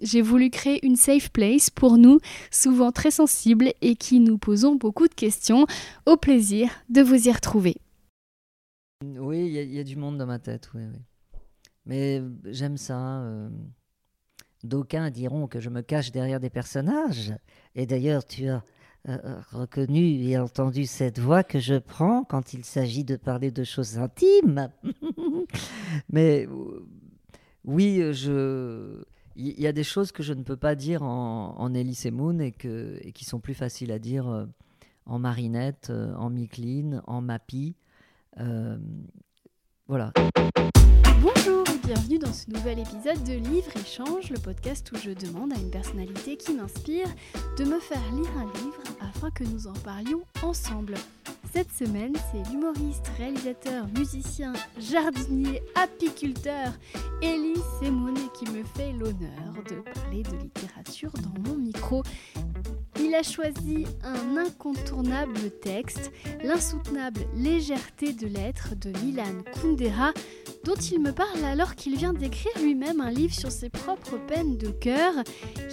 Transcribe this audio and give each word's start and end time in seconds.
J'ai 0.00 0.22
voulu 0.22 0.50
créer 0.50 0.84
une 0.86 0.96
safe 0.96 1.30
place 1.30 1.70
pour 1.70 1.98
nous, 1.98 2.20
souvent 2.50 2.92
très 2.92 3.10
sensibles 3.10 3.72
et 3.80 3.96
qui 3.96 4.20
nous 4.20 4.38
posons 4.38 4.76
beaucoup 4.76 5.08
de 5.08 5.14
questions. 5.14 5.66
Au 6.06 6.16
plaisir 6.16 6.70
de 6.88 7.02
vous 7.02 7.28
y 7.28 7.32
retrouver. 7.32 7.76
Oui, 9.04 9.46
il 9.46 9.72
y, 9.72 9.78
a- 9.78 9.84
du 9.84 9.96
monde 9.96 10.18
dans 10.18 10.26
ma 10.26 10.38
tête, 10.38 10.70
oui. 10.74 10.82
oui. 10.92 10.98
Mais 11.86 12.22
j'aime 12.44 12.76
ça. 12.76 13.20
euh. 13.22 13.48
D'aucuns 14.64 15.10
diront 15.10 15.46
que 15.46 15.60
je 15.60 15.70
me 15.70 15.82
cache 15.82 16.10
derrière 16.10 16.40
des 16.40 16.50
personnages. 16.50 17.32
Et 17.76 17.86
d'ailleurs, 17.86 18.24
tu 18.26 18.48
as 18.48 18.64
euh, 19.08 19.16
euh, 19.24 19.40
reconnu 19.52 20.00
et 20.00 20.36
entendu 20.36 20.84
cette 20.84 21.20
voix 21.20 21.44
que 21.44 21.60
je 21.60 21.76
prends 21.76 22.24
quand 22.24 22.54
il 22.54 22.64
s'agit 22.64 23.04
de 23.04 23.14
parler 23.16 23.52
de 23.52 23.62
choses 23.62 23.98
intimes. 23.98 24.68
Mais 26.12 26.48
oui, 27.64 28.00
je... 28.12 29.00
il 29.38 29.60
y, 29.60 29.68
a 29.68 29.72
des 29.72 29.84
choses 29.84 30.10
que 30.10 30.24
je 30.24 30.32
ne 30.32 30.42
peux 30.42 30.56
pas 30.56 30.74
dire 30.74 31.02
en, 31.04 31.72
Elise 31.72 32.06
et 32.06 32.10
Moon 32.10 32.40
et, 32.40 32.50
qui 32.50 33.24
sont 33.24 33.38
plus 33.38 33.54
faciles 33.54 33.92
à 33.92 34.00
dire 34.00 34.28
euh, 34.28 34.46
en 35.06 35.20
Marinette, 35.20 35.90
euh, 35.90 36.12
en 36.16 36.28
Micheline, 36.28 37.02
en 37.06 37.20
Mappy. 37.20 37.76
Euh, 38.40 38.76
voilà. 39.86 40.12
Bonjour 41.22 41.64
et 41.72 41.86
bienvenue 41.86 42.18
dans 42.18 42.32
ce 42.32 42.50
nouvel 42.50 42.80
épisode 42.80 43.22
de 43.24 43.34
Livre 43.34 43.76
Échange, 43.76 44.30
le 44.30 44.40
podcast 44.40 44.90
où 44.92 44.96
je 44.96 45.10
demande 45.10 45.52
à 45.52 45.56
une 45.56 45.70
personnalité 45.70 46.36
qui 46.36 46.54
m'inspire 46.54 47.08
de 47.58 47.64
me 47.64 47.78
faire 47.78 48.02
lire 48.12 48.36
un 48.38 48.52
livre 48.60 48.82
afin 49.00 49.30
que 49.30 49.44
nous 49.44 49.68
en 49.68 49.74
parlions 49.84 50.22
ensemble. 50.42 50.94
Cette 51.52 51.72
semaine, 51.72 52.12
c'est 52.30 52.50
l'humoriste, 52.50 53.08
réalisateur, 53.16 53.86
musicien, 53.96 54.52
jardinier, 54.78 55.62
apiculteur 55.74 56.72
Elie 57.22 57.60
Semoun 57.80 58.14
qui 58.34 58.44
me 58.50 58.62
fait 58.76 58.92
l'honneur 58.92 59.54
de 59.68 59.76
parler 59.92 60.22
de 60.22 60.36
littérature 60.36 61.10
dans 61.12 61.50
mon 61.50 61.56
micro. 61.56 62.02
Il 63.00 63.14
a 63.14 63.22
choisi 63.22 63.86
un 64.02 64.36
incontournable 64.36 65.50
texte, 65.62 66.12
l'insoutenable 66.42 67.20
légèreté 67.34 68.12
de 68.12 68.26
l'être 68.26 68.74
de 68.76 68.90
Milan 69.04 69.42
Kundera, 69.54 70.12
dont 70.64 70.74
il 70.74 71.00
me 71.00 71.12
parle 71.12 71.44
alors 71.44 71.74
qu'il 71.74 71.96
vient 71.96 72.12
d'écrire 72.12 72.52
lui-même 72.60 73.00
un 73.00 73.10
livre 73.10 73.34
sur 73.34 73.50
ses 73.50 73.70
propres 73.70 74.18
peines 74.26 74.58
de 74.58 74.68
cœur. 74.68 75.14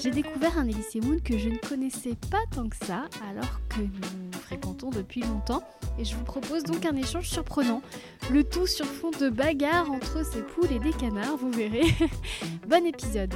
J'ai 0.02 0.12
découvert 0.12 0.58
un 0.58 0.68
Elise 0.68 0.96
Moon 1.04 1.18
que 1.24 1.38
je 1.38 1.50
ne 1.50 1.58
connaissais 1.58 2.16
pas 2.32 2.44
tant 2.52 2.70
que 2.70 2.78
ça, 2.86 3.06
alors 3.30 3.60
que 3.70 3.82
fréquentons 4.46 4.92
depuis 4.92 5.22
longtemps, 5.22 5.64
et 5.98 6.06
je 6.06 6.16
vous 6.16 6.24
propose 6.24 6.64
donc 6.64 6.86
un 6.86 6.96
échange 6.96 7.28
surprenant, 7.28 7.82
le 8.32 8.44
tout 8.44 8.68
sur 8.68 8.86
fond 8.86 9.12
de 9.12 9.30
bagarre 9.30 9.92
entre 9.92 10.24
ces 10.24 10.42
poules 10.42 10.72
et 10.72 10.80
des 10.80 10.94
canards, 10.94 11.38
vous 11.38 11.52
verrez. 11.52 11.86
bon 12.68 12.86
épisode 12.86 13.34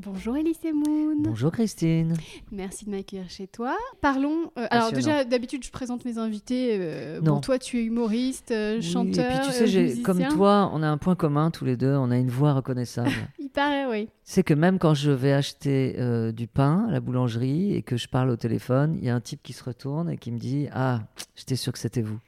Bonjour 0.00 0.36
Elise 0.36 0.58
Moon. 0.72 1.16
Bonjour 1.24 1.50
Christine. 1.50 2.14
Merci 2.52 2.84
de 2.84 2.90
m'accueillir 2.90 3.28
chez 3.28 3.48
toi. 3.48 3.76
Parlons. 4.00 4.52
euh, 4.56 4.68
alors 4.70 4.92
déjà, 4.92 5.24
d'habitude, 5.24 5.64
je 5.64 5.72
présente 5.72 6.04
mes 6.04 6.18
invités. 6.18 6.76
euh, 6.78 7.20
bon, 7.20 7.40
toi, 7.40 7.58
tu 7.58 7.80
es 7.80 7.82
humoriste, 7.84 8.52
euh, 8.52 8.76
Oui, 8.76 8.82
chanteur, 8.82 9.24
et 9.24 9.40
puis 9.40 9.48
tu 9.48 9.66
sais, 9.96 10.02
comme 10.02 10.22
toi, 10.28 10.70
on 10.72 10.84
a 10.84 10.88
un 10.88 10.98
point 10.98 11.16
commun 11.16 11.50
tous 11.50 11.64
les 11.64 11.76
deux, 11.76 11.94
on 11.96 12.12
a 12.12 12.16
une 12.16 12.30
voix 12.30 12.52
reconnaissable. 12.52 13.10
Il 13.40 13.48
paraît, 13.50 13.86
oui. 13.86 14.08
C'est 14.22 14.44
que 14.44 14.54
même 14.54 14.78
quand 14.78 14.94
je 14.94 15.10
vais 15.10 15.32
acheter 15.32 15.96
du 16.32 16.46
pain 16.46 16.86
à 16.88 16.92
la 16.92 17.00
boulangerie 17.00 17.74
et 17.74 17.82
que 17.82 17.96
je 17.96 18.06
parle 18.08 18.30
au 18.30 18.36
téléphone, 18.36 18.94
il 18.98 19.04
y 19.04 19.08
a 19.10 19.14
un 19.16 19.20
type 19.20 19.42
qui 19.42 19.52
se 19.52 19.64
retourne 19.64 20.10
et 20.10 20.16
qui 20.16 20.30
me 20.30 20.38
dit 20.38 20.68
Ah, 20.72 21.00
j'étais 21.34 21.56
sûr 21.56 21.72
que 21.72 21.78
c'était 21.78 22.02
vous. 22.02 22.18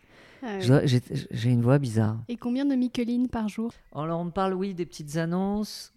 Ah 0.42 0.56
oui. 0.58 0.80
J'ai 0.86 1.00
j'ai 1.30 1.50
une 1.50 1.60
voix 1.62 1.78
bizarre. 1.78 2.16
Et 2.28 2.36
combien 2.36 2.64
de 2.64 2.74
Micheline 2.74 3.28
par 3.28 3.48
jour? 3.48 3.70
Alors 3.94 4.18
on 4.18 4.24
me 4.24 4.30
parle, 4.30 4.54
oui, 4.54 4.72
des 4.74 4.86
petites 4.86 5.16
annonces, 5.18 5.92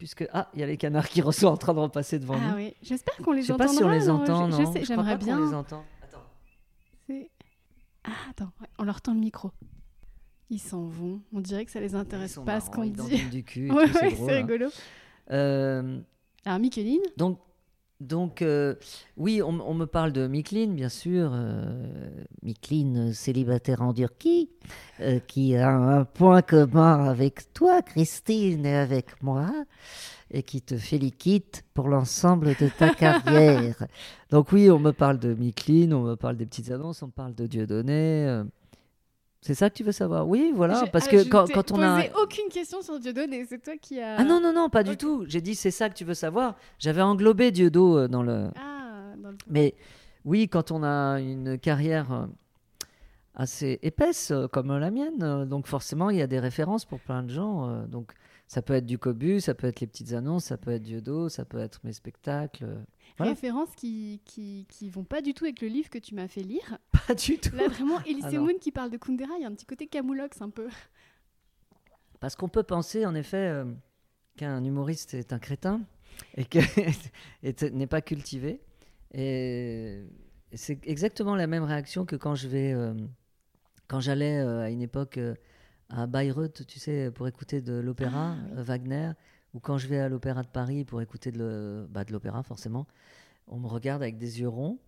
puisque 0.00 0.26
ah, 0.32 0.48
il 0.54 0.60
y 0.60 0.62
a 0.62 0.66
les 0.66 0.78
canards 0.78 1.08
qui 1.10 1.20
sont 1.32 1.46
en 1.46 1.56
train 1.58 1.74
de 1.74 1.78
repasser 1.80 2.18
devant 2.18 2.34
Ah 2.42 2.48
nous. 2.52 2.56
oui. 2.56 2.74
J'espère 2.82 3.16
qu'on 3.18 3.32
les 3.32 3.42
Je 3.42 3.48
sais 3.48 3.52
entendra. 3.52 3.72
pas 3.72 3.78
si 3.78 3.84
on 3.84 3.88
les 3.90 4.06
non, 4.06 4.14
entend, 4.14 4.48
non. 4.48 4.58
je 4.58 4.72
sais, 4.72 4.84
j'aimerais 4.86 5.18
qu'on 5.18 5.24
bien. 5.26 5.38
les 5.46 5.54
entend. 5.54 5.84
Attends. 6.02 6.24
Ah, 8.04 8.10
attends, 8.30 8.50
ouais, 8.62 8.66
on 8.78 8.84
leur 8.84 9.02
tend 9.02 9.12
le 9.12 9.20
micro. 9.20 9.50
Ils 10.48 10.58
s'en 10.58 10.84
vont. 10.86 11.20
On 11.34 11.40
dirait 11.40 11.64
que 11.66 11.70
ça 11.70 11.80
les 11.80 11.94
intéresse 11.94 12.36
pas 12.46 12.60
ce 12.60 12.66
marrants, 12.70 12.76
qu'on 12.76 12.82
ils 12.82 12.92
dit. 12.92 13.24
du 13.26 13.44
cul. 13.44 13.70
Ouais, 13.72 13.86
drôle, 13.88 14.10
c'est 14.16 14.32
hein. 14.32 14.36
rigolo. 14.36 14.66
Euh, 15.30 16.00
Alors, 16.46 16.58
Micheline, 16.58 17.02
Donc, 17.18 17.38
donc 18.00 18.40
euh, 18.40 18.74
oui, 19.18 19.42
on, 19.42 19.60
on 19.60 19.74
me 19.74 19.84
parle 19.84 20.12
de 20.12 20.26
Micheline, 20.26 20.74
bien 20.74 20.88
sûr. 20.88 21.30
euh, 21.34 23.12
célibataire 23.12 23.82
en 23.82 23.92
Turquie, 23.92 24.48
euh, 25.00 25.18
qui 25.26 25.54
a 25.56 25.70
un 25.70 26.04
point 26.04 26.40
commun 26.42 27.04
avec 27.08 27.52
toi, 27.52 27.82
Christine, 27.82 28.64
et 28.64 28.74
avec 28.74 29.22
moi, 29.22 29.50
et 30.30 30.42
qui 30.42 30.62
te 30.62 30.76
félicite 30.78 31.64
pour 31.74 31.88
l'ensemble 31.88 32.54
de 32.58 32.68
ta 32.68 32.94
carrière. 32.94 33.86
Donc 34.30 34.52
oui, 34.52 34.70
on 34.70 34.78
me 34.78 34.92
parle 34.92 35.18
de 35.18 35.34
Micheline, 35.34 35.92
on 35.92 36.02
me 36.02 36.14
parle 36.16 36.36
des 36.36 36.46
petites 36.46 36.70
annonces, 36.70 37.02
on 37.02 37.06
me 37.08 37.12
parle 37.12 37.34
de 37.34 37.46
Dieudonné. 37.46 38.42
C'est 39.40 39.54
ça 39.54 39.70
que 39.70 39.74
tu 39.74 39.84
veux 39.84 39.92
savoir 39.92 40.28
Oui, 40.28 40.52
voilà, 40.54 40.84
je- 40.84 40.90
parce 40.90 41.06
ah, 41.06 41.10
que 41.10 41.28
quand, 41.28 41.72
on 41.72 41.80
a... 41.80 41.96
posé 41.96 42.10
aucune 42.22 42.48
question 42.50 42.82
sur 42.82 42.98
Dieudonné, 43.00 43.44
c'est 43.48 43.62
toi 43.62 43.74
qui 43.80 44.00
as. 44.00 44.16
Ah 44.18 44.24
non, 44.24 44.40
non, 44.40 44.52
non, 44.52 44.68
pas 44.68 44.82
du 44.82 44.96
tout. 44.96 45.24
J'ai 45.26 45.40
dit 45.40 45.54
c'est 45.54 45.70
ça 45.70 45.88
que 45.88 45.94
tu 45.94 46.04
veux 46.04 46.14
savoir. 46.14 46.56
J'avais 46.78 47.02
englobé 47.02 47.50
Dieudo 47.50 47.98
euh, 47.98 48.08
dans 48.08 48.22
le... 48.22 48.48
Ah, 48.56 49.14
dans 49.16 49.30
le- 49.30 49.36
Mais 49.48 49.74
oui, 50.24 50.48
quand 50.48 50.70
on 50.70 50.82
a 50.82 51.20
une 51.20 51.58
carrière 51.58 52.12
euh, 52.12 52.26
assez 53.34 53.78
épaisse 53.82 54.30
euh, 54.30 54.46
comme 54.46 54.76
la 54.76 54.90
mienne, 54.90 55.46
donc 55.46 55.66
forcément 55.66 56.10
il 56.10 56.18
y 56.18 56.22
a 56.22 56.26
des 56.26 56.40
références 56.40 56.84
pour 56.84 57.00
plein 57.00 57.22
de 57.22 57.30
gens. 57.30 57.84
Donc 57.86 58.12
ça 58.50 58.62
peut 58.62 58.72
être 58.72 58.84
du 58.84 58.98
Cobu, 58.98 59.40
ça 59.40 59.54
peut 59.54 59.68
être 59.68 59.78
les 59.78 59.86
petites 59.86 60.12
annonces, 60.12 60.46
ça 60.46 60.56
peut 60.58 60.72
être 60.72 60.82
Dieudo, 60.82 61.28
ça 61.28 61.44
peut 61.44 61.60
être 61.60 61.78
mes 61.84 61.92
spectacles. 61.92 62.64
euh, 62.64 62.82
Voilà. 63.16 63.30
Références 63.30 63.70
qui, 63.76 64.20
qui, 64.24 64.66
qui 64.68 64.90
vont 64.90 65.04
pas 65.04 65.22
du 65.22 65.34
tout 65.34 65.44
avec 65.44 65.60
le 65.60 65.68
livre 65.68 65.88
que 65.88 65.98
tu 65.98 66.16
m'as 66.16 66.26
fait 66.26 66.42
lire. 66.42 66.78
Pas 67.06 67.14
du 67.14 67.38
tout. 67.38 67.54
Là, 67.54 67.68
vraiment, 67.68 68.00
Elise 68.06 68.24
Ah 68.26 68.32
non. 68.32 68.46
Moon 68.46 68.58
qui 68.60 68.72
parle 68.72 68.90
de 68.90 68.96
Kundera, 68.96 69.34
il 69.38 69.42
y 69.42 69.44
a 69.44 69.46
un 69.46 69.54
petit 69.54 69.66
côté 69.66 69.86
camoulox 69.86 70.42
un 70.42 70.50
peu. 70.50 70.68
Parce 72.18 72.34
qu'on 72.34 72.48
peut 72.48 72.64
penser 72.64 73.06
en 73.06 73.14
effet 73.14 73.36
euh, 73.36 73.66
qu'un 74.36 74.64
humoriste 74.64 75.14
est 75.14 75.32
un 75.32 75.38
crétin 75.38 75.82
et 76.36 76.44
que 76.44 76.58
n'est 77.70 77.86
pas 77.86 78.00
cultivé. 78.00 78.60
Et 79.14 80.02
c'est 80.54 80.84
exactement 80.88 81.36
la 81.36 81.46
même 81.46 81.62
réaction 81.62 82.04
que 82.04 82.16
quand 82.16 82.34
je 82.34 82.48
vais, 82.48 82.72
euh, 82.72 82.94
quand 83.86 84.00
j'allais 84.00 84.40
euh, 84.40 84.64
à 84.64 84.70
une 84.70 84.82
époque 84.82 85.20
à 85.90 86.06
Bayreuth, 86.06 86.66
tu 86.66 86.78
sais, 86.78 87.10
pour 87.10 87.26
écouter 87.28 87.60
de 87.60 87.74
l'opéra, 87.74 88.34
Ah, 88.38 88.42
oui. 88.52 88.58
euh, 88.58 88.62
Wagner, 88.62 89.10
ou 89.54 89.60
quand 89.60 89.78
je 89.78 89.88
vais 89.88 89.98
à 89.98 90.08
l'Opéra 90.08 90.42
de 90.42 90.48
Paris 90.48 90.84
pour 90.84 91.00
écouter 91.02 91.32
de, 91.32 91.86
bah, 91.90 92.04
de 92.04 92.12
l'opéra, 92.12 92.42
forcément, 92.42 92.86
on 93.48 93.58
me 93.58 93.66
regarde 93.66 94.02
avec 94.02 94.16
des 94.16 94.40
yeux 94.40 94.48
ronds, 94.48 94.78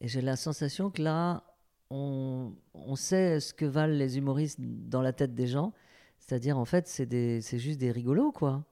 et 0.00 0.08
j'ai 0.08 0.20
la 0.20 0.36
sensation 0.36 0.90
que 0.90 1.02
là, 1.02 1.44
on, 1.90 2.52
on 2.74 2.96
sait 2.96 3.40
ce 3.40 3.54
que 3.54 3.64
valent 3.64 3.94
les 3.94 4.18
humoristes 4.18 4.58
dans 4.60 5.00
la 5.02 5.12
tête 5.12 5.34
des 5.34 5.46
gens, 5.46 5.72
c'est-à-dire 6.18 6.58
en 6.58 6.64
fait, 6.64 6.86
c'est 6.88 7.06
des- 7.06 7.40
c'est 7.40 7.58
juste 7.58 7.78
des 7.80 7.90
rigolos, 7.90 8.32
quoi. 8.32 8.64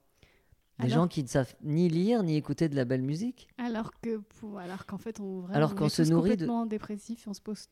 Des 0.79 0.85
Alors- 0.91 1.03
gens 1.03 1.07
qui 1.07 1.21
ne 1.23 1.27
savent 1.27 1.53
ni 1.63 1.89
lire 1.89 2.23
ni 2.23 2.35
écouter 2.35 2.67
de 2.69 2.75
la 2.75 2.85
belle 2.85 3.01
musique. 3.03 3.47
Alors 3.57 3.91
que 4.01 4.17
pour, 4.17 4.57
alors 4.59 4.85
qu'en 4.85 4.97
fait, 4.97 5.19
on, 5.19 5.41
vraiment, 5.41 5.53
Alors 5.55 5.71
on 5.73 5.75
qu'on 5.75 5.85
est 5.85 5.89
se 5.89 6.01
nourrit 6.03 6.29
de- 6.31 6.33
complètement 6.35 6.65
dépressif 6.65 7.27
et 7.27 7.29
on 7.29 7.33
se 7.33 7.41
pose 7.41 7.67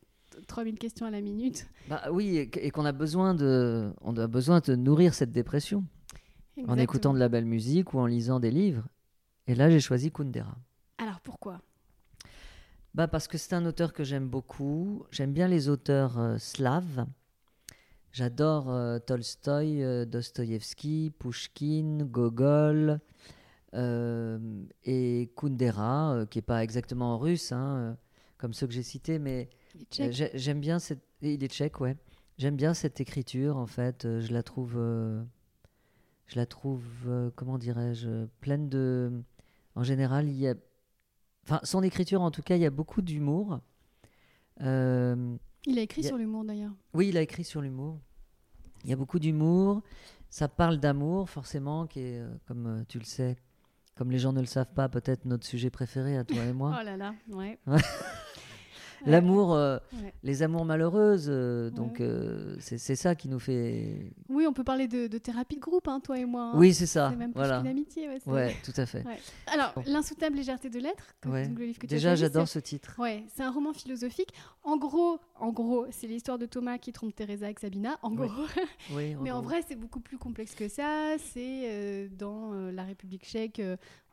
3000 0.47 0.77
questions 0.79 1.05
à 1.05 1.11
la 1.11 1.21
minute. 1.21 1.67
Bah 1.87 2.03
oui, 2.11 2.37
et, 2.37 2.49
qu- 2.49 2.59
et 2.59 2.71
qu'on 2.71 2.85
a 2.85 2.91
besoin 2.91 3.33
de, 3.33 3.91
on 4.01 4.15
a 4.17 4.27
besoin 4.27 4.59
de 4.59 4.75
nourrir 4.75 5.13
cette 5.13 5.31
dépression 5.31 5.83
en 6.67 6.77
écoutant 6.77 7.13
de 7.13 7.19
la 7.19 7.29
belle 7.29 7.45
musique 7.45 7.93
ou 7.93 7.99
en 7.99 8.05
lisant 8.05 8.39
des 8.39 8.51
livres. 8.51 8.87
Et 9.47 9.55
là, 9.55 9.69
j'ai 9.69 9.79
choisi 9.79 10.11
Kundera. 10.11 10.55
Alors 10.97 11.19
pourquoi? 11.21 11.61
Bah 12.93 13.07
parce 13.07 13.27
que 13.27 13.37
c'est 13.37 13.53
un 13.53 13.65
auteur 13.65 13.93
que 13.93 14.03
j'aime 14.03 14.27
beaucoup. 14.27 15.03
J'aime 15.11 15.31
bien 15.31 15.47
les 15.47 15.69
auteurs 15.69 16.17
euh, 16.19 16.37
slaves. 16.37 17.05
J'adore 18.11 18.69
euh, 18.71 18.97
Tolstoï, 18.99 19.83
euh, 19.83 20.05
Dostoïevski, 20.05 21.11
Pushkin, 21.19 21.99
Gogol 22.05 22.99
euh, 23.75 24.39
et 24.83 25.31
Kundera, 25.37 26.25
qui 26.29 26.39
est 26.39 26.43
pas 26.43 26.63
exactement 26.63 27.19
russe, 27.19 27.51
hein, 27.51 27.95
comme 28.39 28.53
ceux 28.53 28.65
que 28.67 28.73
j'ai 28.73 28.83
cités, 28.83 29.19
mais 29.19 29.49
Il 29.75 30.01
est 30.05 30.21
euh, 30.23 30.29
j'aime 30.33 30.59
bien 30.59 30.79
cette. 30.79 31.01
et 31.21 31.33
Il 31.33 31.43
est 31.43 31.47
tchèque, 31.51 31.79
ouais. 31.81 31.95
J'aime 32.37 32.55
bien 32.55 32.73
cette 32.73 32.99
écriture, 33.01 33.57
en 33.57 33.65
fait. 33.67 34.05
euh, 34.05 34.21
je 34.21 34.31
la 34.33 34.43
trouve. 34.43 34.75
euh, 34.77 35.21
je 36.27 36.35
la 36.37 36.45
trouve, 36.45 36.83
euh, 37.07 37.31
comment 37.35 37.57
dirais-je, 37.57 38.25
pleine 38.41 38.69
de. 38.69 39.11
En 39.75 39.83
général, 39.83 40.27
il 40.27 40.35
y 40.37 40.47
a. 40.47 40.55
Enfin, 41.45 41.59
son 41.63 41.81
écriture, 41.83 42.21
en 42.21 42.31
tout 42.31 42.41
cas, 42.43 42.55
il 42.55 42.61
y 42.61 42.65
a 42.65 42.69
beaucoup 42.69 43.01
d'humour. 43.01 43.59
Euh, 44.61 45.35
Il 45.65 45.79
a 45.79 45.81
écrit 45.81 46.01
Il 46.01 46.03
y 46.03 46.07
a- 46.07 46.09
sur 46.09 46.17
l'humour 46.17 46.43
d'ailleurs. 46.45 46.71
Oui, 46.93 47.09
il 47.09 47.17
a 47.17 47.21
écrit 47.21 47.43
sur 47.43 47.61
l'humour. 47.61 47.99
Il 48.83 48.89
y 48.89 48.93
a 48.93 48.95
beaucoup 48.95 49.19
d'humour. 49.19 49.81
Ça 50.29 50.47
parle 50.47 50.77
d'amour, 50.77 51.29
forcément, 51.29 51.87
qui 51.87 52.01
est, 52.01 52.21
comme 52.47 52.85
tu 52.87 52.99
le 52.99 53.05
sais, 53.05 53.35
comme 53.95 54.11
les 54.11 54.19
gens 54.19 54.31
ne 54.31 54.39
le 54.41 54.45
savent 54.45 54.71
pas, 54.73 54.87
peut-être 54.87 55.25
notre 55.25 55.45
sujet 55.45 55.69
préféré 55.71 56.17
à 56.17 56.23
toi 56.23 56.43
et 56.43 56.53
moi. 56.53 56.77
Oh 56.79 56.85
là 56.85 56.95
là, 56.95 57.15
ouais. 57.29 57.57
L'amour, 59.05 59.53
euh, 59.53 59.77
Ouais. 59.93 60.13
les 60.23 60.43
amours 60.43 60.65
malheureuses. 60.65 61.27
euh, 61.29 61.69
donc, 61.69 62.01
euh, 62.01 62.55
c'est 62.59 62.95
ça 62.95 63.15
qui 63.15 63.27
nous 63.29 63.39
fait. 63.39 64.11
Oui, 64.29 64.45
on 64.47 64.53
peut 64.53 64.63
parler 64.63 64.87
de, 64.87 65.07
de 65.07 65.17
thérapie 65.17 65.55
de 65.55 65.61
groupe, 65.61 65.87
hein, 65.87 65.99
toi 65.99 66.17
et 66.19 66.25
moi. 66.25 66.51
hein. 66.53 66.53
Oui, 66.55 66.73
c'est 66.73 66.85
ça. 66.85 67.09
C'est 67.11 67.15
même 67.17 67.31
plus 67.31 67.39
Voilà. 67.39 67.59
amitié. 67.59 68.09
Ouais, 68.25 68.55
tout 68.63 68.73
à 68.77 68.85
fait. 68.85 69.05
Ouais. 69.05 69.17
Alors. 69.47 69.73
L'insoutenable 69.85 70.35
légèreté 70.37 70.69
de 70.69 70.79
l'être, 70.79 71.03
le 71.25 71.65
livre 71.65 71.79
que 71.79 71.87
Déjà, 71.87 72.15
j'adore 72.15 72.47
ce 72.47 72.59
titre. 72.59 72.95
Ouais, 72.99 73.23
c'est 73.33 73.43
un 73.43 73.51
roman 73.51 73.73
philosophique. 73.73 74.33
En 74.63 74.77
gros, 74.77 75.19
en 75.39 75.51
gros, 75.51 75.85
c'est 75.91 76.07
l'histoire 76.07 76.37
de 76.37 76.45
Thomas 76.45 76.77
qui 76.77 76.91
trompe 76.91 77.15
Teresa 77.15 77.45
avec 77.45 77.59
Sabina. 77.59 77.97
En 78.01 78.11
gros, 78.11 78.27
Oui, 78.93 79.15
mais 79.21 79.31
en 79.31 79.41
vrai, 79.41 79.61
c'est 79.67 79.75
beaucoup 79.75 79.99
plus 79.99 80.17
complexe 80.17 80.53
que 80.55 80.67
ça. 80.67 81.15
C'est 81.33 82.09
dans 82.17 82.51
la 82.53 82.83
République 82.83 83.23
tchèque, 83.25 83.61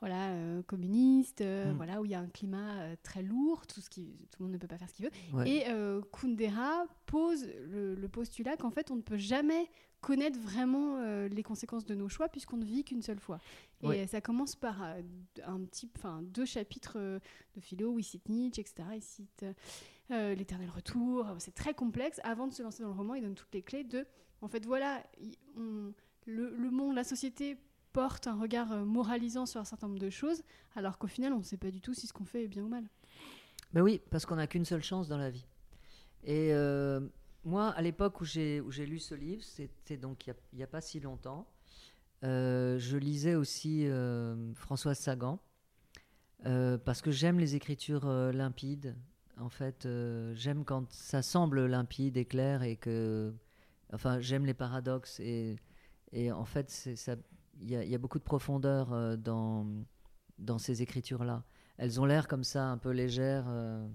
voilà, 0.00 0.29
euh, 0.31 0.62
communiste, 0.62 1.41
euh, 1.41 1.73
Mm. 1.73 1.77
voilà, 1.77 2.00
où 2.00 2.05
il 2.05 2.11
y 2.11 2.15
a 2.15 2.21
un 2.21 2.27
climat 2.27 2.75
euh, 2.81 2.94
très 3.03 3.23
lourd, 3.23 3.67
tout 3.67 3.81
ce 3.81 3.88
qui, 3.91 4.03
tout 4.31 4.41
le 4.41 4.44
monde 4.44 4.53
ne 4.53 4.59
peut 4.59 4.67
pas 4.67 4.75
faire 4.78 4.88
ce 4.90 4.94
qu'il 4.94 5.05
veut. 5.06 5.12
Ouais. 5.32 5.49
Et 5.50 5.64
euh, 5.69 6.00
Kundera 6.12 6.84
pose 7.06 7.46
le, 7.69 7.94
le 7.94 8.08
postulat 8.08 8.56
qu'en 8.56 8.70
fait, 8.70 8.90
on 8.90 8.96
ne 8.96 9.02
peut 9.02 9.17
jamais 9.17 9.69
connaître 10.02 10.38
vraiment 10.38 10.99
euh, 10.99 11.26
les 11.28 11.43
conséquences 11.43 11.84
de 11.84 11.94
nos 11.94 12.08
choix 12.08 12.28
puisqu'on 12.28 12.58
ne 12.58 12.64
vit 12.64 12.84
qu'une 12.84 13.02
seule 13.02 13.19
fois. 13.19 13.38
Et 13.82 13.87
Ouais. 13.87 14.06
ça 14.06 14.20
commence 14.20 14.55
par 14.55 14.82
euh, 14.82 15.00
un 15.44 15.61
petit, 15.64 15.90
enfin 15.96 16.23
deux 16.23 16.44
chapitres 16.44 16.94
euh, 16.96 17.19
de 17.55 17.61
philo 17.61 17.90
où 17.93 17.99
il 17.99 18.05
cite 18.05 18.28
Nietzsche, 18.28 18.61
etc. 18.61 18.88
Il 18.94 19.02
cite 19.02 19.44
l'éternel 20.11 20.70
retour. 20.70 21.26
C'est 21.38 21.55
très 21.55 21.75
complexe. 21.75 22.20
Avant 22.25 22.46
de 22.46 22.52
se 22.52 22.62
lancer 22.62 22.82
dans 22.82 22.90
le 22.90 22.94
roman, 22.94 23.14
il 23.14 23.23
donne 23.23 23.34
toutes 23.34 23.52
les 23.55 23.62
clés 23.62 23.84
de, 23.84 24.06
en 24.43 24.49
fait, 24.49 24.64
voilà, 24.67 25.02
il- 25.20 25.37
on- 25.56 25.93
le, 26.26 26.55
le 26.56 26.70
monde, 26.70 26.94
la 26.94 27.05
société 27.05 27.56
porte 27.93 28.26
un 28.26 28.34
regard 28.34 28.84
moralisant 28.84 29.46
sur 29.46 29.61
un 29.61 29.64
certain 29.64 29.87
nombre 29.88 30.00
de 30.00 30.11
choses, 30.11 30.43
alors 30.75 30.99
qu'au 30.99 31.06
final, 31.06 31.32
on 31.32 31.38
ne 31.38 31.43
sait 31.44 31.56
pas 31.56 31.70
du 31.70 31.81
tout 31.81 31.94
si 31.94 32.06
ce 32.06 32.12
qu'on 32.12 32.25
fait 32.25 32.44
est 32.44 32.49
bien 32.49 32.62
ou 32.64 32.69
mal. 32.69 32.84
Ben 33.76 33.82
oui, 33.82 34.00
parce 34.11 34.25
qu'on 34.25 34.37
n'a 34.37 34.46
qu'une 34.46 34.64
seule 34.64 34.82
chance 34.82 35.06
dans 35.06 35.19
la 35.19 35.28
vie. 35.28 35.44
Et 36.25 36.49
euh, 36.55 36.99
moi, 37.44 37.69
à 37.73 37.82
l'époque 37.82 38.23
où 38.23 38.25
j'ai 38.25 38.62
lu 38.62 38.99
ce 38.99 39.14
livre, 39.14 39.43
c'était 39.44 39.99
donc 39.99 40.26
il 40.26 40.34
n'y 40.55 40.62
a, 40.62 40.67
pas 40.67 40.81
si 40.81 40.99
longtemps, 40.99 41.46
euh, 42.25 42.78
je 42.78 42.96
lisais 42.96 43.34
aussi 43.34 43.87
euh, 43.87 44.55
Françoise 44.55 44.99
Sagan, 44.99 45.40
euh, 46.46 46.78
parce 46.78 47.02
que 47.02 47.11
j'aime 47.11 47.38
les 47.38 47.55
écritures 47.55 48.08
limpides. 48.32 48.96
En 49.38 49.50
fait, 49.50 49.87
j'aime 50.32 50.64
quand 50.64 50.90
ça 50.90 51.20
semble 51.20 51.67
limpide 51.67 52.17
et 52.17 52.25
clair 52.25 52.62
et 52.62 52.76
que... 52.76 53.34
Enfin, 53.93 54.20
j'aime 54.20 54.46
les 54.46 54.55
paradoxes 54.55 55.20
et, 55.20 55.58
en 56.32 56.46
fait, 56.46 56.88
il 57.61 57.70
y, 57.70 57.94
a- 57.94 57.99
beaucoup 57.99 58.19
de 58.19 58.25
profondeur 58.25 59.19
dans 59.19 60.58
ces 60.58 60.81
écritures-là. 60.81 61.44
Elles 61.78 62.00
ont 62.00 62.05
l'air 62.06 62.26
comme 62.28 62.44
ça, 62.44 62.64
un 62.67 62.78
peu 62.78 62.90
légères, 62.90 63.44
euh, 63.49 63.87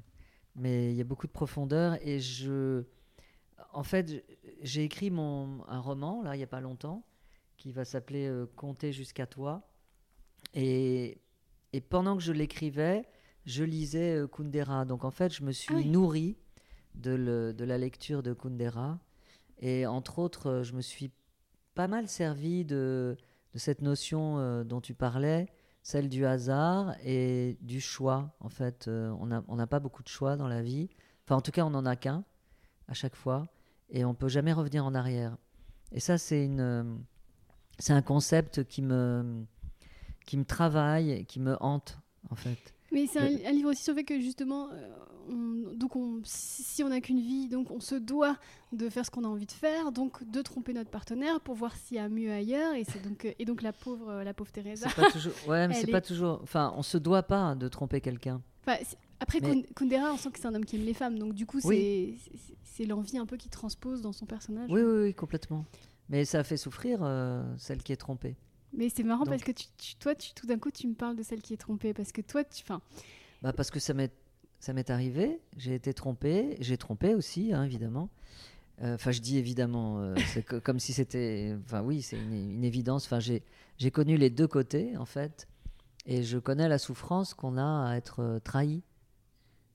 mais 0.55 0.91
il 0.91 0.95
y 0.97 1.01
a 1.01 1.03
beaucoup 1.03 1.27
de 1.27 1.31
profondeur. 1.31 1.97
Et 2.07 2.19
je, 2.19 2.83
en 3.73 3.83
fait, 3.83 4.23
j'ai 4.61 4.83
écrit 4.83 5.09
mon, 5.09 5.67
un 5.67 5.79
roman, 5.79 6.21
là, 6.21 6.35
il 6.35 6.37
n'y 6.37 6.43
a 6.43 6.47
pas 6.47 6.61
longtemps, 6.61 7.03
qui 7.57 7.71
va 7.71 7.83
s'appeler 7.85 8.27
euh, 8.27 8.45
Compter 8.55 8.91
jusqu'à 8.93 9.25
toi. 9.25 9.67
Et, 10.53 11.21
et 11.73 11.81
pendant 11.81 12.15
que 12.17 12.23
je 12.23 12.31
l'écrivais, 12.31 13.03
je 13.45 13.63
lisais 13.63 14.17
euh, 14.17 14.27
Kundera. 14.27 14.85
Donc, 14.85 15.03
en 15.03 15.11
fait, 15.11 15.33
je 15.33 15.43
me 15.43 15.51
suis 15.51 15.73
Ah 15.73 15.77
oui. 15.77 15.89
nourri 15.89 16.37
de, 16.95 17.11
le- 17.11 17.53
de 17.53 17.63
la 17.63 17.77
lecture 17.77 18.21
de 18.21 18.33
Kundera. 18.33 18.99
Et 19.59 19.85
entre 19.85 20.19
autres, 20.19 20.47
euh, 20.47 20.63
je 20.63 20.73
me 20.73 20.81
suis 20.81 21.11
pas 21.73 21.87
mal 21.87 22.07
servi 22.07 22.65
de, 22.65 23.15
de 23.53 23.57
cette 23.59 23.81
notion 23.81 24.63
dont 24.65 24.81
tu 24.81 24.93
parlais, 24.93 25.47
celle 25.83 26.09
du 26.09 26.25
hasard 26.25 26.95
et 27.03 27.57
du 27.61 27.81
choix. 27.81 28.35
En 28.39 28.49
fait, 28.49 28.87
euh, 28.87 29.15
on 29.19 29.27
n'a 29.27 29.43
on 29.47 29.67
pas 29.67 29.79
beaucoup 29.79 30.03
de 30.03 30.07
choix 30.07 30.35
dans 30.37 30.47
la 30.47 30.61
vie. 30.61 30.89
Enfin, 31.25 31.35
en 31.35 31.41
tout 31.41 31.51
cas, 31.51 31.65
on 31.65 31.71
n'en 31.71 31.85
a 31.85 31.95
qu'un 31.95 32.23
à 32.87 32.93
chaque 32.93 33.15
fois. 33.15 33.47
Et 33.89 34.05
on 34.05 34.13
peut 34.13 34.29
jamais 34.29 34.53
revenir 34.53 34.85
en 34.85 34.95
arrière. 34.95 35.37
Et 35.91 35.99
ça, 35.99 36.17
c'est 36.17 36.45
une, 36.45 36.61
euh, 36.61 36.83
c'est 37.79 37.93
un 37.93 38.01
concept 38.01 38.63
qui 38.63 38.81
me, 38.81 39.45
qui 40.25 40.37
me 40.37 40.45
travaille, 40.45 41.25
qui 41.25 41.39
me 41.39 41.57
hante, 41.61 41.99
en 42.29 42.35
fait. 42.35 42.73
Mais 42.91 43.07
c'est 43.07 43.19
un, 43.19 43.49
un 43.49 43.51
livre 43.51 43.69
aussi 43.71 43.83
sur 43.83 43.93
le 43.93 43.99
fait 43.99 44.03
que 44.03 44.19
justement, 44.19 44.69
euh, 44.71 44.87
on- 45.29 45.73
donc 45.75 45.95
on, 45.95 46.19
si 46.25 46.83
on 46.83 46.89
n'a 46.89 46.99
qu'une 46.99 47.19
vie, 47.21 47.47
donc 47.47 47.71
on 47.71 47.79
se 47.79 47.95
doit 47.95 48.37
de 48.73 48.89
faire 48.89 49.05
ce 49.05 49.11
qu'on 49.11 49.23
a 49.23 49.27
envie 49.27 49.45
de 49.45 49.51
faire, 49.51 49.91
donc 49.91 50.29
de 50.29 50.41
tromper 50.41 50.73
notre 50.73 50.89
partenaire 50.89 51.39
pour 51.41 51.55
voir 51.55 51.75
s'il 51.75 51.97
y 51.97 51.99
a 51.99 52.09
mieux 52.09 52.31
ailleurs. 52.31 52.73
Et, 52.73 52.83
c'est 52.83 53.01
donc, 53.01 53.25
euh, 53.25 53.31
et 53.39 53.45
donc 53.45 53.61
la 53.61 53.71
pauvre, 53.73 54.09
euh, 54.09 54.23
la 54.23 54.33
pauvre 54.33 54.51
Teresa. 54.51 54.89
C'est 54.89 55.01
pas 55.01 55.11
toujours. 55.11 55.33
Ouais, 55.47 55.67
mais 55.67 55.73
c'est 55.81 55.87
est- 55.87 55.91
pas 55.91 56.01
toujours. 56.01 56.39
Enfin, 56.43 56.73
on 56.75 56.83
se 56.83 56.97
doit 56.97 57.23
pas 57.23 57.55
de 57.55 57.67
tromper 57.67 58.01
quelqu'un. 58.01 58.41
Enfin, 58.67 58.77
après, 59.19 59.39
Mais- 59.41 59.63
Kundera, 59.75 60.11
on 60.13 60.17
sent 60.17 60.29
que 60.31 60.39
c'est 60.39 60.47
un 60.47 60.53
homme 60.55 60.65
qui 60.65 60.75
aime 60.75 60.85
les 60.85 60.93
femmes, 60.93 61.17
donc 61.17 61.33
du 61.33 61.45
coup, 61.45 61.59
c'est 61.61 61.67
Oui. 61.67 62.19
c'est- 62.23 62.55
c'est 62.63 62.85
l'envie 62.85 63.17
un 63.17 63.25
peu 63.25 63.37
qui 63.37 63.49
transpose 63.49 64.01
dans 64.01 64.11
son 64.13 64.25
personnage. 64.25 64.69
Oui, 64.71 64.81
oui, 64.81 65.01
oui, 65.03 65.13
complètement. 65.13 65.65
Mais 66.09 66.25
ça 66.25 66.43
fait 66.43 66.57
souffrir 66.57 66.99
euh, 67.03 67.43
celle 67.57 67.83
qui 67.83 67.91
est 67.93 67.97
trompée. 67.97 68.35
Mais 68.73 68.89
c'est 68.89 69.03
marrant 69.03 69.23
Donc- 69.25 69.29
parce 69.33 69.43
que 69.43 69.51
tu, 69.51 69.65
tu- 69.77 69.95
toi, 69.95 70.15
tu, 70.15 70.33
tout 70.33 70.47
d'un 70.47 70.57
coup, 70.59 70.71
tu 70.71 70.87
me 70.87 70.93
parles 70.93 71.15
de 71.15 71.23
celle 71.23 71.41
qui 71.41 71.53
est 71.53 71.57
trompée, 71.57 71.93
parce 71.93 72.11
que 72.11 72.21
toi, 72.21 72.43
tu, 72.43 72.61
enfin, 72.63 72.81
Bah 73.41 73.53
parce 73.53 73.69
que 73.71 73.79
ça 73.79 73.93
m'est 73.93 74.11
ça 74.59 74.73
m'est 74.73 74.91
arrivé, 74.91 75.39
j'ai 75.57 75.73
été 75.73 75.91
trompé, 75.93 76.55
j'ai 76.59 76.77
trompé 76.77 77.15
aussi, 77.15 77.51
hein, 77.51 77.63
évidemment. 77.63 78.09
Euh, 78.83 78.93
Enfin, 78.95 79.09
je 79.11 79.19
dis 79.19 79.37
évidemment, 79.39 79.99
euh, 79.99 80.15
c'est 80.41 80.45
co- 80.45 80.61
comme 80.61 80.79
si 80.79 80.93
c'était. 80.93 81.55
Enfin, 81.65 81.81
oui, 81.81 82.01
c'est 82.03 82.17
une, 82.17 82.33
une 82.33 82.63
évidence. 82.63 83.05
Enfin, 83.05 83.19
j'ai 83.19 83.43
j'ai 83.77 83.89
connu 83.91 84.17
les 84.17 84.29
deux 84.29 84.47
côtés, 84.47 84.95
en 84.97 85.05
fait, 85.05 85.47
et 86.05 86.21
je 86.23 86.37
connais 86.37 86.67
la 86.69 86.77
souffrance 86.77 87.33
qu'on 87.33 87.57
a 87.57 87.89
à 87.91 87.95
être 87.97 88.19
euh, 88.21 88.39
trahi. 88.39 88.83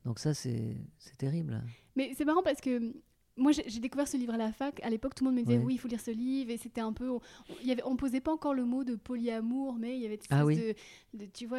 Donc 0.05 0.19
ça, 0.21 0.33
c'est 0.35 0.77
c'est 0.99 1.17
terrible. 1.17 1.63
Mais 1.97 2.13
c'est 2.17 2.25
marrant 2.25 2.43
parce 2.45 2.61
que 2.61 2.95
moi 3.37 3.53
j'ai 3.53 3.81
découvert 3.81 4.09
ce 4.09 4.17
livre 4.17 4.33
à 4.35 4.37
la 4.37 4.53
fac. 4.53 4.81
À 4.83 4.91
l'époque, 4.91 5.15
tout 5.15 5.25
le 5.25 5.31
monde 5.31 5.39
me 5.41 5.45
disait 5.45 5.59
Ouais. 5.59 5.65
oui, 5.65 5.75
il 5.75 5.79
faut 5.79 5.89
lire 5.89 6.01
ce 6.01 6.11
livre. 6.11 6.51
Et 6.51 6.57
c'était 6.57 6.81
un 6.81 6.93
peu. 6.93 7.11
On, 7.11 7.21
il 7.61 7.67
y 7.67 7.73
avait, 7.73 7.83
on 7.85 7.97
posait 7.97 8.21
pas 8.21 8.33
encore 8.33 8.55
le 8.55 8.65
mot 8.65 8.85
de 8.85 8.95
polyamour, 8.95 9.75
mais 9.79 9.97
il 9.97 10.03
y 10.03 10.07
avait 10.07 10.19
Ah 10.31 10.45
oui. 10.45 10.57
de, 10.57 10.75
de- 11.19 11.27
Tu 11.33 11.47
vois, 11.47 11.59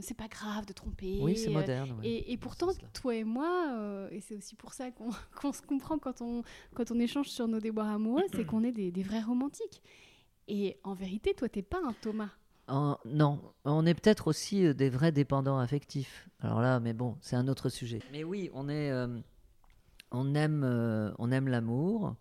c'est 0.00 0.16
pas 0.16 0.28
grave 0.28 0.66
de 0.66 0.72
tromper. 0.72 1.18
Oui, 1.20 1.36
c'est 1.36 1.50
moderne. 1.50 1.92
ouais. 2.00 2.08
Et, 2.08 2.32
et 2.32 2.36
pourtant, 2.36 2.68
toi 2.92 3.14
et 3.14 3.24
moi, 3.24 3.68
euh, 3.72 4.08
et 4.10 4.20
c'est 4.20 4.36
aussi 4.36 4.54
pour 4.56 4.72
ça 4.72 4.90
qu'on 5.40 5.52
se 5.52 5.62
comprend 5.62 5.98
quand 5.98 6.20
on, 6.20 6.42
quand 6.74 6.90
on 6.90 6.98
échange 6.98 7.28
sur 7.28 7.46
nos 7.48 7.60
déboires 7.60 7.88
amoureux, 7.90 8.24
c'est 8.34 8.44
qu'on 8.44 8.64
est 8.64 8.72
des, 8.72 8.90
des 8.90 9.02
vrais 9.02 9.22
romantiques. 9.22 9.80
Et 10.48 10.76
en 10.82 10.94
vérité, 10.94 11.34
toi, 11.34 11.48
t'es 11.48 11.62
pas 11.62 11.78
un 11.84 11.92
Thomas. 11.92 12.30
En- 12.68 12.96
non, 13.04 13.40
on 13.64 13.86
est 13.86 13.94
peut-être 13.94 14.28
aussi 14.28 14.64
euh, 14.66 14.72
des 14.74 14.88
vrais 14.88 15.12
dépendants 15.12 15.58
affectifs. 15.58 16.28
Alors 16.40 16.60
là, 16.60 16.80
mais 16.80 16.92
bon, 16.92 17.16
c'est 17.20 17.36
un 17.36 17.48
autre 17.48 17.68
sujet. 17.68 18.00
Mais 18.12 18.24
oui, 18.24 18.50
on 18.54 18.68
est, 18.68 18.90
euh, 18.90 19.18
on 20.12 20.34
aime, 20.34 20.62
euh, 20.64 21.10
on 21.18 21.32
aime 21.32 21.48
l'amour 21.48 22.14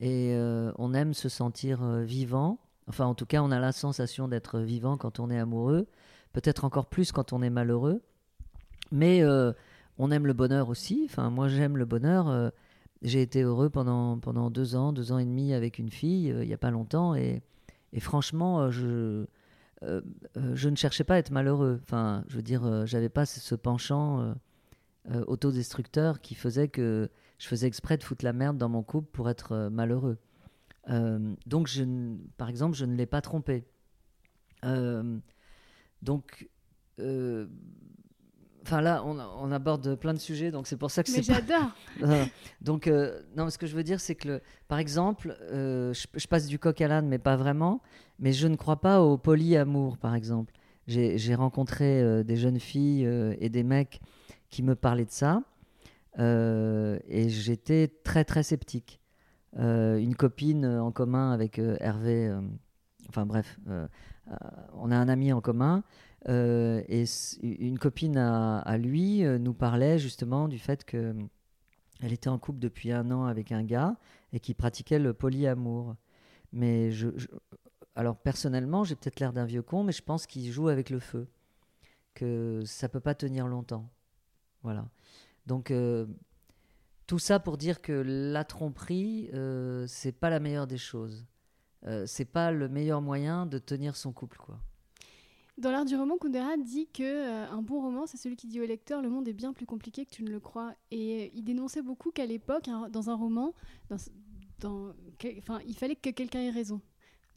et 0.00 0.32
euh, 0.34 0.72
on 0.78 0.94
aime 0.94 1.14
se 1.14 1.28
sentir 1.28 1.82
euh, 1.82 2.02
vivant. 2.02 2.58
Enfin, 2.88 3.06
en 3.06 3.14
tout 3.14 3.26
cas, 3.26 3.42
on 3.42 3.50
a 3.50 3.58
la 3.58 3.72
sensation 3.72 4.28
d'être 4.28 4.60
vivant 4.60 4.96
quand 4.96 5.20
on 5.20 5.30
est 5.30 5.38
amoureux. 5.38 5.86
Peut-être 6.32 6.64
encore 6.64 6.86
plus 6.86 7.12
quand 7.12 7.32
on 7.32 7.42
est 7.42 7.50
malheureux. 7.50 8.02
Mais 8.90 9.22
on 9.98 10.10
aime 10.10 10.26
le 10.26 10.32
bonheur 10.32 10.70
aussi. 10.70 11.02
Enfin, 11.04 11.28
moi, 11.28 11.48
j'aime 11.48 11.76
le 11.76 11.84
bonheur. 11.84 12.50
j'ai 13.02 13.20
été 13.20 13.42
heureux 13.42 13.68
pendant, 13.68 14.18
pendant 14.18 14.50
deux 14.50 14.74
ans, 14.74 14.94
deux 14.94 15.12
ans 15.12 15.18
et 15.18 15.26
demi 15.26 15.52
avec 15.52 15.78
une 15.78 15.90
fille, 15.90 16.28
il 16.28 16.46
n'y 16.46 16.54
a 16.54 16.58
pas 16.58 16.70
longtemps. 16.70 17.14
Et, 17.14 17.42
franchement, 17.98 18.70
je, 18.70 19.26
je 19.82 20.68
ne 20.70 20.76
cherchais 20.76 21.04
pas 21.04 21.16
à 21.16 21.18
être 21.18 21.30
malheureux. 21.30 21.78
Enfin, 21.82 22.24
je 22.28 22.36
veux 22.36 22.42
dire, 22.42 22.86
j'avais 22.86 23.10
pas 23.10 23.26
ce 23.26 23.54
penchant 23.54 24.34
euh, 25.10 25.24
autodestructeur 25.26 26.20
qui 26.20 26.34
faisait 26.34 26.68
que 26.68 27.08
je 27.38 27.46
faisais 27.46 27.66
exprès 27.66 27.96
de 27.96 28.02
foutre 28.02 28.24
la 28.24 28.32
merde 28.32 28.58
dans 28.58 28.68
mon 28.68 28.82
couple 28.82 29.08
pour 29.12 29.28
être 29.30 29.52
euh, 29.52 29.70
malheureux. 29.70 30.18
Euh, 30.90 31.34
donc, 31.46 31.66
je, 31.66 31.84
par 32.36 32.48
exemple, 32.48 32.76
je 32.76 32.84
ne 32.84 32.94
l'ai 32.96 33.06
pas 33.06 33.20
trompé. 33.20 33.64
Donc, 36.02 36.48
enfin 38.62 38.80
là, 38.80 39.02
on, 39.04 39.18
on 39.18 39.50
aborde 39.52 39.94
plein 39.96 40.14
de 40.14 40.18
sujets, 40.18 40.50
donc 40.50 40.66
c'est 40.66 40.76
pour 40.76 40.90
ça 40.90 41.02
que 41.02 41.10
Mais 41.10 41.22
c'est 41.22 41.32
pas 41.32 41.40
j'adore. 41.40 42.26
donc, 42.60 42.86
euh, 42.86 43.22
non, 43.36 43.50
ce 43.50 43.58
que 43.58 43.66
je 43.66 43.74
veux 43.74 43.82
dire, 43.82 44.00
c'est 44.00 44.14
que, 44.14 44.28
le- 44.28 44.40
par 44.68 44.78
exemple, 44.78 45.36
euh, 45.50 45.92
je, 45.92 46.06
je 46.14 46.26
passe 46.26 46.46
du 46.46 46.58
coq 46.58 46.80
à 46.80 46.88
l'âne, 46.88 47.08
mais 47.08 47.18
pas 47.18 47.36
vraiment. 47.36 47.80
Mais 48.18 48.32
je 48.32 48.46
ne 48.46 48.56
crois 48.56 48.80
pas 48.80 49.00
au 49.02 49.16
polyamour, 49.16 49.96
par 49.98 50.14
exemple. 50.14 50.52
J'ai 50.86 51.34
rencontré 51.34 52.00
euh, 52.02 52.22
des 52.22 52.36
jeunes 52.36 52.58
filles 52.60 53.04
et 53.40 53.48
des 53.50 53.62
mecs 53.62 54.00
qui 54.50 54.62
me 54.62 54.74
parlaient 54.74 55.04
de 55.04 55.10
ça. 55.10 55.42
euh, 56.18 56.98
et 57.08 57.28
j'étais 57.28 57.88
très, 58.04 58.24
très 58.24 58.42
sceptique. 58.42 59.00
Euh, 59.58 59.98
une 59.98 60.14
copine 60.16 60.66
en 60.66 60.92
commun 60.92 61.32
avec 61.32 61.58
euh, 61.58 61.76
Hervé, 61.80 62.28
euh, 62.28 62.40
enfin 63.08 63.26
bref, 63.26 63.58
euh, 63.68 63.86
euh, 64.30 64.34
on 64.74 64.90
a 64.90 64.96
un 64.96 65.08
ami 65.08 65.32
en 65.32 65.40
commun. 65.40 65.82
euh, 66.28 66.82
et 66.88 67.04
une 67.42 67.78
copine 67.78 68.16
à, 68.18 68.78
lui 68.78 69.24
euh, 69.24 69.38
nous 69.38 69.54
parlait 69.54 69.98
justement 69.98 70.48
du 70.48 70.58
fait 70.58 70.84
que 70.84 71.14
Elle 72.00 72.12
était 72.12 72.28
en 72.28 72.38
couple 72.38 72.60
depuis 72.60 72.92
un 72.92 73.10
an 73.10 73.24
avec 73.26 73.52
un 73.52 73.64
gars 73.64 73.96
et 74.32 74.40
qui 74.40 74.54
pratiquait 74.54 74.98
le 74.98 75.14
polyamour. 75.14 75.96
Mais 76.52 76.90
je- 76.92 77.08
alors 77.96 78.16
personnellement, 78.16 78.84
j'ai 78.84 78.96
peut-être 78.96 79.20
l'air 79.20 79.32
d'un 79.32 79.44
vieux 79.46 79.62
con, 79.62 79.84
mais 79.84 79.92
je 79.92 80.02
pense 80.02 80.26
qu'il 80.26 80.50
joue 80.52 80.68
avec 80.68 80.90
le 80.90 81.00
feu, 81.00 81.28
que 82.14 82.62
ça 82.66 82.88
peut 82.88 83.00
pas 83.00 83.14
tenir 83.14 83.48
longtemps. 83.48 83.88
Voilà. 84.62 84.88
Donc 85.46 85.70
euh, 85.70 86.06
tout 87.06 87.18
ça 87.18 87.40
pour 87.40 87.56
dire 87.56 87.80
que 87.80 87.92
la 87.92 88.44
tromperie, 88.44 89.30
euh, 89.32 89.86
c'est 89.88 90.12
pas 90.12 90.30
la 90.30 90.40
meilleure 90.40 90.66
des 90.66 90.78
choses. 90.78 91.24
Euh, 91.86 92.04
c'est 92.06 92.24
pas 92.24 92.50
le 92.50 92.68
meilleur 92.68 93.00
moyen 93.00 93.46
de 93.46 93.58
tenir 93.58 93.96
son 93.96 94.12
couple. 94.12 94.38
Dans 95.56 95.72
l'art 95.72 95.84
du 95.84 95.96
roman, 95.96 96.18
Kundera 96.18 96.56
dit 96.56 96.86
que 96.86 97.50
un 97.50 97.62
bon 97.62 97.80
roman, 97.80 98.06
c'est 98.06 98.16
celui 98.16 98.36
qui 98.36 98.46
dit 98.46 98.60
au 98.60 98.66
lecteur 98.66 99.02
le 99.02 99.10
monde 99.10 99.26
est 99.26 99.32
bien 99.32 99.52
plus 99.52 99.66
compliqué 99.66 100.04
que 100.04 100.10
tu 100.10 100.22
ne 100.22 100.30
le 100.30 100.38
crois. 100.38 100.74
Et 100.92 101.32
il 101.34 101.42
dénonçait 101.42 101.82
beaucoup 101.82 102.10
qu'à 102.12 102.26
l'époque, 102.26 102.68
dans 102.90 103.10
un 103.10 103.16
roman, 103.16 103.54
il 103.90 105.74
fallait 105.76 105.96
que 105.96 106.10
quelqu'un 106.10 106.40
ait 106.40 106.50
raison. 106.50 106.80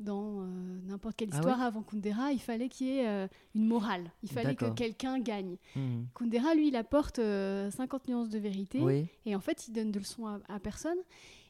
Dans 0.02 0.42
euh, 0.42 0.80
n'importe 0.88 1.16
quelle 1.16 1.30
Ah 1.32 1.36
histoire 1.38 1.62
avant 1.62 1.84
Kundera, 1.84 2.32
il 2.32 2.40
fallait 2.40 2.70
qu'il 2.70 2.88
y 2.88 2.98
ait 2.98 3.08
euh, 3.08 3.28
une 3.56 3.68
morale. 3.68 4.12
Il 4.24 4.30
fallait 4.32 4.56
que 4.56 4.70
quelqu'un 4.72 5.20
gagne. 5.20 5.58
Mhm. 5.76 6.08
Kundera, 6.16 6.56
lui, 6.56 6.70
il 6.70 6.76
apporte 6.76 7.20
euh, 7.20 7.70
50 7.72 8.08
nuances 8.08 8.30
de 8.30 8.40
vérité. 8.40 8.80
Oui. 8.82 9.06
Et 9.26 9.36
en 9.36 9.40
fait, 9.40 9.68
il 9.68 9.74
donne 9.74 9.92
de 9.92 10.00
leçons 10.00 10.26
à, 10.28 10.40
à 10.50 10.60
personne. 10.60 10.98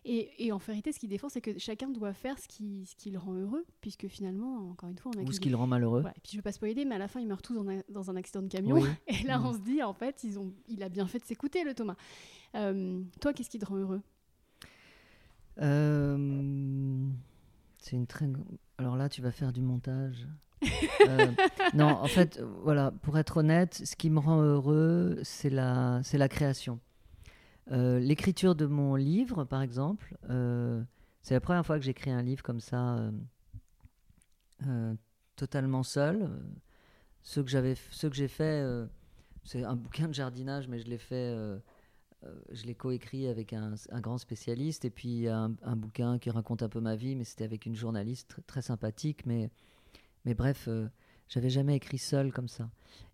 Et, 0.04 0.32
et 0.46 0.52
en 0.52 0.58
vérité, 0.58 0.92
ce 0.92 1.00
qu'il 1.00 1.10
défend, 1.10 1.30
c'est 1.30 1.42
que 1.42 1.58
chacun 1.60 1.88
doit 1.88 2.14
faire 2.14 2.38
ce 2.40 2.48
qui, 2.48 2.88
ce 2.88 2.96
qui 2.96 3.12
le 3.12 3.20
rend 3.20 3.34
heureux, 3.36 3.64
puisque 3.82 4.08
finalement, 4.08 4.72
encore 4.72 4.90
une 4.90 4.98
fois, 4.98 5.12
on 5.16 5.20
a 5.20 5.24
Ou 5.24 5.32
ce 5.32 5.40
qui 5.40 5.50
le 5.50 5.56
rend 5.56 5.68
malheureux. 5.68 6.02
voilà. 6.02 6.16
Et 6.18 6.22
puis 6.22 6.32
je 6.32 6.38
veux 6.38 6.42
pas 6.42 6.52
spoiler, 6.52 6.86
mais 6.86 6.96
à 6.96 6.98
la 6.98 7.08
fin, 7.08 7.20
ils 7.20 7.28
meurent 7.28 7.44
tous 7.44 7.54
dans 7.54 7.70
un, 7.70 7.82
dans 7.88 8.10
un 8.10 8.16
accident 8.16 8.42
de 8.42 8.48
camion. 8.48 8.76
Oui. 8.78 8.84
Et 9.08 9.24
là, 9.28 9.38
Mhm. 9.38 9.46
on 9.46 9.54
se 9.54 9.60
dit, 9.60 9.84
en 9.84 9.94
fait, 9.94 10.24
ils 10.24 10.40
ont, 10.40 10.52
il 10.68 10.82
a 10.82 10.90
bien 10.90 11.06
fait 11.06 11.20
de 11.20 11.26
s'écouter, 11.26 11.64
le 11.64 11.76
Thomas. 11.76 11.96
Euh, 12.56 13.00
toi, 13.22 13.32
qu'est-ce 13.32 13.50
qui 13.52 13.60
te 13.60 13.66
rend 13.66 13.76
heureux? 13.78 14.02
C'est 17.82 17.96
une 17.96 18.08
très. 18.08 18.30
Alors 18.78 18.96
là, 18.96 19.10
tu 19.10 19.22
vas 19.22 19.32
faire 19.32 19.52
du 19.52 19.62
montage. 19.62 20.28
Euh, 21.08 21.32
non, 21.74 21.88
en 21.88 22.06
fait, 22.06 22.40
voilà, 22.64 22.92
pour 23.02 23.18
être 23.18 23.38
honnête, 23.38 23.82
ce 23.84 23.96
qui 23.96 24.12
me 24.12 24.20
rend 24.20 24.42
heureux, 24.42 25.20
c'est 25.24 25.50
la, 25.50 26.00
c'est 26.04 26.20
la 26.20 26.30
création. 26.30 26.80
Euh, 27.72 28.00
L'écriture 28.00 28.54
de 28.54 28.68
mon 28.68 28.96
livre, 28.96 29.46
par 29.46 29.64
exemple, 29.64 30.16
euh, 30.30 30.84
c'est 31.24 31.34
la 31.34 31.42
première 31.42 31.66
fois 31.66 31.80
que 31.80 31.84
j'écris 31.84 32.12
un 32.12 32.22
livre 32.22 32.44
comme 32.44 32.60
ça, 32.60 33.12
totalement 35.36 35.82
seul. 35.82 36.30
Ceux 37.24 37.44
que 37.44 37.50
j'avais, 37.50 37.76
ceux 37.90 38.10
que 38.10 38.16
j'ai 38.16 38.28
fait, 38.28 38.64
c'est 39.44 39.64
un 39.64 39.76
bouquin 39.76 40.08
de 40.08 40.14
jardinage, 40.14 40.68
mais 40.68 40.80
je 40.80 40.88
l'ai 40.88 41.00
fait. 41.00 41.36
Euh, 42.24 42.36
je 42.52 42.66
l'ai 42.66 42.76
coécrit 42.76 43.28
avec 43.28 43.54
un, 43.54 43.74
grand 43.94 44.18
spécialiste 44.18 44.86
et 44.86 44.90
puis 44.92 45.28
un, 45.28 45.50
bouquin 45.76 46.20
qui 46.20 46.30
raconte 46.30 46.62
un 46.62 46.70
peu 46.70 46.80
ma 46.80 46.96
vie, 46.96 47.16
mais 47.16 47.24
c'était 47.24 47.44
avec 47.44 47.66
une 47.66 47.76
journaliste 47.76 48.32
tr- 48.32 48.44
très 48.46 48.62
sympathique. 48.62 49.26
Mais, 49.26 49.50
mais 50.26 50.36
bref, 50.36 50.68
euh, 50.68 50.88
j'avais 51.30 51.50
jamais 51.50 51.76
écrit 51.76 51.98
seul 51.98 52.32
comme 52.32 52.48
ça. 52.48 52.70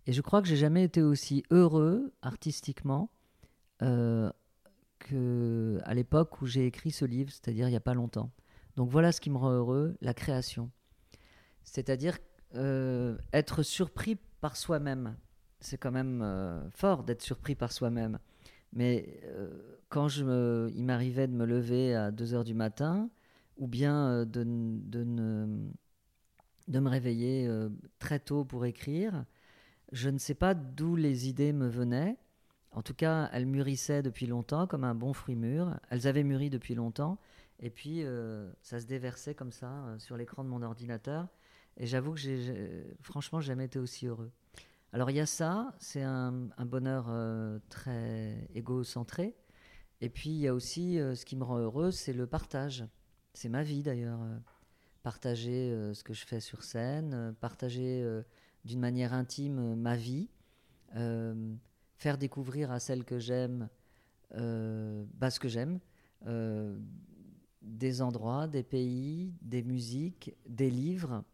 Et 0.06 0.12
je 0.12 0.20
crois 0.20 0.42
que 0.42 0.48
j'ai 0.48 0.56
jamais 0.56 0.84
été 0.84 1.02
aussi 1.02 1.42
heureux 1.50 2.12
artistiquement 2.20 3.10
euh, 3.82 4.30
que 4.98 5.80
à 5.84 5.94
l'époque 5.94 6.42
où 6.42 6.46
j'ai 6.46 6.66
écrit 6.66 6.90
ce 6.90 7.04
livre, 7.04 7.30
c'est-à-dire 7.30 7.68
il 7.68 7.70
n'y 7.70 7.76
a 7.76 7.80
pas 7.80 7.94
longtemps. 7.94 8.30
Donc 8.76 8.90
voilà 8.90 9.10
ce 9.12 9.20
qui 9.20 9.30
me 9.30 9.38
rend 9.38 9.52
heureux, 9.52 9.96
la 10.02 10.12
création. 10.12 10.70
C'est-à-dire 11.64 12.18
euh, 12.54 13.16
être 13.32 13.62
surpris 13.62 14.16
par 14.40 14.56
soi-même. 14.56 15.16
C'est 15.60 15.78
quand 15.78 15.90
même 15.90 16.70
fort 16.70 17.02
d'être 17.02 17.22
surpris 17.22 17.56
par 17.56 17.72
soi-même. 17.72 18.20
Mais 18.72 19.20
euh, 19.24 19.48
quand 19.88 20.08
je 20.08 20.24
me- 20.24 20.70
il 20.74 20.84
m'arrivait 20.84 21.26
de 21.28 21.32
me 21.34 21.46
lever 21.46 21.94
à 21.94 22.10
2 22.10 22.34
heures 22.34 22.44
du 22.44 22.54
matin, 22.54 23.10
ou 23.58 23.66
bien 23.68 24.08
euh, 24.08 24.24
de, 24.24 24.44
de, 24.46 25.04
de 26.68 26.80
me 26.80 26.88
réveiller 26.88 27.46
euh, 27.46 27.68
très 27.98 28.18
tôt 28.18 28.44
pour 28.44 28.64
écrire, 28.66 29.24
je 29.92 30.10
ne 30.10 30.18
sais 30.18 30.34
pas 30.34 30.54
d'où 30.54 30.96
les 30.96 31.28
idées 31.28 31.52
me 31.52 31.68
venaient. 31.68 32.16
En 32.72 32.82
tout 32.82 32.94
cas, 32.94 33.30
elles 33.32 33.46
mûrissaient 33.46 34.02
depuis 34.02 34.26
longtemps, 34.26 34.66
comme 34.66 34.84
un 34.84 34.94
bon 34.94 35.12
fruit 35.14 35.36
mûr. 35.36 35.78
Elles 35.90 36.06
avaient 36.08 36.24
mûri 36.24 36.50
depuis 36.50 36.74
longtemps. 36.74 37.18
Et 37.60 37.70
puis, 37.70 38.04
ça 38.62 38.80
se 38.80 38.86
déversait 38.86 39.34
comme 39.34 39.52
ça 39.52 39.84
sur 39.98 40.16
l'écran 40.16 40.44
de 40.44 40.50
mon 40.50 40.62
ordinateur. 40.62 41.28
Et 41.78 41.86
j'avoue 41.86 42.12
que 42.12 42.18
j'ai, 42.20 42.42
j'ai- 42.42 42.84
franchement, 43.02 43.40
jamais 43.40 43.66
été 43.66 43.78
aussi 43.78 44.06
heureux. 44.06 44.32
Alors 44.92 45.10
il 45.10 45.16
y 45.16 45.20
a 45.20 45.26
ça, 45.26 45.74
c'est 45.78 46.02
un, 46.02 46.48
bonheur 46.60 47.06
euh, 47.10 47.58
très 47.68 48.48
égocentré. 48.54 49.36
Et 50.00 50.08
puis 50.08 50.30
il 50.30 50.38
y 50.38 50.48
a 50.48 50.54
aussi 50.54 50.98
euh, 50.98 51.14
ce 51.14 51.26
qui 51.26 51.36
me 51.36 51.44
rend 51.44 51.58
heureux, 51.58 51.90
c'est 51.90 52.14
le 52.14 52.26
partage. 52.26 52.86
C'est 53.34 53.50
ma 53.50 53.62
vie 53.62 53.82
d'ailleurs. 53.82 54.22
euh, 54.22 54.38
partager 55.02 55.70
ce 55.94 56.02
que 56.02 56.12
je 56.12 56.26
fais 56.26 56.40
sur 56.40 56.64
scène, 56.64 57.34
partager 57.40 58.04
d'une 58.66 58.80
manière 58.80 59.14
intime 59.14 59.74
ma 59.76 59.96
vie, 59.96 60.28
faire 61.96 62.18
découvrir 62.18 62.70
à 62.72 62.78
celles 62.78 63.04
que 63.04 63.18
j'aime 63.18 63.70
bah, 64.32 65.30
ce 65.30 65.40
que 65.40 65.48
j'aime, 65.48 65.78
des 67.62 68.02
endroits, 68.02 68.48
des 68.48 68.64
pays, 68.64 69.32
des 69.40 69.62
musiques, 69.62 70.34
des 70.46 70.68
livres. 70.68 71.24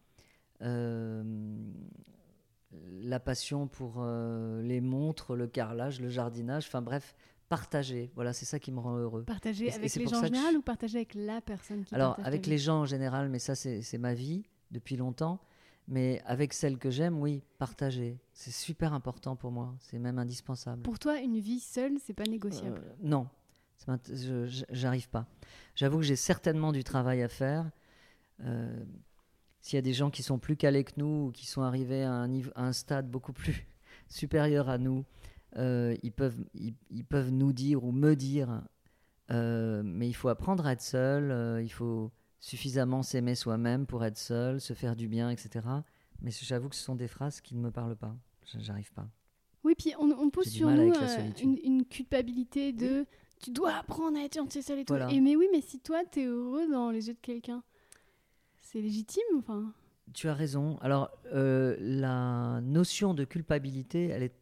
La 3.02 3.20
passion 3.20 3.66
pour 3.68 3.94
euh, 3.98 4.62
les 4.62 4.80
montres, 4.80 5.34
le 5.34 5.46
carrelage, 5.46 6.00
le 6.00 6.08
jardinage, 6.08 6.66
enfin 6.66 6.82
bref, 6.82 7.14
partager. 7.48 8.10
Voilà, 8.14 8.32
c'est 8.32 8.44
ça 8.46 8.58
qui 8.58 8.72
me 8.72 8.80
rend 8.80 8.96
heureux. 8.96 9.24
Partager 9.24 9.66
Et 9.66 9.70
c'est- 9.70 9.76
et 9.76 9.80
avec 9.80 9.94
les 9.96 10.06
gens 10.06 10.16
en 10.18 10.20
je- 10.20 10.26
général 10.26 10.56
ou 10.56 10.62
partager 10.62 10.98
avec 10.98 11.14
la 11.14 11.40
personne 11.40 11.84
qui 11.84 11.94
Alors, 11.94 12.18
avec 12.24 12.46
les 12.46 12.58
gens 12.58 12.80
en 12.80 12.84
général, 12.86 13.28
mais 13.28 13.38
ça, 13.38 13.54
c'est 13.54 13.98
ma 13.98 14.14
vie 14.14 14.44
depuis 14.70 14.96
longtemps. 14.96 15.40
Mais 15.86 16.22
avec 16.24 16.54
celles 16.54 16.78
que 16.78 16.88
j'aime, 16.90 17.20
oui, 17.20 17.42
partager. 17.58 18.18
C'est 18.32 18.50
super 18.52 18.94
important 18.94 19.36
pour 19.36 19.50
moi. 19.52 19.74
C'est 19.80 19.98
même 19.98 20.18
indispensable. 20.18 20.80
Pour 20.80 20.98
toi, 20.98 21.18
une 21.20 21.38
vie 21.38 21.60
seule, 21.60 21.98
c'est 22.02 22.14
pas 22.14 22.24
négociable. 22.24 22.80
Euh, 22.82 22.92
non, 23.02 23.28
j'arrive 24.70 25.08
pas. 25.10 25.26
J'avoue 25.74 25.98
que 25.98 26.04
j'ai 26.04 26.16
certainement 26.16 26.72
du 26.72 26.84
travail 26.84 27.22
à 27.22 27.28
faire. 27.28 27.70
Euh, 28.40 28.82
S'il 29.64 29.78
y 29.78 29.78
a 29.78 29.82
des 29.82 29.94
gens 29.94 30.10
qui 30.10 30.22
sont 30.22 30.38
plus 30.38 30.56
calés 30.58 30.84
que 30.84 30.92
nous 30.98 31.28
ou 31.28 31.32
qui 31.32 31.46
sont 31.46 31.62
arrivés 31.62 32.02
à 32.02 32.12
un, 32.12 32.28
niveau- 32.28 32.50
à 32.54 32.66
un 32.66 32.74
stade 32.74 33.10
beaucoup 33.10 33.32
plus 33.32 33.66
supérieur 34.08 34.68
à 34.68 34.76
nous, 34.76 35.06
euh, 35.56 35.96
ils, 36.02 36.12
peuvent, 36.12 36.36
ils, 36.52 36.74
ils 36.90 37.04
peuvent 37.06 37.30
nous 37.30 37.54
dire 37.54 37.82
ou 37.82 37.90
me 37.90 38.14
dire, 38.14 38.60
euh, 39.30 39.80
mais 39.82 40.06
il 40.06 40.12
faut 40.12 40.28
apprendre 40.28 40.66
à 40.66 40.72
être 40.72 40.82
seul, 40.82 41.30
euh, 41.30 41.62
il 41.62 41.70
faut 41.72 42.10
suffisamment 42.40 43.02
s'aimer 43.02 43.34
soi-même 43.34 43.86
pour 43.86 44.04
être 44.04 44.18
seul, 44.18 44.60
se 44.60 44.74
faire 44.74 44.96
du 44.96 45.08
bien, 45.08 45.30
etc. 45.30 45.66
Mais 46.20 46.30
j'avoue 46.30 46.68
que 46.68 46.76
ce 46.76 46.82
sont 46.84 46.94
des 46.94 47.08
phrases 47.08 47.40
qui 47.40 47.54
ne 47.54 47.60
me 47.62 47.70
parlent 47.70 47.96
pas. 47.96 48.14
Je- 48.52 48.58
J'arrive 48.60 48.92
pas. 48.92 49.08
Oui, 49.64 49.74
puis 49.78 49.94
on, 49.98 50.10
on 50.10 50.28
pose 50.28 50.44
sur 50.48 50.68
nous 50.76 50.92
une, 51.42 51.58
une 51.64 51.84
culpabilité 51.86 52.74
de 52.74 53.06
tu 53.42 53.50
dois 53.50 53.72
apprendre 53.76 54.18
à 54.18 54.24
être 54.24 54.34
gentil 54.34 54.62
seul 54.62 54.80
et 54.80 54.84
tout. 54.84 54.92
Voilà. 54.92 55.10
Et 55.10 55.22
mais 55.22 55.36
oui, 55.36 55.46
mais 55.52 55.62
si 55.62 55.80
toi, 55.80 56.02
t'es 56.04 56.26
heureux 56.26 56.70
dans 56.70 56.90
les 56.90 57.08
yeux 57.08 57.14
de 57.14 57.18
quelqu'un, 57.20 57.62
c'est 58.74 58.80
légitime. 58.80 59.22
Enfin, 59.38 59.72
Tu 60.12 60.28
as 60.28 60.34
raison. 60.34 60.78
Alors, 60.78 61.10
euh, 61.32 61.76
la 61.78 62.60
notion 62.60 63.14
de 63.14 63.24
culpabilité, 63.24 64.08
elle 64.08 64.24
est, 64.24 64.34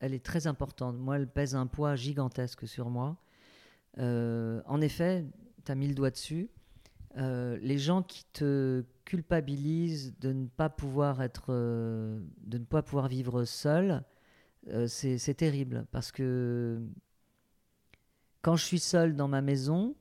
elle 0.00 0.12
est 0.12 0.24
très 0.24 0.46
importante. 0.46 0.98
Moi, 0.98 1.16
elle 1.16 1.28
pèse 1.28 1.54
un 1.54 1.66
poids 1.66 1.94
gigantesque 1.94 2.66
sur 2.66 2.90
moi. 2.90 3.16
Euh, 3.98 4.60
en 4.66 4.80
effet, 4.80 5.24
tu 5.64 5.70
as 5.70 5.74
mis 5.76 5.86
le 5.86 5.94
doigt 5.94 6.10
dessus. 6.10 6.50
Euh, 7.16 7.58
les 7.62 7.78
gens 7.78 8.02
qui 8.02 8.24
te 8.32 8.84
culpabilisent 9.04 10.18
de 10.20 10.32
ne 10.32 10.46
pas 10.46 10.68
pouvoir 10.68 11.22
être, 11.22 11.52
de 11.52 12.58
ne 12.58 12.64
pas 12.64 12.82
pouvoir 12.82 13.08
vivre 13.08 13.44
seul, 13.44 14.04
c'est 14.86 15.34
terrible 15.34 15.86
parce 15.90 16.12
que 16.12 16.80
quand 18.42 18.56
je 18.56 18.64
suis 18.64 18.78
seul 18.78 19.16
dans 19.16 19.26
ma 19.26 19.40
maison 19.40 19.96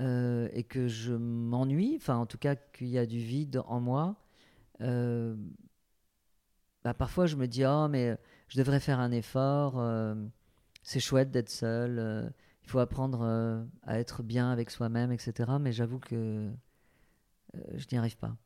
euh, 0.00 0.48
et 0.52 0.64
que 0.64 0.88
je 0.88 1.12
m'ennuie, 1.12 1.94
enfin 1.96 2.16
en 2.16 2.26
tout 2.26 2.38
cas 2.38 2.56
qu'il 2.56 2.88
y 2.88 2.98
a 2.98 3.06
du 3.06 3.18
vide 3.18 3.62
en 3.66 3.80
moi, 3.80 4.16
euh, 4.80 5.36
bah, 6.84 6.94
parfois 6.94 7.26
je 7.26 7.36
me 7.36 7.46
dis 7.46 7.64
oh 7.66 7.88
mais 7.88 8.16
je 8.48 8.58
devrais 8.58 8.80
faire 8.80 9.00
un 9.00 9.12
effort, 9.12 9.78
euh, 9.78 10.14
c'est 10.82 11.00
chouette 11.00 11.30
d'être 11.30 11.50
seul, 11.50 12.32
il 12.64 12.70
faut 12.70 12.78
apprendre 12.78 13.66
à 13.82 13.98
être 13.98 14.22
bien 14.22 14.50
avec 14.50 14.70
soi-même, 14.70 15.12
etc. 15.12 15.52
Mais 15.60 15.72
j'avoue 15.72 15.98
que 15.98 16.50
je 17.74 17.86
n'y 17.92 17.98
arrive 17.98 18.16
pas. 18.16 18.36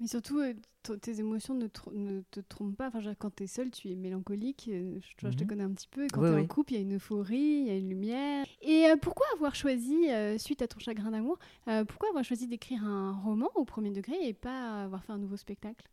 Mais 0.00 0.06
surtout, 0.06 0.38
euh, 0.38 0.54
tes 1.00 1.20
émotions 1.20 1.54
ne, 1.54 1.66
te 1.66 2.40
trompent 2.40 2.76
pas. 2.76 2.88
Enfin, 2.88 3.00
quand 3.18 3.30
t'es 3.30 3.46
seul, 3.46 3.70
tu 3.70 3.90
es 3.90 3.94
mélancolique. 3.96 4.68
euh, 4.72 4.98
Je, 5.00 5.08
tu 5.16 5.22
vois, 5.22 5.30
je 5.30 5.36
te 5.36 5.42
Mhm. 5.44 5.48
connais 5.48 5.64
un 5.64 5.70
petit 5.72 5.88
peu. 5.88 6.04
Et 6.04 6.08
quand 6.08 6.20
Oui, 6.22 6.28
t'es 6.28 6.34
en 6.34 6.36
oui. 6.42 6.46
couple, 6.46 6.72
il 6.72 6.76
y 6.76 6.78
a 6.78 6.82
une 6.82 6.94
euphorie, 6.96 7.36
il 7.36 7.66
y 7.66 7.70
a 7.70 7.76
une 7.76 7.88
lumière. 7.88 8.46
Et 8.62 8.86
euh, 8.86 8.96
pourquoi 8.96 9.26
avoir 9.34 9.54
choisi, 9.54 10.10
euh, 10.10 10.38
suite 10.38 10.62
à 10.62 10.68
ton 10.68 10.78
chagrin 10.78 11.10
d'amour, 11.10 11.38
euh, 11.68 11.84
pourquoi 11.84 12.08
avoir 12.10 12.24
choisi 12.24 12.46
d'écrire 12.46 12.84
un 12.84 13.12
roman 13.12 13.48
au 13.54 13.64
premier 13.64 13.90
degré 13.90 14.14
et 14.26 14.34
pas 14.34 14.84
avoir 14.84 15.04
fait 15.04 15.12
un 15.12 15.18
nouveau 15.18 15.36
spectacle? 15.36 15.86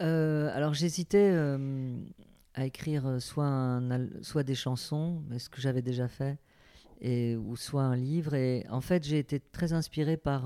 Alors 0.00 0.74
j'hésitais. 0.74 1.30
à 2.54 2.66
écrire 2.66 3.22
soit, 3.22 3.46
un, 3.46 4.08
soit 4.22 4.42
des 4.42 4.54
chansons, 4.56 5.22
ce 5.38 5.48
que 5.48 5.60
j'avais 5.60 5.80
déjà 5.80 6.06
fait, 6.08 6.38
et, 7.00 7.36
ou 7.36 7.56
soit 7.56 7.82
un 7.84 7.96
livre. 7.96 8.34
Et 8.34 8.66
en 8.68 8.80
fait, 8.80 9.04
j'ai 9.04 9.18
été 9.18 9.40
très 9.40 9.72
inspiré 9.72 10.16
par 10.16 10.44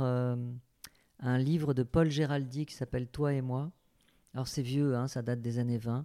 un 1.20 1.38
livre 1.38 1.74
de 1.74 1.82
Paul 1.82 2.10
Géraldi 2.10 2.66
qui 2.66 2.74
s'appelle 2.74 3.08
Toi 3.08 3.34
et 3.34 3.42
moi. 3.42 3.72
Alors 4.34 4.48
c'est 4.48 4.62
vieux, 4.62 4.96
hein, 4.96 5.08
ça 5.08 5.22
date 5.22 5.40
des 5.40 5.58
années 5.58 5.78
20, 5.78 6.04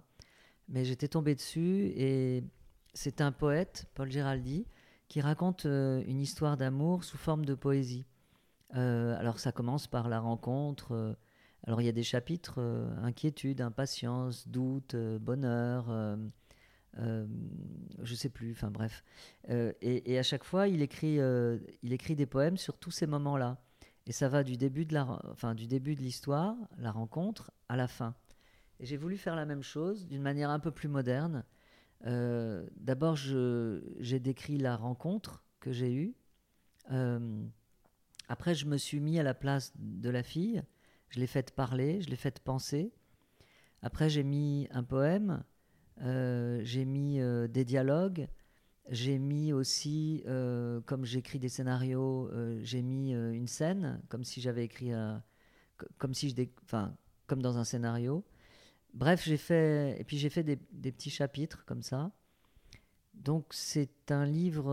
mais 0.68 0.84
j'étais 0.84 1.08
tombé 1.08 1.34
dessus 1.34 1.92
et 1.96 2.44
c'est 2.94 3.20
un 3.20 3.32
poète, 3.32 3.86
Paul 3.94 4.10
Géraldi, 4.10 4.66
qui 5.08 5.20
raconte 5.20 5.66
euh, 5.66 6.02
une 6.06 6.20
histoire 6.20 6.56
d'amour 6.56 7.04
sous 7.04 7.18
forme 7.18 7.44
de 7.44 7.54
poésie. 7.54 8.06
alors 8.70 9.38
ça 9.38 9.52
commence 9.52 9.86
par 9.86 10.08
la 10.08 10.18
rencontre 10.18 11.16
alors 11.64 11.80
il 11.80 11.84
y 11.84 11.88
a 11.88 11.92
des 11.92 12.02
chapitres 12.02 12.56
euh, 12.58 12.90
inquiétude, 13.02 13.60
impatience, 13.60 14.48
doute, 14.48 14.94
euh, 14.94 15.18
bonheur, 15.18 15.86
euh, 16.98 17.26
je 18.02 18.14
sais 18.14 18.28
plus, 18.28 18.52
enfin 18.52 18.70
bref. 18.70 19.04
Et, 19.48 20.18
à 20.18 20.22
chaque 20.22 20.44
fois, 20.44 20.68
il 20.68 20.82
écrit, 20.82 21.18
il 21.82 21.92
écrit 21.92 22.16
des 22.16 22.26
poèmes 22.26 22.56
sur 22.56 22.76
tous 22.76 22.90
ces 22.90 23.06
moments-là. 23.06 23.58
Et 24.06 24.12
ça 24.12 24.28
va 24.28 24.42
du 24.42 24.56
début 24.56 24.84
de 24.84 24.94
la, 24.94 25.20
enfin, 25.30 25.54
du 25.54 25.66
début 25.66 25.94
de 25.94 26.00
l'histoire, 26.00 26.56
la 26.78 26.90
rencontre, 26.90 27.52
à 27.68 27.76
la 27.76 27.88
fin. 27.88 28.14
Et 28.80 28.86
j'ai 28.86 28.96
voulu 28.96 29.16
faire 29.16 29.36
la 29.36 29.46
même 29.46 29.62
chose 29.62 30.06
d'une 30.06 30.22
manière 30.22 30.50
un 30.50 30.58
peu 30.58 30.70
plus 30.70 30.88
moderne. 30.88 31.44
D'abord, 32.04 33.14
j'ai 33.14 34.18
décrit 34.18 34.58
la 34.58 34.74
rencontre 34.74 35.44
que 35.60 35.70
j'ai 35.70 35.94
eue. 35.94 36.14
après, 38.26 38.56
je 38.56 38.66
me 38.66 38.76
suis 38.76 38.98
mis 38.98 39.20
à 39.20 39.22
la 39.22 39.34
place 39.34 39.72
de 39.76 40.10
la 40.10 40.24
fille 40.24 40.64
je 41.12 41.20
l'ai 41.20 41.26
fait 41.26 41.54
parler, 41.54 42.00
je 42.00 42.08
l'ai 42.08 42.16
fait 42.16 42.40
penser. 42.40 42.90
Après, 43.82 44.08
j'ai 44.08 44.22
mis 44.22 44.66
un 44.70 44.82
poème, 44.82 45.44
euh, 46.00 46.60
j'ai 46.64 46.86
mis 46.86 47.20
euh, 47.20 47.46
des 47.48 47.64
dialogues, 47.64 48.28
j'ai 48.88 49.18
mis 49.18 49.52
aussi, 49.52 50.22
euh, 50.26 50.80
comme 50.82 51.04
j'écris 51.04 51.38
des 51.38 51.48
scénarios, 51.48 52.30
j'ai 52.62 52.82
mis 52.82 53.12
une 53.12 53.48
scène, 53.48 54.00
comme 54.08 54.24
si 54.24 54.40
j'avais 54.40 54.64
écrit, 54.64 54.92
comme 55.98 56.14
si 56.14 56.30
je, 56.30 56.34
enfin, 56.64 56.94
comme 57.26 57.42
dans 57.42 57.58
un 57.58 57.64
scénario. 57.64 58.24
Bref, 58.94 59.24
j'ai 59.24 59.38
fait, 59.38 59.96
et 59.98 60.04
puis 60.04 60.18
j'ai 60.18 60.28
fait 60.28 60.42
des, 60.42 60.56
petits 60.56 61.10
chapitres 61.10 61.64
comme 61.64 61.82
ça. 61.82 62.10
Donc 63.14 63.46
c'est 63.50 64.10
un 64.10 64.26
livre 64.26 64.72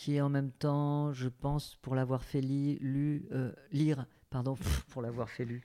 qui 0.00 0.16
est 0.16 0.22
en 0.22 0.30
même 0.30 0.50
temps, 0.50 1.12
je 1.12 1.28
pense, 1.28 1.76
pour 1.82 1.94
l'avoir 1.94 2.24
fait 2.24 2.40
euh, 2.42 3.52
lire, 3.70 4.06
pardon, 4.30 4.56
pour 4.88 5.02
l'avoir 5.02 5.28
fait 5.28 5.44
lu. 5.44 5.62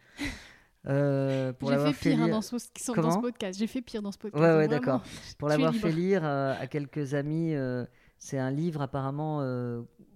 Euh, 0.88 1.52
J'ai 1.62 1.94
fait 1.94 2.12
pire 2.12 2.22
hein, 2.24 2.28
dans, 2.28 2.42
ce, 2.42 2.56
qui 2.74 2.84
sont 2.84 2.94
dans 2.94 3.12
ce 3.12 3.20
podcast. 3.20 3.58
J'ai 3.60 3.68
fait 3.68 3.82
pire 3.82 4.02
dans 4.02 4.12
ce 4.12 4.18
podcast. 4.18 4.44
Ouais, 4.44 4.56
ouais 4.56 4.68
d'accord. 4.68 5.02
Pour 5.38 5.50
l'avoir 5.50 5.74
fait 5.74 5.92
lire 5.92 6.22
euh, 6.24 6.54
à 6.60 6.68
quelques 6.68 7.14
amis, 7.14 7.56
c'est 8.20 8.38
un 8.38 8.52
livre 8.52 8.82
apparemment 8.82 9.40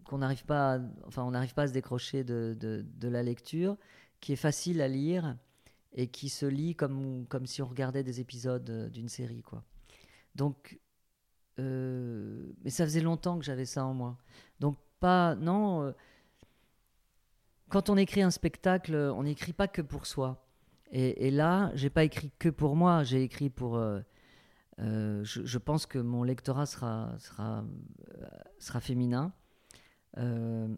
qu'on 0.06 0.20
n'arrive 0.20 0.46
pas, 0.46 0.76
à, 0.76 0.80
enfin, 1.08 1.24
on 1.24 1.32
n'arrive 1.32 1.54
pas 1.54 1.64
à 1.64 1.68
se 1.68 1.74
décrocher 1.74 2.24
de, 2.24 2.56
de, 2.60 2.86
de, 2.96 3.08
la 3.08 3.22
lecture, 3.22 3.78
qui 4.22 4.34
est 4.34 4.38
facile 4.38 4.82
à 4.82 4.88
lire 4.88 5.38
et 5.94 6.08
qui 6.08 6.30
se 6.30 6.46
lit 6.46 6.76
comme, 6.76 7.26
comme 7.28 7.46
si 7.46 7.62
on 7.62 7.68
regardait 7.68 8.04
des 8.04 8.20
épisodes 8.20 8.90
d'une 8.92 9.10
série, 9.10 9.44
quoi. 9.44 9.64
Donc 10.36 10.80
euh, 11.60 12.54
mais 12.64 12.70
ça 12.70 12.86
faisait 12.86 13.02
longtemps 13.02 13.38
que 13.38 13.46
j'avais 13.46 13.66
ça 13.66 13.86
en 13.86 13.94
moi. 13.94 14.18
Donc 14.60 14.78
pas 15.00 15.36
non. 15.36 15.84
Euh, 15.84 15.92
quand 17.70 17.90
on 17.90 17.98
écrit 17.98 18.22
un 18.22 18.32
spectacle, 18.32 18.96
on 18.96 19.24
n'écrit 19.24 19.54
pas 19.54 19.68
que 19.68 19.82
pour 19.82 20.06
soi. 20.06 20.49
Et, 20.92 21.28
et 21.28 21.32
là, 21.32 21.72
j'ai 21.76 21.90
pas 21.90 22.04
écrit 22.04 22.32
que 22.40 22.50
pour 22.50 22.76
moi. 22.76 23.04
J'ai 23.04 23.24
écrit 23.24 23.50
pour. 23.50 23.78
Euh, 23.78 24.02
je, 25.24 25.58
pense 25.58 25.86
que 25.86 26.00
mon 26.00 26.24
lectorat 26.24 26.66
sera 26.66 27.16
sera 27.20 27.66
sera 28.60 28.80
féminin. 28.80 29.34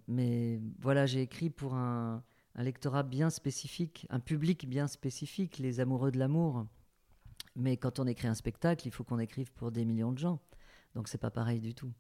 mais 0.08 0.60
voilà, 0.80 1.06
j'ai 1.06 1.22
écrit 1.22 1.50
pour 1.50 1.76
un, 1.76 2.24
un 2.56 2.64
lectorat 2.64 3.04
bien 3.04 3.30
spécifique, 3.30 4.08
un 4.10 4.20
public 4.20 4.68
bien 4.68 4.88
spécifique, 4.88 5.58
les 5.58 5.80
amoureux 5.80 6.12
de 6.12 6.20
l'amour. 6.20 6.66
Mais 7.56 7.78
quand 7.78 8.00
on 8.00 8.08
écrit 8.08 8.28
un 8.28 8.34
spectacle, 8.34 8.88
il 8.88 8.92
faut 8.92 9.04
qu'on 9.04 9.20
écrive 9.20 9.52
pour 9.54 9.72
des 9.72 9.86
millions 9.86 10.12
de 10.12 10.18
gens. 10.18 10.40
Donc 10.96 11.08
c'est 11.08 11.18
pas 11.18 11.32
pareil 11.32 11.60
du 11.60 11.74
tout. 11.74 11.92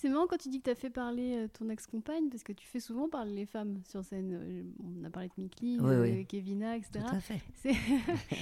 C'est 0.00 0.08
marrant 0.08 0.28
quand 0.28 0.36
tu 0.36 0.48
dis 0.48 0.60
que 0.60 0.66
tu 0.66 0.70
as 0.70 0.76
fait 0.76 0.90
parler 0.90 1.34
euh, 1.34 1.48
ton 1.48 1.68
ex-compagne, 1.70 2.28
parce 2.30 2.44
que 2.44 2.52
tu 2.52 2.68
fais 2.68 2.78
souvent 2.78 3.08
parler 3.08 3.34
les 3.34 3.46
femmes 3.46 3.80
sur 3.84 4.04
scène. 4.04 4.30
Euh, 4.32 4.62
on 4.78 5.02
a 5.02 5.10
parlé 5.10 5.28
de 5.28 5.42
Mikli, 5.42 5.78
de 5.78 6.22
Kevina, 6.22 6.76
etc. 6.76 7.04
Tout 7.04 7.16
à 7.16 7.18
fait. 7.18 7.40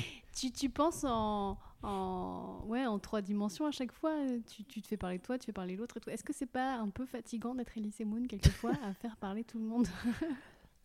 tu, 0.37 0.51
tu, 0.51 0.69
penses 0.69 1.05
en, 1.05 1.57
en, 1.83 2.63
ouais, 2.67 2.85
en 2.85 2.99
trois 2.99 3.23
dimensions 3.23 3.65
à 3.65 3.71
chaque 3.71 3.93
fois. 3.93 4.13
Tu, 4.47 4.65
tu, 4.65 4.83
te 4.83 4.87
fais 4.87 4.99
parler 4.99 5.17
de 5.17 5.23
toi, 5.23 5.39
tu 5.39 5.47
fais 5.47 5.55
parler 5.55 5.77
l'autre. 5.77 5.97
Est-ce 6.09 6.25
que 6.25 6.35
c'est 6.35 6.45
pas 6.45 6.77
un 6.77 6.91
peu 6.91 7.07
fatigant 7.07 7.55
d'être 7.55 7.75
Elise 7.79 8.01
Moon 8.01 8.27
quelquefois 8.27 8.75
à 8.85 8.93
faire 8.93 9.17
parler 9.17 9.43
tout 9.43 9.59
le 9.59 9.65
monde 9.65 9.89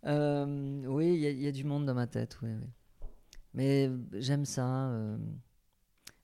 euh, 0.05 0.86
Oui, 0.86 1.07
il 1.15 1.41
y, 1.41 1.47
a 1.47 1.51
du 1.51 1.65
monde 1.65 1.86
dans 1.86 1.95
ma 1.95 2.07
tête, 2.07 2.39
oui. 2.43 2.51
oui. 2.53 3.07
Mais 3.53 3.91
j'aime 4.13 4.45
ça. 4.45 4.89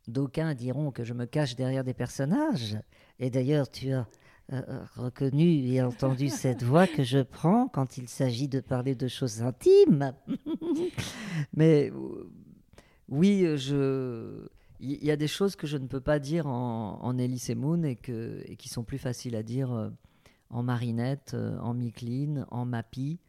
D'aucuns 0.07 0.53
diront 0.53 0.91
que 0.91 1.03
je 1.03 1.13
me 1.13 1.25
cache 1.25 1.57
derrière 1.57 1.83
des 1.83 1.93
personnages. 1.93 2.77
Et 3.19 3.29
d'ailleurs, 3.29 3.69
tu 3.69 3.91
as 3.91 4.07
euh, 4.53 4.61
euh, 4.69 4.85
reconnu 4.95 5.43
et 5.43 5.81
entendu 5.81 6.29
cette 6.29 6.63
voix 6.63 6.87
que 6.87 7.03
je 7.03 7.19
prends 7.19 7.67
quand 7.67 7.97
il 7.97 8.07
s'agit 8.07 8.47
de 8.47 8.61
parler 8.61 8.95
de 8.95 9.09
choses 9.09 9.41
intimes. 9.41 10.13
Mais 11.53 11.91
euh, 11.91 12.31
oui, 13.09 13.45
je... 13.57 14.47
il 14.79 15.03
y 15.03 15.11
a 15.11 15.17
des 15.17 15.27
choses 15.27 15.57
que 15.57 15.67
je 15.67 15.75
ne 15.75 15.85
peux 15.85 15.99
pas 15.99 16.19
dire 16.19 16.47
en, 16.47 16.97
en 17.01 17.17
Elise 17.17 17.49
Moon 17.57 17.83
et, 17.83 17.97
que, 17.97 18.41
et 18.45 18.55
qui 18.55 18.69
sont 18.69 18.85
plus 18.85 18.97
faciles 18.97 19.35
à 19.35 19.43
dire 19.43 19.91
en 20.49 20.63
Marinette, 20.63 21.35
en 21.61 21.73
Micheline, 21.73 22.45
en 22.49 22.63
Mappy. 22.63 23.19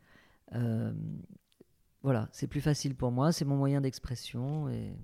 voilà, 2.02 2.28
c'est 2.31 2.46
plus 2.46 2.61
facile 2.61 2.94
pour 2.94 3.11
moi, 3.11 3.33
c'est 3.33 3.44
mon 3.44 3.57
moyen 3.57 3.81
d'expression. 3.81 4.68
Et... 4.68 4.94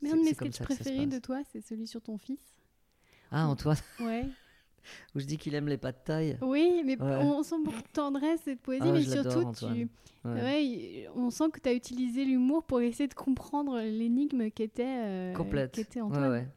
Mais 0.00 0.12
un 0.12 0.16
de 0.16 0.22
mes 0.22 0.34
sketchs 0.34 0.60
préférés 0.60 1.06
de 1.06 1.18
toi, 1.18 1.42
c'est 1.50 1.60
celui 1.60 1.88
sur 1.88 2.02
ton 2.02 2.18
fils. 2.18 2.38
Ah, 3.32 3.48
Antoine 3.48 3.78
Ouais. 3.98 4.26
Où 5.14 5.20
je 5.20 5.24
dis 5.24 5.36
qu'il 5.38 5.54
aime 5.54 5.68
les 5.68 5.76
pas 5.76 5.92
de 5.92 5.98
taille. 6.04 6.38
Oui, 6.42 6.82
mais 6.84 6.96
on, 7.00 7.42
sent 7.42 7.56
beaucoup 7.64 7.82
de 7.82 7.92
tendresse 7.92 8.46
et 8.46 8.54
de 8.54 8.60
poésie, 8.60 8.86
ah, 8.86 8.92
mais 8.92 9.02
surtout, 9.02 9.52
tu... 9.52 9.88
ouais. 10.24 11.08
on 11.14 11.30
sent 11.30 11.50
que 11.52 11.60
tu 11.60 11.68
as 11.68 11.74
utilisé 11.74 12.24
l'humour 12.24 12.64
pour 12.64 12.80
essayer 12.80 13.08
de 13.08 13.14
comprendre 13.14 13.80
l'énigme 13.80 14.50
qu'était 14.50 14.84
euh, 14.84 15.34
qu 15.34 16.00
Antoine. 16.00 16.48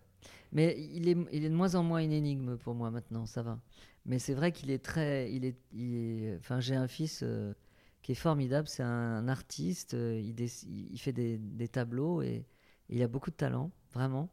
Mais 0.52 0.76
il 0.94 1.08
est, 1.08 1.18
il 1.32 1.46
est 1.46 1.50
de 1.50 1.56
moins 1.56 1.76
en 1.76 1.84
moins 1.84 2.00
une 2.00 2.12
énigme 2.12 2.58
pour 2.58 2.74
moi 2.74 2.90
maintenant, 2.90 3.26
ça 3.26 3.44
va. 3.44 3.60
Mais 4.06 4.18
c'est 4.18 4.34
vrai 4.34 4.52
qu'il 4.52 4.72
est 4.72 4.84
très. 4.84 5.32
Il 5.32 5.46
est, 5.46 5.58
il 5.72 6.36
Enfin, 6.40 6.60
j'ai 6.60 6.76
un 6.76 6.88
fils 6.88 7.22
euh, 7.24 7.54
qui 8.02 8.14
est 8.14 8.16
formidable, 8.16 8.68
c'est 8.68 8.84
un, 8.84 9.28
artiste, 9.28 9.94
euh, 9.94 10.20
il, 10.20 10.36
il, 10.40 11.00
fait 11.00 11.14
des, 11.14 11.38
des 11.38 11.68
tableaux 11.68 12.22
et 12.22 12.46
il 12.90 13.04
a 13.04 13.08
beaucoup 13.08 13.30
de 13.30 13.36
talent, 13.36 13.72
vraiment. 13.94 14.30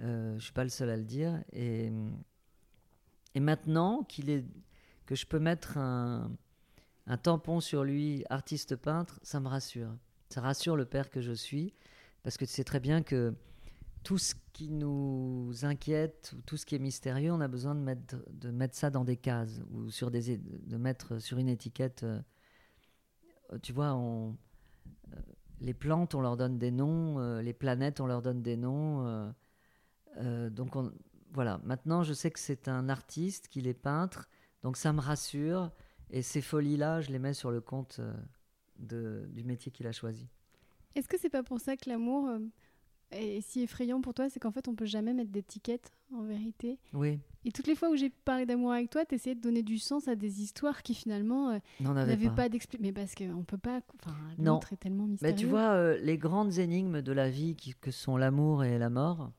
Euh, 0.00 0.30
je 0.32 0.34
ne 0.36 0.40
suis 0.40 0.52
pas 0.52 0.64
le 0.64 0.70
seul 0.70 0.90
à 0.90 0.96
le 0.96 1.04
dire. 1.04 1.42
Et, 1.52 1.90
et 3.38 3.40
maintenant 3.40 4.02
qu'il 4.02 4.30
est, 4.30 4.44
que 5.06 5.14
je 5.14 5.24
peux 5.24 5.38
mettre 5.38 5.78
un, 5.78 6.28
tampon 7.22 7.60
sur 7.60 7.84
lui, 7.84 8.24
artiste 8.30 8.74
peintre, 8.74 9.20
ça 9.22 9.38
me 9.38 9.46
rassure. 9.46 9.94
Ça 10.28 10.40
rassure 10.40 10.74
le 10.74 10.86
père 10.86 11.08
que 11.08 11.20
je 11.20 11.30
suis, 11.30 11.72
parce 12.24 12.36
que 12.36 12.44
tu 12.44 12.50
sais 12.50 12.64
très 12.64 12.80
bien 12.80 13.00
que 13.00 13.32
tout 14.02 14.18
ce 14.18 14.34
qui 14.52 14.70
nous 14.70 15.52
inquiète 15.62 16.34
ou 16.36 16.40
tout 16.42 16.56
ce 16.56 16.66
qui 16.66 16.74
est 16.74 16.80
mystérieux, 16.80 17.30
on 17.30 17.40
a 17.40 17.46
besoin 17.46 17.76
de 17.76 17.80
mettre, 17.80 18.16
de 18.32 18.50
mettre 18.50 18.74
ça 18.74 18.90
dans 18.90 19.04
des 19.04 19.16
cases 19.16 19.60
ou 19.70 19.88
sur 19.88 20.10
des, 20.10 20.36
de 20.36 20.76
mettre 20.76 21.20
sur 21.20 21.38
une 21.38 21.48
étiquette. 21.48 22.02
Euh, 22.02 22.20
tu 23.62 23.72
vois, 23.72 23.94
on, 23.94 24.36
les 25.60 25.74
plantes, 25.74 26.16
on 26.16 26.22
leur 26.22 26.36
donne 26.36 26.58
des 26.58 26.72
noms, 26.72 27.20
euh, 27.20 27.40
les 27.40 27.52
planètes, 27.52 28.00
on 28.00 28.06
leur 28.06 28.20
donne 28.20 28.42
des 28.42 28.56
noms. 28.56 29.06
Euh, 29.06 29.30
euh, 30.16 30.50
donc 30.50 30.74
voilà, 31.32 31.60
maintenant 31.64 32.02
je 32.02 32.12
sais 32.12 32.30
que 32.30 32.38
c'est 32.38 32.68
un 32.68 32.88
artiste, 32.88 33.48
qu'il 33.48 33.66
est 33.66 33.74
peintre, 33.74 34.28
donc 34.62 34.76
ça 34.76 34.92
me 34.92 35.00
rassure. 35.00 35.70
Et 36.10 36.22
ces 36.22 36.40
folies-là, 36.40 37.00
je 37.02 37.10
les 37.10 37.18
mets 37.18 37.34
sur 37.34 37.50
le 37.50 37.60
compte 37.60 38.00
du 38.78 39.44
métier 39.44 39.70
qu'il 39.70 39.86
a 39.86 39.92
choisi. 39.92 40.26
Est-ce 40.94 41.08
que 41.08 41.18
c'est 41.18 41.28
pas 41.28 41.42
pour 41.42 41.60
ça 41.60 41.76
que 41.76 41.88
l'amour 41.90 42.30
est 43.10 43.40
si 43.40 43.62
effrayant 43.62 44.00
pour 44.00 44.14
toi 44.14 44.28
C'est 44.28 44.40
qu'en 44.40 44.50
fait, 44.50 44.68
on 44.68 44.74
peut 44.74 44.86
jamais 44.86 45.12
mettre 45.12 45.30
d'étiquette, 45.30 45.92
en 46.12 46.22
vérité? 46.22 46.78
Oui. 46.92 47.20
Et 47.44 47.52
toutes 47.52 47.66
les 47.66 47.74
fois 47.74 47.90
où 47.90 47.96
j'ai 47.96 48.10
parlé 48.10 48.46
d'amour 48.46 48.72
avec 48.72 48.90
toi, 48.90 49.04
tu 49.04 49.14
essayais 49.14 49.34
de 49.34 49.40
donner 49.40 49.62
du 49.62 49.78
sens 49.78 50.08
à 50.08 50.16
des 50.16 50.42
histoires 50.42 50.82
qui 50.82 50.94
finalement 50.94 51.50
euh, 51.50 51.58
n'avaient 51.80 52.30
pas, 52.30 52.48
d'explication. 52.48 52.86
Mais 52.86 52.92
parce 52.92 53.14
qu'on 53.14 53.44
peut 53.44 53.58
pas. 53.58 53.80
Enfin, 54.02 54.16
l'autre 54.38 54.72
est 54.72 54.76
tellement 54.76 55.06
mystérieux. 55.06 55.34
Mais 55.34 55.40
tu 55.40 55.46
vois, 55.46 55.70
euh, 55.72 55.98
les 55.98 56.18
grandes 56.18 56.58
énigmes 56.58 57.02
de 57.02 57.12
la 57.12 57.30
vie 57.30 57.54
qui, 57.54 57.74
que 57.74 57.90
sont 57.90 58.16
l'amour 58.16 58.64
et 58.64 58.78
la 58.78 58.90
mort, 58.90 59.30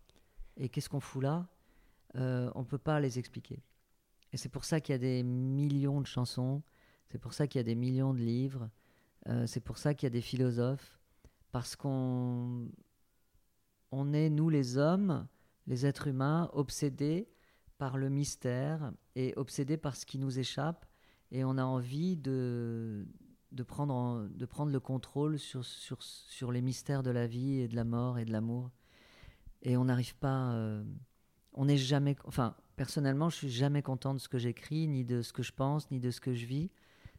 et 0.57 0.69
qu'est-ce 0.69 0.89
qu'on 0.89 0.99
fout 0.99 1.23
là, 1.23 1.47
euh, 2.15 2.51
on 2.55 2.63
peut 2.63 2.77
pas 2.77 2.99
les 2.99 3.19
expliquer. 3.19 3.63
Et 4.31 4.37
c'est 4.37 4.49
pour 4.49 4.65
ça 4.65 4.79
qu'il 4.79 4.93
y 4.93 4.95
a 4.95 4.99
des 4.99 5.23
millions 5.23 6.01
de 6.01 6.07
chansons, 6.07 6.61
c'est 7.07 7.17
pour 7.17 7.33
ça 7.33 7.47
qu'il 7.47 7.59
y 7.59 7.61
a 7.61 7.63
des 7.63 7.75
millions 7.75 8.13
de 8.13 8.19
livres, 8.19 8.69
euh, 9.27 9.47
c'est 9.47 9.59
pour 9.59 9.77
ça 9.77 9.93
qu'il 9.93 10.05
y 10.05 10.11
a 10.11 10.11
des 10.11 10.21
philosophes, 10.21 10.99
parce 11.51 11.75
qu'on 11.75 12.69
on 13.91 14.13
est, 14.13 14.29
nous 14.29 14.49
les 14.49 14.77
hommes, 14.77 15.27
les 15.65 15.85
êtres 15.85 16.07
humains, 16.07 16.49
obsédés 16.53 17.27
par 17.77 17.97
le 17.97 18.09
mystère 18.09 18.91
et 19.15 19.33
obsédés 19.35 19.77
par 19.77 19.95
ce 19.95 20.05
qui 20.05 20.19
nous 20.19 20.37
échappe. 20.37 20.85
Et 21.31 21.43
on 21.43 21.57
a 21.57 21.63
envie 21.63 22.17
de, 22.17 23.07
de, 23.51 23.63
prendre, 23.63 24.27
de 24.29 24.45
prendre 24.45 24.71
le 24.71 24.79
contrôle 24.79 25.39
sur, 25.39 25.63
sur, 25.65 26.01
sur 26.01 26.51
les 26.51 26.61
mystères 26.61 27.03
de 27.03 27.11
la 27.11 27.27
vie 27.27 27.59
et 27.59 27.67
de 27.67 27.75
la 27.75 27.83
mort 27.83 28.19
et 28.19 28.25
de 28.25 28.31
l'amour. 28.31 28.69
Et 29.61 29.77
on 29.77 29.85
n'arrive 29.85 30.15
pas. 30.15 30.53
euh, 30.53 30.83
on 31.53 31.65
n'est 31.65 31.77
jamais. 31.77 32.15
Enfin, 32.25 32.55
personnellement, 32.75 33.29
je 33.29 33.35
suis 33.35 33.49
jamais 33.49 33.81
content 33.81 34.13
de 34.13 34.19
ce 34.19 34.29
que 34.29 34.37
j'écris, 34.37 34.87
ni 34.87 35.03
de 35.03 35.21
ce 35.21 35.33
que 35.33 35.43
je 35.43 35.51
pense, 35.51 35.89
ni 35.91 35.99
de 35.99 36.11
ce 36.11 36.21
que 36.21 36.33
je 36.33 36.45
vis. 36.45 36.71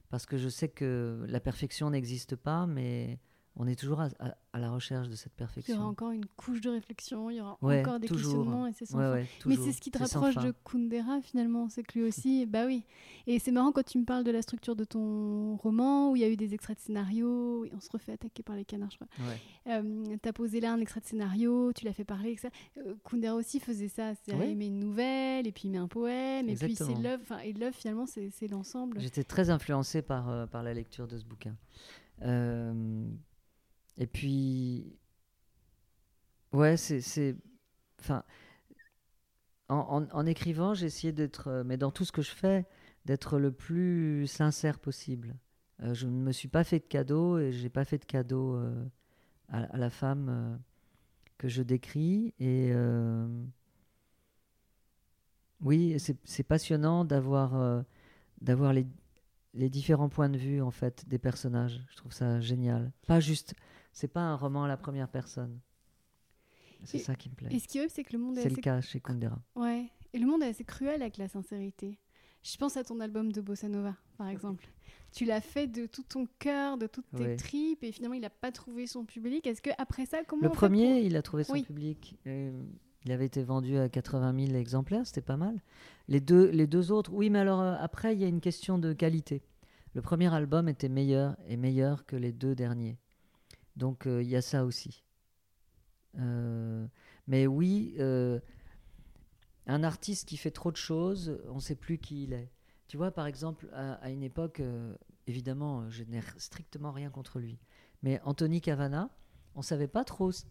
Parce 0.09 0.27
que 0.27 0.37
je 0.37 0.49
sais 0.49 0.69
que 0.69 1.25
la 1.29 1.41
perfection 1.41 1.91
n'existe 1.91 2.35
pas, 2.35 2.67
mais 2.67 3.21
on 3.63 3.67
est 3.67 3.77
toujours 3.79 4.01
à, 4.01 4.09
à- 4.21 4.35
à 4.53 4.59
la 4.59 4.71
recherche 4.71 5.09
de 5.09 5.15
cette 5.15 5.33
Il 5.37 5.41
y 5.41 5.43
aura 5.45 5.47
perfection. 5.55 5.81
encore 5.83 6.11
une 6.13 6.25
couche 6.25 6.61
de 6.63 6.71
réflexion, 6.71 7.29
il 7.31 7.37
y 7.37 7.41
aura 7.41 7.57
Ouais, 7.63 7.81
encore 7.83 8.01
des 8.01 8.09
toujours. 8.09 8.33
questionnements 8.33 8.67
et 8.67 8.73
c'est 8.73 8.87
sans 8.87 8.99
Ouais, 8.99 9.05
fin. 9.05 9.13
ouais, 9.13 9.27
Mais 9.47 9.57
c'est 9.57 9.73
ce 9.73 9.81
qui 9.81 9.91
te 9.91 9.99
rapproche 9.99 10.35
de 10.37 10.53
Kundera 10.65 11.21
finalement, 11.21 11.69
c'est 11.69 11.83
que 11.83 11.99
lui 11.99 12.09
aussi, 12.09 12.47
bah 12.47 12.65
oui. 12.67 12.83
Et 13.27 13.39
c'est 13.39 13.53
marrant 13.53 13.71
quand 13.71 13.85
tu 13.85 13.99
me 13.99 14.05
parles 14.05 14.25
de 14.25 14.31
la 14.31 14.41
structure 14.43 14.75
de 14.75 14.85
ton 14.85 15.57
roman, 15.57 16.11
où 16.11 16.17
il 16.17 16.23
y 16.23 16.25
a 16.25 16.29
eu 16.31 16.37
des 16.37 16.55
extraits 16.55 16.79
de 16.79 16.83
scénario, 16.83 17.67
on 17.73 17.81
se 17.81 17.91
refait 17.93 18.13
attaquer 18.13 18.43
par 18.43 18.57
les 18.57 18.65
canards, 18.65 18.91
je 18.91 18.97
crois. 18.97 19.09
Euh, 19.69 20.17
T'as 20.23 20.33
posé 20.33 20.59
là 20.61 20.73
un 20.73 20.81
extrait 20.81 21.01
de 21.01 21.07
scénario, 21.07 21.73
tu 21.75 21.85
l'as 21.85 21.93
fait 21.93 22.05
parler, 22.05 22.31
etc. 22.33 22.49
Euh, 22.79 22.95
Kundera 23.09 23.35
aussi 23.35 23.61
faisait 23.61 23.89
ça, 23.89 24.15
c'est 24.25 24.35
Ouais. 24.35 24.51
il 24.51 24.57
met 24.57 24.67
une 24.69 24.81
nouvelle, 24.81 25.47
et 25.47 25.53
puis 25.53 25.65
il 25.69 25.71
met 25.71 25.79
un 25.79 25.87
poème, 25.87 26.49
et 26.49 26.57
puis 26.57 26.75
c'est 26.75 26.95
l'œuvre, 26.95 27.39
et 27.45 27.53
l'œuvre 27.53 27.77
finalement 27.77 28.07
c'est 28.07 28.49
l'ensemble. 28.49 28.99
J'étais 29.01 29.23
très 29.25 29.51
influencé 29.51 30.03
par, 30.03 30.29
euh, 30.29 30.47
par 30.47 30.63
la 30.63 30.73
lecture 30.75 31.07
de 31.07 31.19
ce 31.19 31.25
bouquin. 31.25 31.55
Euh, 32.23 33.05
et 34.01 34.07
puis, 34.09 34.99
ouais, 36.53 36.77
c'est. 36.77 37.37
Enfin, 38.01 38.25
en, 39.69 40.07
en- 40.13 40.27
écrivant, 40.27 40.75
j'ai 40.75 40.87
essayé 40.87 41.13
d'être, 41.13 41.49
euh, 41.49 41.65
mais 41.65 41.77
dans 41.77 41.91
tout 41.91 42.05
ce 42.05 42.13
que 42.13 42.23
je 42.23 42.31
fais, 42.33 42.67
d'être 43.05 43.39
le 43.39 43.53
plus 43.53 44.27
sincère 44.27 44.79
possible. 44.79 45.37
Euh, 45.83 45.95
je 45.95 46.07
ne 46.07 46.13
me 46.13 46.33
suis 46.33 46.49
pas 46.49 46.65
fait 46.65 46.81
de 46.81 46.85
cadeaux 46.87 47.39
et 47.39 47.53
j'ai 47.53 47.71
pas 47.71 47.85
fait 47.85 47.99
de 47.99 48.05
cadeaux 48.05 48.57
euh, 48.57 48.85
à, 49.49 49.77
la 49.79 49.91
femme 49.91 50.61
que 51.39 51.49
je 51.49 51.63
décris. 51.63 52.35
Et 52.41 52.73
oui, 55.61 55.97
c'est 56.25 56.43
passionnant 56.43 57.05
d'avoir 57.05 57.85
d'avoir 58.41 58.73
les, 58.73 58.87
les 59.55 59.71
différents 59.71 60.09
points 60.09 60.29
de 60.31 60.39
vue 60.39 60.63
en 60.63 60.71
fait 60.71 61.09
des 61.09 61.19
personnages. 61.19 61.83
Je 61.91 61.97
trouve 61.97 62.13
ça 62.13 62.41
génial. 62.41 62.93
Pas 63.07 63.21
juste, 63.21 63.55
c'est 63.93 64.09
pas 64.09 64.21
un 64.21 64.37
roman 64.37 64.65
à 64.65 64.69
la 64.69 64.77
première 64.77 65.09
personne. 65.09 65.59
C'est 66.85 66.99
Et- 66.99 67.01
ça 67.01 67.15
qui 67.15 67.29
me 67.29 67.35
plaît. 67.35 67.49
Et 67.53 67.59
ce 67.59 67.69
qui 67.69 67.79
est 67.79 67.89
c'est 67.89 68.05
que 68.05 68.13
le 68.15 68.19
monde 68.19 68.39
est 68.39 68.43
C'est 68.43 68.49
le 68.51 68.57
cas 68.57 68.81
chez 68.81 69.01
Kundera. 69.01 69.39
Ouais, 69.55 69.87
et 70.13 70.19
le 70.19 70.27
monde 70.27 70.43
est 70.43 70.49
assez 70.49 70.65
cruel 70.65 71.03
avec 71.03 71.19
la 71.19 71.29
sincérité. 71.29 71.99
Je 72.43 72.57
pense 72.57 72.77
à 72.79 72.85
ton 72.85 73.01
album 73.01 73.33
de 73.33 73.41
Bossa 73.43 73.69
Nova, 73.69 73.95
par 74.17 74.29
exemple. 74.45 74.67
Tu 75.13 75.25
l'as 75.25 75.41
fait 75.43 75.67
de 75.67 75.87
tout 75.87 76.05
ton 76.05 76.27
cœur, 76.39 76.79
de 76.79 76.87
toutes 76.87 77.11
tes 77.17 77.23
Ouais. 77.25 77.37
tripes, 77.37 77.83
et 77.85 77.93
finalement, 77.93 78.15
il 78.15 78.23
n'a 78.23 78.31
pas 78.31 78.53
trouvé 78.53 78.87
son 78.87 79.05
public. 79.05 79.47
Est-ce 79.47 79.61
que 79.61 79.71
après 79.77 80.07
ça, 80.07 80.25
comment 80.25 80.43
Le 80.45 80.49
premier, 80.51 81.01
il 81.03 81.17
a 81.17 81.23
trouvé 81.23 81.45
son 81.45 81.55
Oui. 81.55 81.65
public. 81.65 82.17
Euh, 82.27 82.63
il 83.05 83.13
avait 83.13 83.27
été 83.27 83.43
vendu 83.43 83.77
à 83.77 83.89
80 83.89 84.47
000 84.47 84.57
exemplaires, 84.59 85.07
c'était 85.07 85.21
pas 85.21 85.37
mal. 85.37 85.61
Les 86.09 86.21
deux, 86.21 86.49
les 86.51 86.67
deux 86.67 86.93
autres, 86.93 87.13
oui, 87.13 87.29
mais 87.29 87.41
alors 87.41 87.61
euh, 87.61 87.75
après, 87.81 88.15
il 88.15 88.21
y 88.21 88.25
a 88.25 88.29
une 88.29 88.41
question 88.41 88.79
de 88.79 88.93
qualité. 88.93 89.43
Le 89.95 90.01
premier 90.01 90.33
album 90.33 90.69
était 90.69 90.89
meilleur 90.89 91.37
et 91.49 91.57
meilleur 91.57 92.07
que 92.07 92.15
les 92.17 92.33
deux 92.33 92.55
derniers. 92.55 92.97
Donc 93.81 94.07
euh, 94.07 94.23
il 94.23 94.29
y 94.29 94.37
a 94.37 94.43
ça 94.43 94.65
aussi. 94.65 95.03
Euh, 96.19 96.87
mais 97.27 97.47
oui, 97.47 97.95
euh, 97.99 98.39
un 99.67 99.83
artiste 99.83 100.29
qui 100.29 100.37
fait 100.37 100.51
trop 100.51 100.71
de 100.71 100.77
choses, 100.77 101.41
on 101.49 101.57
ne 101.57 101.61
sait 101.61 101.75
plus 101.75 101.99
qui 101.99 102.25
il 102.25 102.35
est. 102.35 102.51
Tu 102.89 102.99
vois, 102.99 103.11
par 103.11 103.27
exemple, 103.27 103.69
à, 103.73 104.11
une 104.11 104.23
époque, 104.23 104.61
évidemment, 105.29 105.89
je 105.91 106.03
n'ai 106.05 106.21
strictement 106.37 106.91
rien 106.91 107.09
contre 107.09 107.39
lui. 107.39 107.59
Mais 108.03 108.21
Anthony 108.25 108.61
Cavana, 108.61 109.11
on 109.55 109.61
ne 109.61 109.65
savait 109.65 109.89
pas 109.89 110.05
trop 110.05 110.33
ce, 110.33 110.45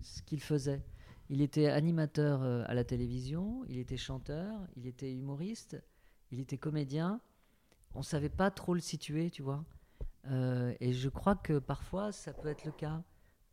ce 0.00 0.22
qu'il 0.22 0.40
faisait. 0.40 0.82
Il 1.28 1.42
était 1.42 1.66
animateur 1.66 2.42
à 2.42 2.74
la 2.74 2.84
télévision, 2.84 3.64
il 3.68 3.78
était 3.78 3.96
chanteur, 3.96 4.54
il 4.76 4.86
était 4.86 5.12
humoriste, 5.12 5.82
il 6.30 6.38
était 6.38 6.58
comédien. 6.58 7.20
On 7.94 7.98
ne 7.98 8.04
savait 8.04 8.28
pas 8.28 8.52
trop 8.52 8.72
le 8.72 8.80
situer, 8.80 9.30
tu 9.30 9.42
vois. 9.42 9.64
Euh, 10.30 10.74
et 10.80 10.92
je 10.92 11.08
crois 11.08 11.34
que 11.34 11.58
parfois, 11.58 12.12
ça 12.12 12.32
peut 12.32 12.48
être 12.48 12.64
le 12.64 12.72
cas 12.72 13.02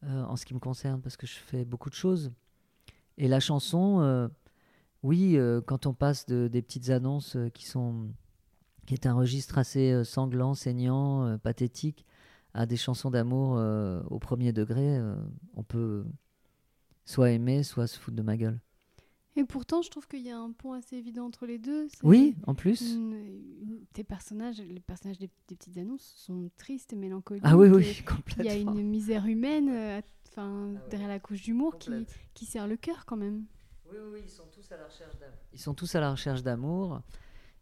euh, 0.03 0.23
en 0.23 0.35
ce 0.35 0.45
qui 0.45 0.53
me 0.53 0.59
concerne, 0.59 1.01
parce 1.01 1.17
que 1.17 1.27
je 1.27 1.35
fais 1.35 1.65
beaucoup 1.65 1.89
de 1.89 1.95
choses. 1.95 2.31
Et 3.17 3.27
la 3.27 3.39
chanson, 3.39 4.01
euh, 4.01 4.27
oui, 5.03 5.37
quand 5.65 5.85
on 5.85 5.93
passe 5.93 6.25
de, 6.25 6.47
des 6.47 6.61
petites 6.61 6.89
annonces 6.89 7.37
qui 7.53 7.65
sont 7.65 8.07
qui 8.85 8.95
est 8.95 9.05
un 9.05 9.13
registre 9.13 9.59
assez 9.59 10.03
sanglant, 10.03 10.55
saignant, 10.55 11.37
pathétique, 11.37 12.07
à 12.55 12.65
des 12.65 12.77
chansons 12.77 13.11
d'amour 13.11 13.51
au 14.09 14.17
premier 14.17 14.51
degré, 14.51 14.99
on 15.55 15.61
peut 15.61 16.05
soit 17.05 17.29
aimer, 17.29 17.61
soit 17.61 17.85
se 17.85 17.99
foutre 17.99 18.17
de 18.17 18.23
ma 18.23 18.35
gueule. 18.35 18.59
Et 19.39 19.45
pourtant, 19.45 19.81
je 19.81 19.89
trouve 19.89 20.07
qu'il 20.07 20.21
y 20.21 20.29
a 20.29 20.37
un 20.37 20.51
pont 20.51 20.73
assez 20.73 20.97
évident 20.97 21.25
entre 21.25 21.45
les 21.45 21.57
deux. 21.59 21.87
Oui, 22.03 22.35
en 22.45 22.53
plus. 22.55 22.81
une- 22.93 23.85
tes 23.93 24.03
personnages, 24.03 24.59
les 24.61 24.79
personnages 24.79 25.17
des, 25.17 25.29
des 25.47 25.55
petites 25.55 25.77
annonces 25.77 26.13
sont 26.17 26.49
tristes 26.57 26.93
et 26.93 26.95
mélancoliques. 26.95 27.43
Ah 27.45 27.57
oui, 27.57 27.69
oui, 27.69 27.83
Il 27.83 27.87
y 27.87 27.99
a 28.07 28.11
complètement. 28.55 28.73
une 28.75 28.89
misère 28.89 29.25
humaine, 29.25 29.69
euh, 29.69 30.01
enfin, 30.27 30.71
Ah 30.77 30.83
ouais. 30.83 30.89
derrière 30.89 31.07
la 31.09 31.19
couche 31.19 31.41
d'humour 31.41 31.77
qui, 31.77 31.91
qui 32.33 32.45
serre 32.45 32.67
le 32.67 32.77
cœur 32.77 33.05
quand 33.05 33.17
même. 33.17 33.45
Oui, 33.91 33.97
oui, 33.97 34.09
oui, 34.13 34.19
ils 34.25 34.29
sont 34.29 34.43
tous 34.53 34.71
à 34.71 34.77
la 34.77 34.85
recherche 34.85 35.17
d'amour. 35.19 35.37
Ils 35.53 35.59
sont 35.59 35.73
tous 35.73 35.95
à 35.95 35.99
la 35.99 36.11
recherche 36.11 36.43
d'amour. 36.43 37.01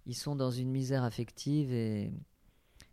Ils 0.05 0.15
sont 0.15 0.35
dans 0.35 0.51
une 0.51 0.69
misère 0.71 1.03
affective 1.03 1.71
et, 1.71 2.11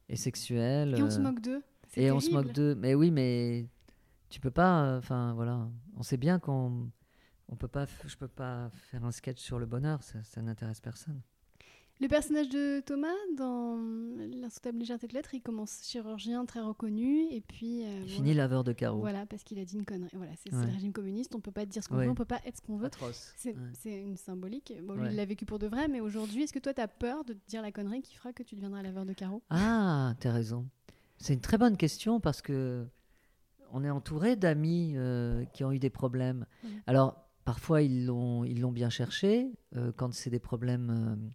et 0.08 0.16
sexuelle. 0.16 0.94
Et 0.98 1.02
on 1.02 1.10
se 1.10 1.18
euh, 1.18 1.22
moque 1.22 1.40
d'eux. 1.40 1.62
C'est 1.88 2.02
Et 2.02 2.10
on 2.12 2.20
se 2.20 2.30
moque 2.30 2.52
terrible. 2.52 2.74
d'eux. 2.74 2.80
Mais 2.80 2.94
oui, 2.94 3.10
mais 3.10 3.66
tu 4.30 4.40
peux 4.40 4.50
pas. 4.50 4.84
euh, 4.84 4.98
Enfin, 4.98 5.32
voilà. 5.34 5.68
On 5.96 6.02
sait 6.02 6.16
bien 6.16 6.38
qu'on. 6.38 6.90
On 7.48 7.56
peut 7.56 7.68
pas, 7.68 7.86
je 8.06 8.16
peux 8.16 8.28
pas 8.28 8.70
faire 8.90 9.04
un 9.04 9.12
sketch 9.12 9.38
sur 9.40 9.58
le 9.58 9.66
bonheur, 9.66 10.02
ça, 10.02 10.22
ça 10.22 10.40
n'intéresse 10.42 10.80
personne. 10.80 11.20
Le 12.00 12.08
personnage 12.08 12.48
de 12.48 12.80
Thomas, 12.80 13.12
dans 13.36 13.76
L'insoutenable 14.40 14.78
légèreté 14.80 15.06
de 15.06 15.12
l'être, 15.14 15.32
il 15.34 15.40
commence 15.42 15.80
chirurgien 15.84 16.44
très 16.44 16.60
reconnu 16.60 17.26
et 17.30 17.40
puis. 17.40 17.84
euh, 17.84 17.86
Il 17.86 17.98
voilà. 18.00 18.06
finit 18.06 18.34
laveur 18.34 18.64
de 18.64 18.72
carreaux. 18.72 18.98
Voilà, 18.98 19.26
parce 19.26 19.44
qu'il 19.44 19.60
a 19.60 19.64
dit 19.64 19.76
une 19.76 19.84
connerie. 19.84 20.10
Voilà, 20.14 20.32
c'est 20.36 20.52
Ouais. 20.52 20.66
le 20.66 20.72
régime 20.72 20.92
communiste, 20.92 21.34
on 21.36 21.40
peut 21.40 21.52
pas 21.52 21.66
dire 21.66 21.84
ce 21.84 21.88
qu'on 21.88 21.98
Ouais. 21.98 22.06
veut, 22.06 22.10
on 22.10 22.14
peut 22.16 22.24
pas 22.24 22.40
être 22.46 22.56
ce 22.56 22.62
qu'on 22.62 22.76
veut. 22.78 22.86
Atroce. 22.86 23.32
C'est 23.36 23.54
Ouais. 23.54 23.70
c'est 23.74 24.00
une 24.02 24.16
symbolique. 24.16 24.72
Bon, 24.82 24.94
lui, 24.94 25.06
il 25.10 25.14
l'a 25.14 25.24
vécu 25.24 25.44
pour 25.46 25.60
de 25.60 25.68
vrai, 25.68 25.86
mais 25.86 26.00
aujourd'hui, 26.00 26.42
est-ce 26.42 26.52
que 26.52 26.58
toi, 26.58 26.74
tu 26.74 26.80
as 26.80 26.88
peur 26.88 27.24
de 27.24 27.32
te 27.34 27.46
dire 27.48 27.62
la 27.62 27.70
connerie 27.70 28.02
qui 28.02 28.16
fera 28.16 28.32
que 28.32 28.42
tu 28.42 28.56
deviendras 28.56 28.82
laveur 28.82 29.04
de 29.06 29.12
carreaux? 29.12 29.42
Ah, 29.50 30.14
t'as 30.18 30.32
raison. 30.32 30.66
C'est 31.18 31.34
une 31.34 31.40
très 31.40 31.58
bonne 31.58 31.76
question 31.76 32.18
parce 32.18 32.42
que 32.42 32.86
on 33.70 33.84
est 33.84 33.90
entouré 33.90 34.34
d'amis 34.34 34.94
euh, 34.96 35.44
qui 35.52 35.62
ont 35.62 35.70
eu 35.70 35.78
des 35.78 35.90
problèmes. 35.90 36.44
Alors, 36.88 37.23
parfois, 37.44 37.82
ils 37.82 38.06
l'ont, 38.06 38.44
ils 38.44 38.60
l'ont 38.60 38.72
bien 38.72 38.90
cherché 38.90 39.50
euh, 39.76 39.92
quand 39.96 40.12
c'est 40.14 40.30
des 40.30 40.40
problèmes. 40.40 40.90
euh, 40.90 41.30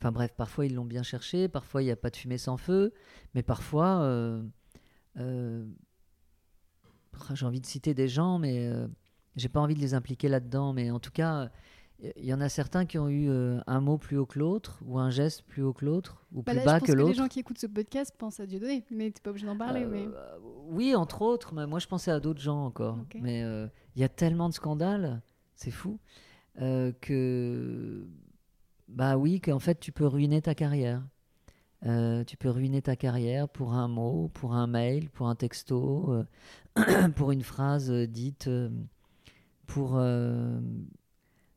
Enfin 0.00 0.10
bref, 0.10 0.32
parfois 0.36 0.66
ils 0.66 0.74
l'ont 0.74 0.84
bien 0.84 1.04
cherché, 1.04 1.46
parfois 1.46 1.80
il 1.80 1.84
n'y 1.84 1.92
a 1.92 1.96
pas 1.96 2.10
de 2.10 2.16
fumée 2.16 2.36
sans 2.36 2.56
feu, 2.56 2.92
mais 3.36 3.44
parfois, 3.44 4.00
euh, 4.02 4.42
j'ai 7.32 7.46
envie 7.46 7.60
de 7.60 7.66
citer 7.66 7.94
des 7.94 8.08
gens, 8.08 8.40
mais 8.40 8.66
euh, 8.66 8.88
j'ai 9.36 9.48
pas 9.48 9.60
envie 9.60 9.76
de 9.76 9.80
les 9.80 9.94
impliquer 9.94 10.26
là-dedans. 10.28 10.72
Mais 10.72 10.90
en 10.90 10.98
tout 10.98 11.12
cas, 11.12 11.50
il 12.16 12.24
y 12.24 12.34
en 12.34 12.40
a 12.40 12.48
certains 12.48 12.84
qui 12.84 12.98
ont 12.98 13.08
eu 13.08 13.30
un 13.64 13.80
mot 13.80 13.96
plus 13.96 14.16
haut 14.16 14.26
que 14.26 14.40
l'autre, 14.40 14.80
ou 14.84 14.98
un 14.98 15.10
geste 15.10 15.42
plus 15.42 15.62
haut 15.62 15.72
que 15.72 15.84
l'autre, 15.84 16.26
ou 16.32 16.42
Bah 16.42 16.50
plus 16.50 16.58
là, 16.58 16.64
bas 16.64 16.74
je 16.74 16.78
pense 16.80 16.88
que 16.88 16.92
que, 16.94 17.06
les 17.06 17.14
gens 17.14 17.28
qui 17.28 17.38
écoutent 17.38 17.60
ce 17.60 17.68
podcast 17.68 18.12
pensent 18.18 18.40
à 18.40 18.46
Dieudonné, 18.46 18.84
mais 18.90 19.12
tu 19.12 19.22
pas 19.22 19.30
obligé 19.30 19.46
d'en 19.46 19.56
parler. 19.56 19.84
Mais... 19.84 20.08
oui, 20.68 20.96
entre 20.96 21.22
autres, 21.22 21.54
mais 21.54 21.68
moi 21.68 21.78
je 21.78 21.86
pensais 21.86 22.10
à 22.10 22.18
d'autres 22.18 22.40
gens 22.40 22.64
encore. 22.64 22.98
Mais 23.20 23.44
il 23.96 24.02
y 24.02 24.04
a 24.04 24.08
tellement 24.08 24.48
de 24.48 24.54
scandales, 24.54 25.22
c'est 25.54 25.70
fou, 25.70 25.98
euh, 26.60 26.92
que 27.00 28.06
bah 28.88 29.16
oui, 29.16 29.40
qu'en 29.40 29.58
fait 29.58 29.80
tu 29.80 29.92
peux 29.92 30.06
ruiner 30.06 30.42
ta 30.42 30.54
carrière. 30.54 31.02
Euh, 31.84 32.22
tu 32.24 32.36
peux 32.36 32.48
ruiner 32.48 32.80
ta 32.80 32.94
carrière 32.94 33.48
pour 33.48 33.74
un 33.74 33.88
mot, 33.88 34.30
pour 34.34 34.54
un 34.54 34.68
mail, 34.68 35.10
pour 35.10 35.28
un 35.28 35.34
texto, 35.34 36.24
euh, 36.78 37.08
pour 37.16 37.32
une 37.32 37.42
phrase 37.42 37.90
dite, 37.90 38.48
pour. 39.66 40.00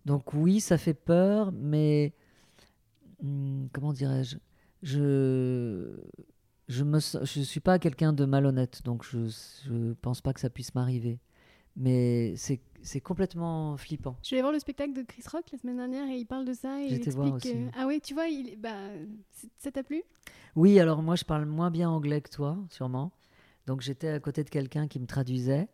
Donc 0.06 0.34
oui, 0.34 0.62
ça 0.62 0.78
fait 0.78 0.94
peur, 0.94 1.52
mais 1.52 2.14
hum, 3.24 3.70
comment 3.74 3.94
dirais-je? 3.94 4.38
Je 4.84 6.00
je 6.68 6.84
me 6.84 7.00
suis 7.00 7.60
pas 7.60 7.80
quelqu'un 7.80 8.14
de 8.14 8.26
malhonnête, 8.26 8.82
donc 8.84 9.04
je 9.04 9.28
je 9.66 9.94
pense 10.02 10.22
pas 10.22 10.34
que 10.34 10.40
ça 10.40 10.50
puisse 10.50 10.74
m'arriver. 10.76 11.20
Mais 11.76 12.36
c'est 12.38 12.60
c'est 12.82 13.02
complètement 13.02 13.76
flippant. 13.78 14.16
Je 14.24 14.36
vais 14.36 14.42
voir 14.42 14.54
le 14.54 14.60
spectacle 14.60 14.94
de 14.94 15.02
Chris 15.02 15.24
Rock 15.32 15.46
la 15.52 15.58
semaine 15.58 15.78
dernière 15.78 16.08
et 16.08 16.18
il 16.18 16.26
parle 16.26 16.46
de 16.46 16.54
ça. 16.54 16.80
Et 16.82 16.86
il 16.86 16.90
J'étais 16.92 17.10
voir 17.12 17.34
aussi. 17.34 17.54
Ah 17.76 17.86
oui, 17.88 18.00
tu 18.00 18.14
vois, 18.14 18.28
il... 18.28 18.56
bah, 18.58 18.76
ça 19.58 19.72
t'a 19.72 19.82
plu? 19.84 20.04
Oui, 20.56 20.80
alors 20.80 21.02
moi 21.02 21.16
je 21.16 21.24
parle 21.26 21.46
moins 21.46 21.72
bien 21.72 21.90
anglais 21.90 22.22
que 22.22 22.30
toi, 22.30 22.58
sûrement. 22.70 23.12
Donc 23.66 23.82
j'étais 23.82 24.10
à 24.10 24.20
côté 24.20 24.44
de 24.44 24.50
quelqu'un 24.50 24.88
qui 24.88 25.00
me 25.00 25.08
traduisait. 25.08 25.68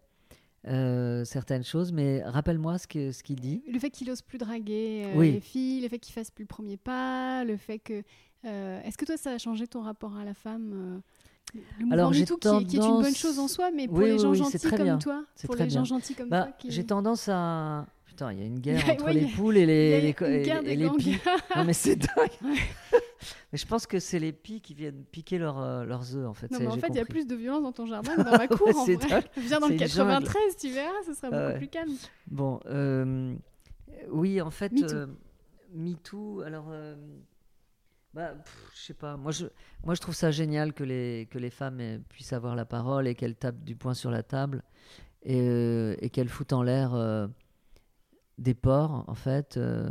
euh, 0.67 1.25
certaines 1.25 1.63
choses, 1.63 1.91
mais 1.91 2.23
rappelle-moi 2.23 2.77
ce 2.77 2.87
qu'il 2.87 3.13
ce 3.13 3.23
qu'il 3.23 3.39
dit. 3.39 3.61
Le 3.67 3.77
fait 3.79 3.89
qu'il 3.89 4.09
ose 4.09 4.21
plus 4.21 4.37
draguer 4.37 5.03
euh, 5.07 5.17
Oui. 5.17 5.31
les 5.33 5.41
filles, 5.41 5.81
le 5.81 5.89
fait 5.89 5.99
qu'il 5.99 6.13
fasse 6.13 6.31
plus 6.31 6.43
le 6.43 6.47
premier 6.47 6.77
pas, 6.77 7.43
le 7.43 7.57
fait 7.57 7.79
que. 7.79 8.03
euh, 8.45 8.81
Est-ce 8.83 8.97
que 8.97 9.05
toi, 9.05 9.17
ça 9.17 9.31
a 9.31 9.37
changé 9.37 9.67
ton 9.67 9.81
rapport 9.81 10.15
à 10.15 10.23
la 10.23 10.33
femme 10.33 11.01
Le 11.53 11.59
mouvement 11.79 11.91
Alors, 11.93 12.13
j'ai 12.13 12.21
MeToo, 12.21 12.37
qui, 12.37 12.47
est- 12.47 12.51
une 12.51 12.79
bonne 12.79 12.79
tendance- 12.79 13.17
chose 13.17 13.39
en 13.39 13.47
soi, 13.47 13.71
mais 13.71 13.87
pour 13.87 13.97
Oui, 13.97 14.05
les 14.05 14.19
gens 14.19 14.29
oui, 14.31 14.37
gentils 14.37 14.57
très 14.59 14.77
comme 14.77 14.85
bien. 14.85 14.97
toi, 14.97 15.23
pour 15.45 15.55
très 15.55 15.65
les 15.65 15.69
gens 15.69 15.83
gentils 15.83 16.15
comme 16.15 16.29
Bah, 16.29 16.43
toi, 16.43 16.51
qui... 16.57 16.71
J'ai 16.71 16.85
tendance 16.85 17.27
à. 17.29 17.85
Putain, 18.05 18.31
il 18.33 18.39
y 18.39 18.41
a 18.41 18.45
une 18.45 18.59
guerre 18.59 18.75
Ouais, 18.87 18.91
entre 18.93 19.05
ouais, 19.05 19.13
les 19.13 19.25
poules 19.25 19.57
et 19.57 19.65
les, 19.65 20.01
les, 20.01 20.09
et- 20.09 20.75
les 20.75 20.89
pies. 20.91 21.17
Non, 21.55 21.63
mais 21.65 21.73
c'est 21.73 21.95
dingue. 21.97 22.29
Ouais. 22.43 22.55
mais 23.51 23.57
je 23.57 23.65
pense 23.65 23.85
que 23.87 23.99
c'est 23.99 24.19
les 24.19 24.31
pies 24.31 24.61
qui 24.61 24.73
viennent 24.73 25.03
piquer 25.11 25.37
leurs, 25.37 25.59
euh, 25.61 25.83
leurs 25.85 26.15
œufs, 26.15 26.27
en 26.27 26.33
fait. 26.33 26.49
Non, 26.51 26.59
mais 26.59 26.67
en 26.67 26.77
fait, 26.77 26.87
il 26.89 26.95
y 26.95 26.99
a 26.99 27.05
plus 27.05 27.25
de 27.27 27.35
violence 27.35 27.63
dans 27.63 27.71
ton 27.73 27.85
jardin 27.85 28.15
que 28.15 28.21
dans 28.29 28.37
ma 28.37 28.47
cour, 28.47 28.69
en 28.75 28.85
c'est 28.85 28.95
vrai. 28.95 29.09
dingue. 29.09 29.23
Viens 29.37 29.59
dans 29.59 29.67
le 29.67 29.73
une 29.73 29.79
jungle. 29.79 30.11
93, 30.23 30.57
tu 30.57 30.69
verras, 30.71 30.89
ce 31.05 31.13
sera 31.13 31.29
beaucoup 31.31 31.41
Ouais. 31.43 31.57
plus 31.57 31.67
calme. 31.67 31.91
Bon, 32.27 32.59
euh, 32.67 33.33
oui, 34.09 34.39
en 34.41 34.51
fait, 34.51 34.71
Me 34.71 34.79
Too. 34.87 34.95
euh, 34.95 35.07
Me 35.73 36.43
alors, 36.45 36.67
euh, 36.69 36.95
bah, 38.13 38.33
pff, 38.33 38.71
je 38.75 38.81
sais 38.81 38.93
pas, 38.93 39.15
moi 39.17 39.31
je, 39.31 39.45
moi 39.85 39.95
je 39.95 40.01
trouve 40.01 40.15
ça 40.15 40.31
génial 40.31 40.73
que 40.73 40.83
les, 40.83 41.27
que 41.31 41.39
les 41.39 41.49
femmes 41.49 42.03
puissent 42.09 42.33
avoir 42.33 42.55
la 42.55 42.65
parole 42.65 43.07
et 43.07 43.15
qu'elles 43.15 43.35
tapent 43.35 43.63
du 43.63 43.75
poing 43.75 43.93
sur 43.93 44.11
la 44.11 44.21
table 44.23 44.63
et, 45.23 45.39
euh, 45.41 45.95
et 45.99 46.09
qu'elles 46.09 46.29
foutent 46.29 46.53
en 46.53 46.63
l'air 46.63 46.93
euh, 46.93 47.27
des 48.37 48.53
porcs, 48.53 49.05
en 49.07 49.15
fait. 49.15 49.57
euh. 49.57 49.89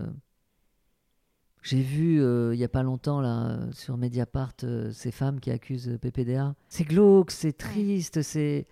J'ai 1.62 1.82
vu 1.82 2.22
il 2.54 2.58
y 2.58 2.64
a 2.64 2.68
pas 2.70 2.82
longtemps 2.82 3.20
là 3.20 3.58
sur 3.72 3.98
Mediapart 3.98 4.54
ces 4.92 5.10
femmes 5.10 5.40
qui 5.40 5.50
accusent 5.50 5.98
PPDA. 6.00 6.54
C'est 6.70 6.84
glauque, 6.84 7.30
c'est 7.30 7.52
triste, 7.52 8.22
c'est 8.22 8.66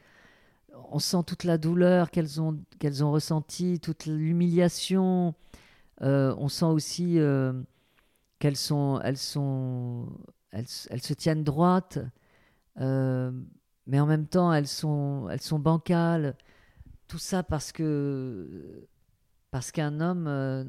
on 0.91 0.99
sent 0.99 1.23
toute 1.27 1.45
la 1.45 1.59
douleur 1.59 2.11
qu'elles 2.11 2.41
ont 2.41 2.59
qu'elles 2.79 3.05
ont 3.05 3.13
ressentie, 3.13 3.79
toute 3.79 4.07
l'humiliation. 4.07 5.35
On 6.01 6.49
sent 6.49 6.65
aussi 6.65 7.19
qu'elles 8.39 8.57
sont 8.57 9.01
elles 9.03 9.17
sont 9.17 10.07
elles, 10.51 10.67
elles 10.91 11.03
se 11.03 11.15
tiennent 11.15 11.45
droites, 11.45 11.99
euh, 12.81 13.31
mais 13.87 14.01
en 14.01 14.07
même 14.07 14.27
temps 14.27 14.53
elles 14.53 14.69
sont 14.69 15.29
elles 15.31 15.41
sont 15.41 15.59
bancales. 15.59 16.37
Tout 17.09 17.19
ça 17.19 17.43
parce 17.43 17.73
que 17.73 18.89
parce 19.51 19.73
qu'un 19.73 20.01
homme 20.01 20.27
euh, 20.29 20.65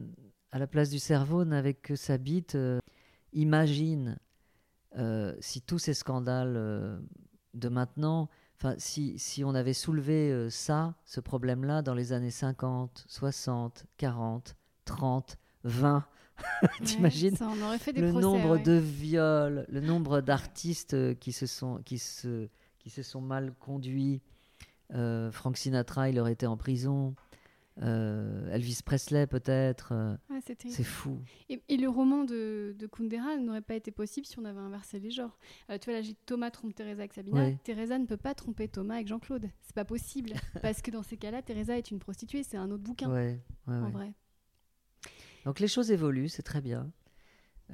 à 0.51 0.59
la 0.59 0.67
place 0.67 0.89
du 0.89 0.99
cerveau 0.99 1.45
n'avait 1.45 1.73
que 1.73 1.95
sa 1.95 2.17
bite. 2.17 2.55
euh, 2.55 2.79
imagine 3.33 4.17
si 5.39 5.61
tous 5.61 5.77
ces 5.79 5.93
scandales 5.93 6.99
de 7.53 7.69
maintenant 7.69 8.29
Enfin, 8.61 8.75
si, 8.77 9.17
si 9.17 9.45
on 9.45 9.55
avait 9.55 9.71
soulevé 9.73 10.49
ça, 10.49 10.95
ce 11.05 11.21
problème-là, 11.21 11.81
dans 11.81 11.93
les 11.93 12.11
années 12.11 12.31
50, 12.31 13.05
60, 13.07 13.85
40, 13.97 14.57
30, 14.83 15.37
20, 15.63 16.05
t'imagines 16.83 17.33
Ouais, 17.33 17.41
on 17.41 17.61
aurait 17.65 17.79
fait 17.79 17.93
des 17.93 18.01
le 18.01 18.09
procès, 18.09 18.21
nombre 18.21 18.57
ouais. 18.57 18.63
de 18.63 18.73
viols, 18.73 19.65
le 19.69 19.81
nombre 19.81 20.21
d'artistes 20.21 20.93
euh, 20.93 21.13
qui 21.13 21.31
se 21.31 21.45
sont 21.45 21.81
qui 21.85 21.97
se 21.97 22.47
qui 22.79 22.89
se 22.89 23.03
sont 23.03 23.21
mal 23.21 23.53
conduits. 23.59 24.21
Euh, 24.93 25.31
Frank 25.31 25.57
Sinatra, 25.57 26.09
il 26.09 26.19
aurait 26.19 26.33
été 26.33 26.47
en 26.47 26.57
prison. 26.57 27.15
Euh, 27.81 28.51
Elvis 28.51 28.81
Presley 28.83 29.25
peut-être. 29.25 29.93
Ouais, 30.29 30.39
c'est 30.41 30.83
fou. 30.83 31.19
Et, 31.47 31.61
et 31.69 31.77
le 31.77 31.87
roman 31.87 32.25
de, 32.25 32.75
de 32.77 32.87
Kundera 32.87 33.37
n'aurait 33.37 33.61
pas 33.61 33.75
été 33.75 33.91
possible 33.91 34.25
si 34.25 34.37
on 34.37 34.43
avait 34.43 34.59
inversé 34.59 34.99
les 34.99 35.11
genres. 35.11 35.37
Euh, 35.69 35.77
tu 35.77 35.89
vois, 35.89 35.99
là, 35.99 36.01
j'ai 36.01 36.13
Thomas 36.25 36.51
trompe 36.51 36.75
Teresa 36.75 36.99
avec 36.99 37.13
Sabina. 37.13 37.41
Ouais. 37.41 37.57
Teresa 37.63 37.97
ne 37.97 38.05
peut 38.05 38.17
pas 38.17 38.33
tromper 38.33 38.67
Thomas 38.67 38.95
avec 38.95 39.07
Jean-Claude. 39.07 39.49
C'est 39.61 39.75
pas 39.75 39.85
possible. 39.85 40.33
parce 40.61 40.81
que 40.81 40.91
dans 40.91 41.03
ces 41.03 41.15
cas-là, 41.15 41.41
Teresa 41.41 41.77
est 41.77 41.89
une 41.91 41.99
prostituée. 41.99 42.43
C'est 42.43 42.57
un 42.57 42.69
autre 42.69 42.83
bouquin, 42.83 43.09
Ouais, 43.09 43.39
en 43.67 43.89
vrai. 43.91 44.13
Donc 45.49 45.59
les 45.59 45.67
choses 45.67 45.89
évoluent, 45.89 46.29
c'est 46.29 46.43
très 46.43 46.61
bien. 46.61 46.91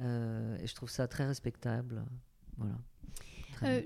Euh, 0.00 0.56
et 0.62 0.66
je 0.66 0.74
trouve 0.74 0.88
ça 0.88 1.06
très 1.06 1.26
respectable. 1.26 2.06
Voilà. 2.56 2.74
Très 3.52 3.80
Euh, 3.80 3.82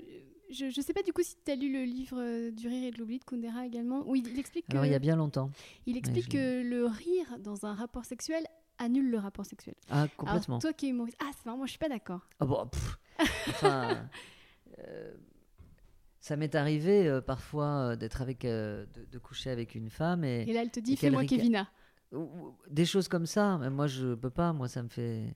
je, 0.49 0.69
je 0.69 0.79
sais 0.79 0.93
pas 0.93 1.03
du 1.03 1.11
coup 1.11 1.23
si 1.23 1.35
tu 1.45 1.51
as 1.51 1.55
lu 1.55 1.73
le 1.73 1.83
livre 1.83 2.15
euh, 2.17 2.51
Du 2.51 2.69
rire 2.69 2.85
et 2.87 2.91
de 2.91 2.97
l'oubli 2.97 3.19
de 3.19 3.25
Kundera 3.25 3.65
également. 3.65 4.07
où 4.09 4.15
il, 4.15 4.25
il 4.25 4.39
explique, 4.39 4.65
que, 4.67 4.71
Alors 4.71 4.85
il 4.85 4.93
y 4.93 4.95
a 4.95 4.99
bien 4.99 5.17
longtemps. 5.17 5.51
il 5.87 5.97
explique 5.97 6.29
que 6.29 6.61
le 6.63 6.85
rire 6.85 7.37
dans 7.39 7.65
un 7.65 7.73
rapport 7.73 8.05
sexuel 8.05 8.45
annule 8.77 9.11
le 9.11 9.17
rapport 9.17 9.45
sexuel. 9.45 9.75
Ah, 9.89 10.07
complètement. 10.15 10.55
Alors, 10.55 10.61
toi 10.61 10.71
qui 10.71 10.85
es 10.85 10.89
humoriste. 10.91 11.17
Ah, 11.21 11.31
c'est 11.37 11.45
marrant, 11.45 11.57
moi 11.57 11.65
je 11.67 11.71
suis 11.71 11.79
pas 11.79 11.89
d'accord. 11.89 12.29
Ah 12.39 12.45
bon, 12.45 12.65
pff, 12.67 12.97
enfin, 13.49 14.07
euh, 14.79 15.13
ça 16.21 16.37
m'est 16.37 16.55
arrivé 16.55 17.19
parfois 17.27 17.97
d'être 17.97 18.21
avec, 18.21 18.43
de, 18.43 18.87
de 19.11 19.19
coucher 19.19 19.49
avec 19.49 19.75
une 19.75 19.89
femme 19.89 20.23
et, 20.23 20.43
Et 20.47 20.53
là, 20.53 20.61
elle 20.61 20.71
te 20.71 20.79
dit 20.79 20.95
Fais-moi 20.95 21.25
Kevina. 21.25 21.67
Des 22.69 22.85
choses 22.85 23.07
comme 23.07 23.25
ça. 23.25 23.57
Mais 23.59 23.69
moi, 23.69 23.87
je 23.87 24.13
peux 24.15 24.29
pas. 24.29 24.53
Moi, 24.53 24.67
ça 24.67 24.83
me 24.83 24.89
fait. 24.89 25.35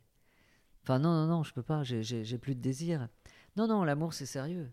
Enfin, 0.84 1.00
non, 1.00 1.12
non, 1.14 1.28
non, 1.28 1.44
je 1.44 1.54
peux 1.54 1.64
pas. 1.64 1.84
J'ai- 1.84 2.38
plus 2.38 2.56
de 2.56 2.62
désir. 2.62 3.08
Non, 3.58 3.68
non, 3.68 3.84
l'amour, 3.84 4.14
c'est 4.14 4.26
sérieux. 4.26 4.70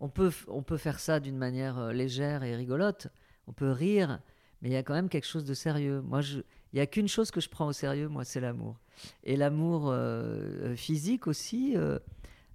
On 0.00 0.08
peut, 0.08 0.32
on 0.48 0.62
peut 0.62 0.76
faire 0.76 1.00
ça 1.00 1.20
d'une 1.20 1.38
manière 1.38 1.78
euh, 1.78 1.92
légère 1.92 2.42
et 2.44 2.54
rigolote. 2.56 3.08
On 3.46 3.52
peut 3.52 3.70
rire, 3.70 4.20
mais 4.60 4.68
il 4.70 4.72
y 4.72 4.76
a 4.76 4.82
quand 4.82 4.94
même 4.94 5.08
quelque 5.08 5.26
chose 5.26 5.44
de 5.44 5.54
sérieux. 5.54 6.00
Moi, 6.02 6.20
je, 6.20 6.40
il 6.72 6.78
y 6.78 6.80
a 6.80 6.86
qu'une 6.86 7.08
chose 7.08 7.30
que 7.30 7.40
je 7.40 7.48
prends 7.48 7.66
au 7.68 7.72
sérieux, 7.72 8.08
moi, 8.08 8.24
c'est 8.24 8.40
l'amour. 8.40 8.78
Et 9.24 9.36
l'amour 9.36 9.88
euh, 9.90 10.72
euh, 10.72 10.76
physique 10.76 11.26
aussi. 11.26 11.76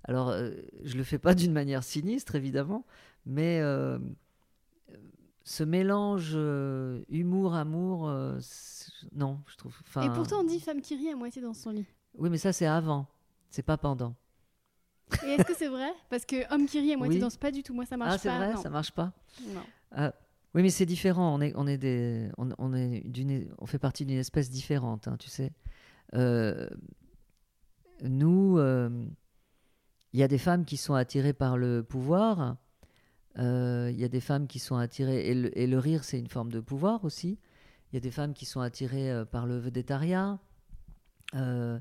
alors, 0.03 0.29
euh, 0.29 0.51
je 0.83 0.97
le 0.97 1.03
fais 1.03 1.19
pas 1.19 1.33
d'une 1.35 1.53
manière 1.53 1.83
sinistre, 1.83 2.35
évidemment, 2.35 2.85
mais 3.25 3.61
ce 5.43 5.63
mélange 5.63 6.34
euh, 6.36 7.04
humour-amour, 7.10 8.08
euh, 8.08 8.39
non, 9.13 9.39
je 9.47 9.58
trouve. 9.58 9.75
Et 10.04 10.10
pourtant, 10.10 10.41
on 10.41 10.43
dit 10.43 10.60
femme 10.60 10.82
qui 10.82 10.95
rit 10.95 11.10
à 11.10 11.15
moitié 11.15 11.41
dans 11.41 11.54
son 11.54 11.71
lit. 11.71 11.86
Oui, 12.17 12.30
mais 12.30 12.38
ça, 12.38 12.54
c'est 12.54 12.65
avant. 12.65 13.08
C'est 13.49 13.63
pas 13.63 13.77
pendant. 13.77 14.15
Et 15.25 15.32
est-ce 15.32 15.43
que 15.43 15.56
c'est 15.56 15.67
vrai? 15.67 15.91
Parce 16.10 16.25
que 16.25 16.54
homme 16.54 16.65
qui 16.67 16.80
rit 16.80 16.93
à 16.93 16.97
moitié 16.97 17.15
Oui. 17.15 17.21
danse 17.21 17.38
pas 17.38 17.51
du 17.51 17.63
tout. 17.63 17.73
Moi, 17.73 17.86
ça 17.86 17.97
marche 17.97 18.13
ah, 18.13 18.17
c'est 18.17 18.30
pas. 18.30 18.38
vrai, 18.38 18.54
non. 18.54 18.62
ça 18.62 18.69
marche 18.69 18.91
pas. 18.91 19.13
Non. 19.54 19.62
Ah, 19.91 20.13
oui, 20.54 20.62
mais 20.62 20.69
c'est 20.69 20.86
différent. 20.86 21.36
On 21.36 21.41
est, 21.41 21.54
on 21.56 21.67
est 21.67 21.77
des, 21.77 22.30
on, 22.38 22.49
on 22.58 22.73
est 22.73 23.01
d'une, 23.08 23.54
on 23.58 23.65
fait 23.65 23.80
partie 23.80 24.06
d'une 24.06 24.19
espèce 24.19 24.49
différente, 24.49 25.08
hein, 25.08 25.17
tu 25.17 25.30
sais. 25.30 25.51
Euh, 26.13 26.69
nous, 28.04 28.58
euh, 28.58 28.89
il 30.13 30.19
y 30.19 30.23
a 30.23 30.27
des 30.27 30.38
femmes 30.38 30.65
qui 30.65 30.77
sont 30.77 30.93
attirées 30.93 31.34
par 31.34 31.58
le 31.58 31.84
pouvoir. 31.84 32.58
Euh, 33.39 33.89
Il 33.91 33.99
y 33.99 34.03
a 34.03 34.07
des 34.07 34.19
femmes 34.19 34.47
qui 34.47 34.59
sont 34.59 34.75
attirées 34.75 35.27
et 35.27 35.67
le, 35.67 35.79
rire, 35.79 36.03
c'est 36.03 36.19
une 36.19 36.27
forme 36.27 36.51
de 36.51 36.59
pouvoir 36.59 37.03
aussi. 37.05 37.37
Il 37.91 37.95
y 37.95 37.97
a 37.97 37.99
des 37.99 38.11
femmes 38.11 38.33
qui 38.33 38.45
sont 38.45 38.61
attirées 38.61 39.11
euh, 39.11 39.25
par 39.25 39.45
le 39.45 39.57
vedettariat, 39.57 40.39
euh, 41.35 41.79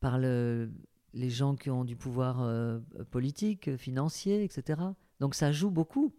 par 0.00 0.18
le, 0.18 0.72
les 1.14 1.30
gens 1.30 1.54
qui 1.54 1.70
ont 1.70 1.84
du 1.84 1.94
pouvoir 1.94 2.42
euh, 2.42 2.80
politique, 3.10 3.76
financier, 3.76 4.42
etc. 4.42 4.80
Donc 5.20 5.34
ça 5.34 5.52
joue 5.52 5.70
beaucoup. 5.70 6.12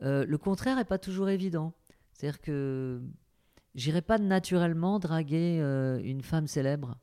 Le 0.00 0.36
contraire 0.36 0.76
n'est 0.76 0.84
pas 0.84 0.98
toujours 0.98 1.30
évident. 1.30 1.72
C'est-à-dire 2.12 2.40
que 2.42 3.00
j'irai 3.74 4.02
pas 4.02 4.18
naturellement 4.18 4.98
draguer 4.98 5.58
une 6.04 6.20
femme 6.20 6.46
célèbre. 6.46 6.98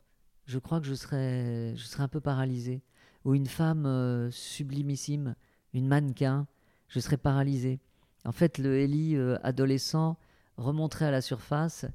Je 0.45 0.59
crois 0.59 0.79
que 0.79 0.85
je 0.85 0.93
serais, 0.93 1.73
je 1.75 1.83
serais 1.83 2.03
un 2.03 2.07
peu 2.07 2.19
paralysé. 2.19 2.83
Ou 3.25 3.33
une 3.33 3.47
femme 3.47 4.29
sublimissime, 4.31 5.35
une 5.73 5.87
mannequin, 5.87 6.45
je 6.91 6.99
serais 6.99 7.17
paralysé. 7.17 7.80
En 8.23 8.32
fait, 8.32 8.60
le 8.60 8.80
Ellie 8.80 9.15
euh, 9.15 9.38
adolescent 9.41 10.17
remonterait 10.58 11.06
à 11.06 11.12
la 11.12 11.21
surface 11.21 11.88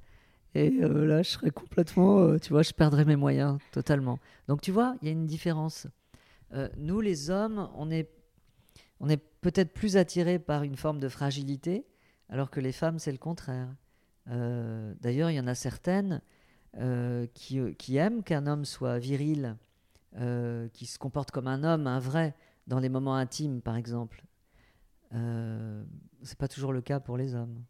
et 0.57 0.83
euh, 0.83 1.05
là, 1.05 1.23
je 1.23 1.29
serais 1.29 1.51
complètement, 1.51 2.21
euh, 2.21 2.39
tu 2.39 2.49
vois, 2.49 2.63
je 2.63 2.73
perdrais 2.73 3.05
mes 3.05 3.17
moyens 3.17 3.59
totalement. 3.73 4.19
Donc, 4.49 4.63
tu 4.63 4.73
vois, 4.73 4.97
il 5.03 5.07
y 5.07 5.11
a 5.11 5.13
une 5.13 5.27
différence. 5.27 5.87
Euh, 6.55 6.71
nous, 6.79 7.03
les 7.03 7.29
hommes, 7.29 7.69
on 7.75 7.91
est 7.91 8.11
on 8.99 9.11
est 9.11 9.23
peut-être 9.43 9.75
plus 9.75 9.99
attiré 9.99 10.39
par 10.39 10.63
une 10.63 10.77
forme 10.77 10.99
de 10.99 11.11
fragilité, 11.11 11.85
alors 12.31 12.51
que 12.51 12.61
les 12.61 12.73
femmes, 12.73 12.99
c'est 12.99 13.13
le 13.13 13.19
contraire. 13.19 13.69
D'ailleurs, 14.25 15.31
il 15.31 15.35
y 15.35 15.41
en 15.41 15.47
a 15.47 15.55
certaines 15.55 16.23
qui, 17.35 17.61
qui 17.77 17.97
aiment 17.99 18.23
qu'un 18.23 18.47
homme 18.47 18.65
soit 18.65 18.99
viril, 18.99 19.59
qui 20.73 20.87
se 20.87 20.99
comporte 20.99 21.31
comme 21.31 21.47
un 21.47 21.63
homme, 21.63 21.87
un 21.87 21.99
vrai, 21.99 22.35
dans 22.67 22.79
les 22.79 22.89
moments 22.89 23.17
intimes, 23.17 23.61
par 23.61 23.77
exemple. 23.77 24.25
Euh, 25.15 25.85
c'est 26.23 26.39
pas 26.39 26.49
toujours 26.49 26.73
le 26.73 26.81
cas 26.81 27.01
pour 27.01 27.17
les 27.17 27.35
hommes. 27.35 27.63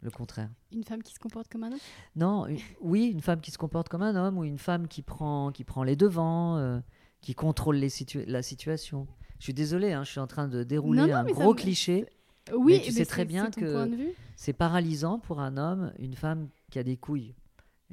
Le 0.00 0.10
contraire. 0.10 0.50
Une 0.70 0.84
femme 0.84 1.02
qui 1.02 1.14
se 1.14 1.18
comporte 1.18 1.48
comme 1.48 1.64
un 1.64 1.72
homme? 1.72 1.78
Non, 2.14 2.46
une- 2.46 2.58
oui, 2.82 3.06
une 3.06 3.22
femme 3.22 3.40
qui 3.40 3.50
se 3.50 3.56
comporte 3.58 3.88
comme 3.88 4.02
un 4.02 4.14
homme 4.16 4.36
ou 4.36 4.44
une 4.44 4.58
femme 4.58 4.86
qui 4.86 5.00
prend, 5.00 5.50
qui 5.50 5.64
prend 5.64 5.82
les 5.82 5.96
devants, 5.96 6.58
euh, 6.58 6.78
qui 7.22 7.34
contrôle 7.34 7.76
les 7.76 7.88
situa- 7.88 8.26
la 8.26 8.42
situation. 8.42 9.06
Je 9.38 9.44
suis 9.44 9.54
désolé, 9.54 9.92
hein, 9.92 10.04
je 10.04 10.10
suis 10.10 10.20
en 10.20 10.26
train 10.26 10.46
de 10.46 10.62
dérouler 10.62 11.00
Non, 11.00 11.06
non, 11.08 11.14
un 11.14 11.24
gros 11.24 11.54
me- 11.54 11.58
cliché. 11.58 12.06
Oui, 12.54 12.74
Mais 12.74 12.80
tu 12.80 12.92
mais 12.92 12.98
sais 12.98 13.06
très 13.06 13.24
bien 13.24 13.50
que-. 13.50 13.88
C'est 14.36 14.52
paralysant 14.52 15.18
pour 15.18 15.40
un 15.40 15.56
homme, 15.56 15.90
une 15.98 16.14
femme 16.14 16.48
qui 16.70 16.78
a 16.78 16.82
des 16.82 16.98
couilles. 16.98 17.34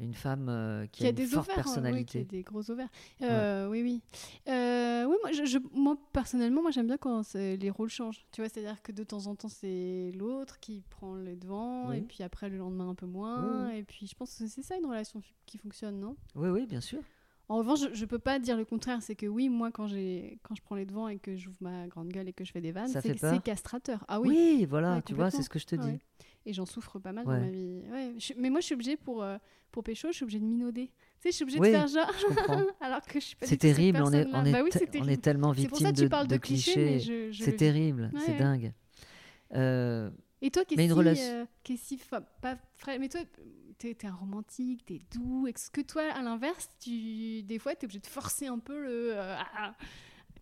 Une 0.02 0.14
femme 0.14 0.48
euh, 0.50 0.86
qui, 0.88 1.00
Qui 1.00 1.04
a, 1.04 1.08
a 1.08 1.10
une 1.12 1.16
des 1.16 1.26
forte 1.28 1.46
ovaires, 1.50 1.58
ouais, 1.58 1.64
personnalité. 1.64 2.12
qui 2.12 2.18
a 2.20 2.24
des 2.38 2.44
gros 2.44 2.70
ovaires. 2.72 2.90
Euh, 3.22 3.68
Oui, 3.70 3.82
oui. 3.84 4.02
Euh, 4.48 5.06
oui, 5.06 5.16
moi, 5.22 5.32
je, 5.32 5.46
je- 5.46 5.58
moi, 5.74 5.96
personnellement, 6.12 6.62
moi, 6.62 6.72
j'aime 6.72 6.88
bien 6.88 6.98
quand 6.98 7.22
les 7.36 7.70
rôles 7.70 7.90
changent. 7.90 8.26
Tu 8.32 8.42
vois, 8.42 8.50
c'est-à-dire 8.50 8.82
que 8.82 8.92
de 8.92 9.04
temps 9.04 9.28
en 9.28 9.36
temps, 9.36 9.48
c'est 9.50 10.12
l'autre 10.18 10.60
qui 10.60 10.84
prend 10.90 11.16
les 11.16 11.36
devants, 11.36 11.90
Oui. 11.90 11.98
et 11.98 12.02
puis 12.02 12.24
après, 12.24 12.50
le 12.50 12.58
lendemain, 12.58 12.90
un 12.90 12.96
peu 12.96 13.06
moins. 13.06 13.68
Oui, 13.68 13.78
Et 13.78 13.84
puis, 13.84 14.08
je 14.08 14.16
pense 14.16 14.36
que 14.38 14.48
c'est 14.48 14.62
ça 14.64 14.76
une 14.78 14.86
relation 14.86 15.22
qui 15.46 15.58
fonctionne, 15.58 16.00
non? 16.00 16.16
Oui, 16.36 16.50
oui, 16.50 16.66
bien 16.66 16.82
sûr. 16.82 17.00
En 17.50 17.58
revanche, 17.58 17.82
je, 17.82 17.94
je 17.94 18.06
peux 18.06 18.18
pas 18.20 18.40
dire 18.40 18.56
le 18.56 18.64
contraire. 18.64 19.02
C'est 19.02 19.16
que 19.16 19.26
oui, 19.26 19.50
moi, 19.50 19.72
quand, 19.72 19.86
j'ai, 19.86 20.40
quand 20.42 20.56
je 20.56 20.62
prends 20.62 20.76
les 20.76 20.86
devants 20.86 21.10
et 21.10 21.18
que 21.20 21.36
j'ouvre 21.36 21.58
ma 21.60 21.86
grande 21.88 22.08
gueule 22.08 22.30
et 22.30 22.34
que 22.34 22.46
je 22.46 22.52
fais 22.54 22.62
des 22.62 22.72
vannes, 22.72 22.88
c'est, 22.88 23.44
castrateur. 23.44 24.06
Ah 24.08 24.22
oui. 24.22 24.30
Oui, 24.30 24.66
voilà, 24.66 24.96
Ouais, 24.96 25.02
tu 25.02 25.14
vois, 25.14 25.30
c'est 25.32 25.44
ce 25.44 25.50
que 25.50 25.60
je 25.60 25.66
te 25.66 25.76
dis. 25.76 25.86
Ouais. 25.86 26.00
Et 26.46 26.54
j'en 26.54 26.66
souffre 26.66 26.98
pas 27.00 27.12
mal 27.12 27.28
Ouais. 27.28 27.36
dans 27.40 27.46
ma 27.46 27.52
vie. 27.52 27.82
Ouais, 27.92 28.14
je- 28.18 28.34
mais 28.38 28.50
moi, 28.50 28.60
je 28.62 28.66
suis 28.66 28.74
obligée 28.76 28.98
pour, 28.98 29.22
euh, 29.24 29.38
pour 29.72 29.84
pécho, 29.84 30.08
je 30.10 30.14
suis 30.16 30.24
obligée 30.24 30.40
de 30.40 30.46
minauder. 30.46 30.88
Tu 30.88 30.94
sais, 31.20 31.30
je 31.32 31.36
suis 31.36 31.44
obligée 31.44 31.60
Oui, 31.60 31.68
de 31.72 31.76
faire 31.76 31.88
genre, 31.88 32.12
alors 32.82 33.02
que 33.02 33.20
je 33.20 33.26
suis 33.26 33.36
pas 33.36 33.46
c'est 33.46 33.58
terrible, 33.58 34.00
on 34.04 34.12
est, 34.12 34.26
on, 34.34 34.44
est 34.46 34.52
Bah 34.52 34.64
oui, 34.64 34.70
c'est 34.74 34.90
on 35.00 35.08
est 35.08 35.22
tellement 35.22 35.48
pour 35.50 35.54
victime 35.56 35.78
ça 35.86 35.92
que 35.92 35.98
tu 35.98 36.04
de, 36.04 36.08
parles 36.08 36.28
de, 36.28 36.38
clichés, 36.38 37.00
je 37.00 37.32
C'est 37.44 37.56
terrible, 37.56 38.10
Ouais, 38.14 38.20
c'est 38.26 38.38
dingue. 38.38 38.74
Euh, 39.54 40.10
Et 40.42 40.50
toi, 40.50 40.66
qui 40.66 40.74
est 40.74 40.84
une 40.86 41.16
si, 41.16 41.22
euh, 41.30 41.46
qui 41.64 41.74
est 41.74 41.78
si 41.78 41.98
fa- 41.98 42.22
pas 42.22 42.58
frêle, 42.76 43.00
mais 43.00 43.10
toi, 43.10 43.22
t'es 43.78 43.92
es 43.92 44.06
un 44.08 44.14
romantique, 44.16 44.84
t'es 44.86 45.00
doux. 45.14 45.46
Est-ce 45.48 45.70
que 45.70 45.82
toi, 45.82 46.04
à 46.14 46.22
l'inverse, 46.24 46.70
tu 46.80 47.44
des 47.44 47.60
fois, 47.60 47.76
t'es 47.76 47.86
obligé 47.86 48.00
de 48.00 48.08
forcer 48.08 48.48
un 48.48 48.60
peu 48.60 48.82
le. 48.82 49.16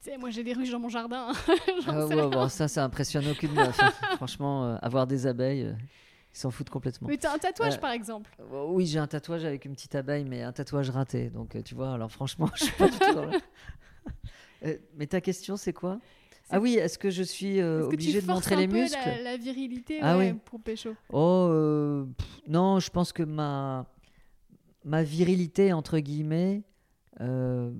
Tu 0.04 0.10
sais, 0.12 0.18
moi, 0.18 0.30
j'ai 0.30 0.44
des 0.44 0.54
ruches 0.54 0.72
dans 0.72 0.80
mon 0.80 0.90
jardin. 0.90 1.32
J'en 1.86 1.92
ah 1.94 2.08
ouais, 2.08 2.16
bon, 2.16 2.48
ça, 2.50 2.68
ça 2.68 2.84
impressionne 2.84 3.28
aucune 3.28 3.54
meuf. 3.54 3.82
hein. 3.84 3.92
Franchement, 4.16 4.66
euh, 4.66 4.78
avoir 4.82 5.08
des 5.08 5.28
abeilles, 5.28 5.64
euh, 5.64 5.74
ils 6.34 6.38
s'en 6.38 6.52
foutent 6.52 6.70
complètement. 6.70 7.08
Mais 7.08 7.18
t'as 7.18 7.34
un 7.34 7.38
tatouage, 7.38 7.76
Euh, 7.76 7.80
par 7.80 7.92
exemple. 7.92 8.30
Oui, 8.52 8.86
j'ai 8.86 9.00
un 9.00 9.08
tatouage 9.08 9.44
avec 9.46 9.66
une 9.66 9.74
petite 9.74 9.96
abeille, 9.96 10.26
mais 10.26 10.42
un 10.44 10.52
tatouage 10.54 10.90
raté. 10.90 11.30
Donc, 11.30 11.62
tu 11.64 11.76
vois, 11.76 11.94
alors 11.94 12.12
franchement, 12.12 12.50
je 12.56 12.64
suis 12.66 12.74
pas 12.76 12.88
du 12.90 12.98
tout 13.00 13.14
dans 13.14 13.26
le- 13.26 13.32
Euh, 14.66 14.78
mais 14.98 15.08
ta 15.08 15.22
question, 15.22 15.56
c'est 15.56 15.72
quoi? 15.74 16.00
Ah 16.50 16.60
oui, 16.60 16.76
est-ce 16.76 16.98
que 16.98 17.10
je 17.10 17.24
suis 17.24 17.62
euh, 17.62 17.84
obligée 17.86 18.22
de 18.22 18.28
montrer 18.28 18.56
un 18.56 18.60
les 18.60 18.68
peu 18.68 18.82
muscles? 18.82 18.98
la, 19.08 19.22
la 19.22 19.38
virilité 19.38 20.00
Ah 20.02 20.18
ouais, 20.18 20.32
oui. 20.34 20.40
pour 20.46 20.60
pécho? 20.60 20.96
Oh, 21.14 21.48
euh, 21.52 22.06
pff, 22.18 22.42
non, 22.48 22.80
je 22.80 22.90
pense 22.90 23.14
que 23.14 23.24
ma, 23.24 23.86
ma 24.84 25.04
virilité, 25.04 25.72
entre 25.74 26.00
guillemets, 26.00 26.64
euh, 27.22 27.72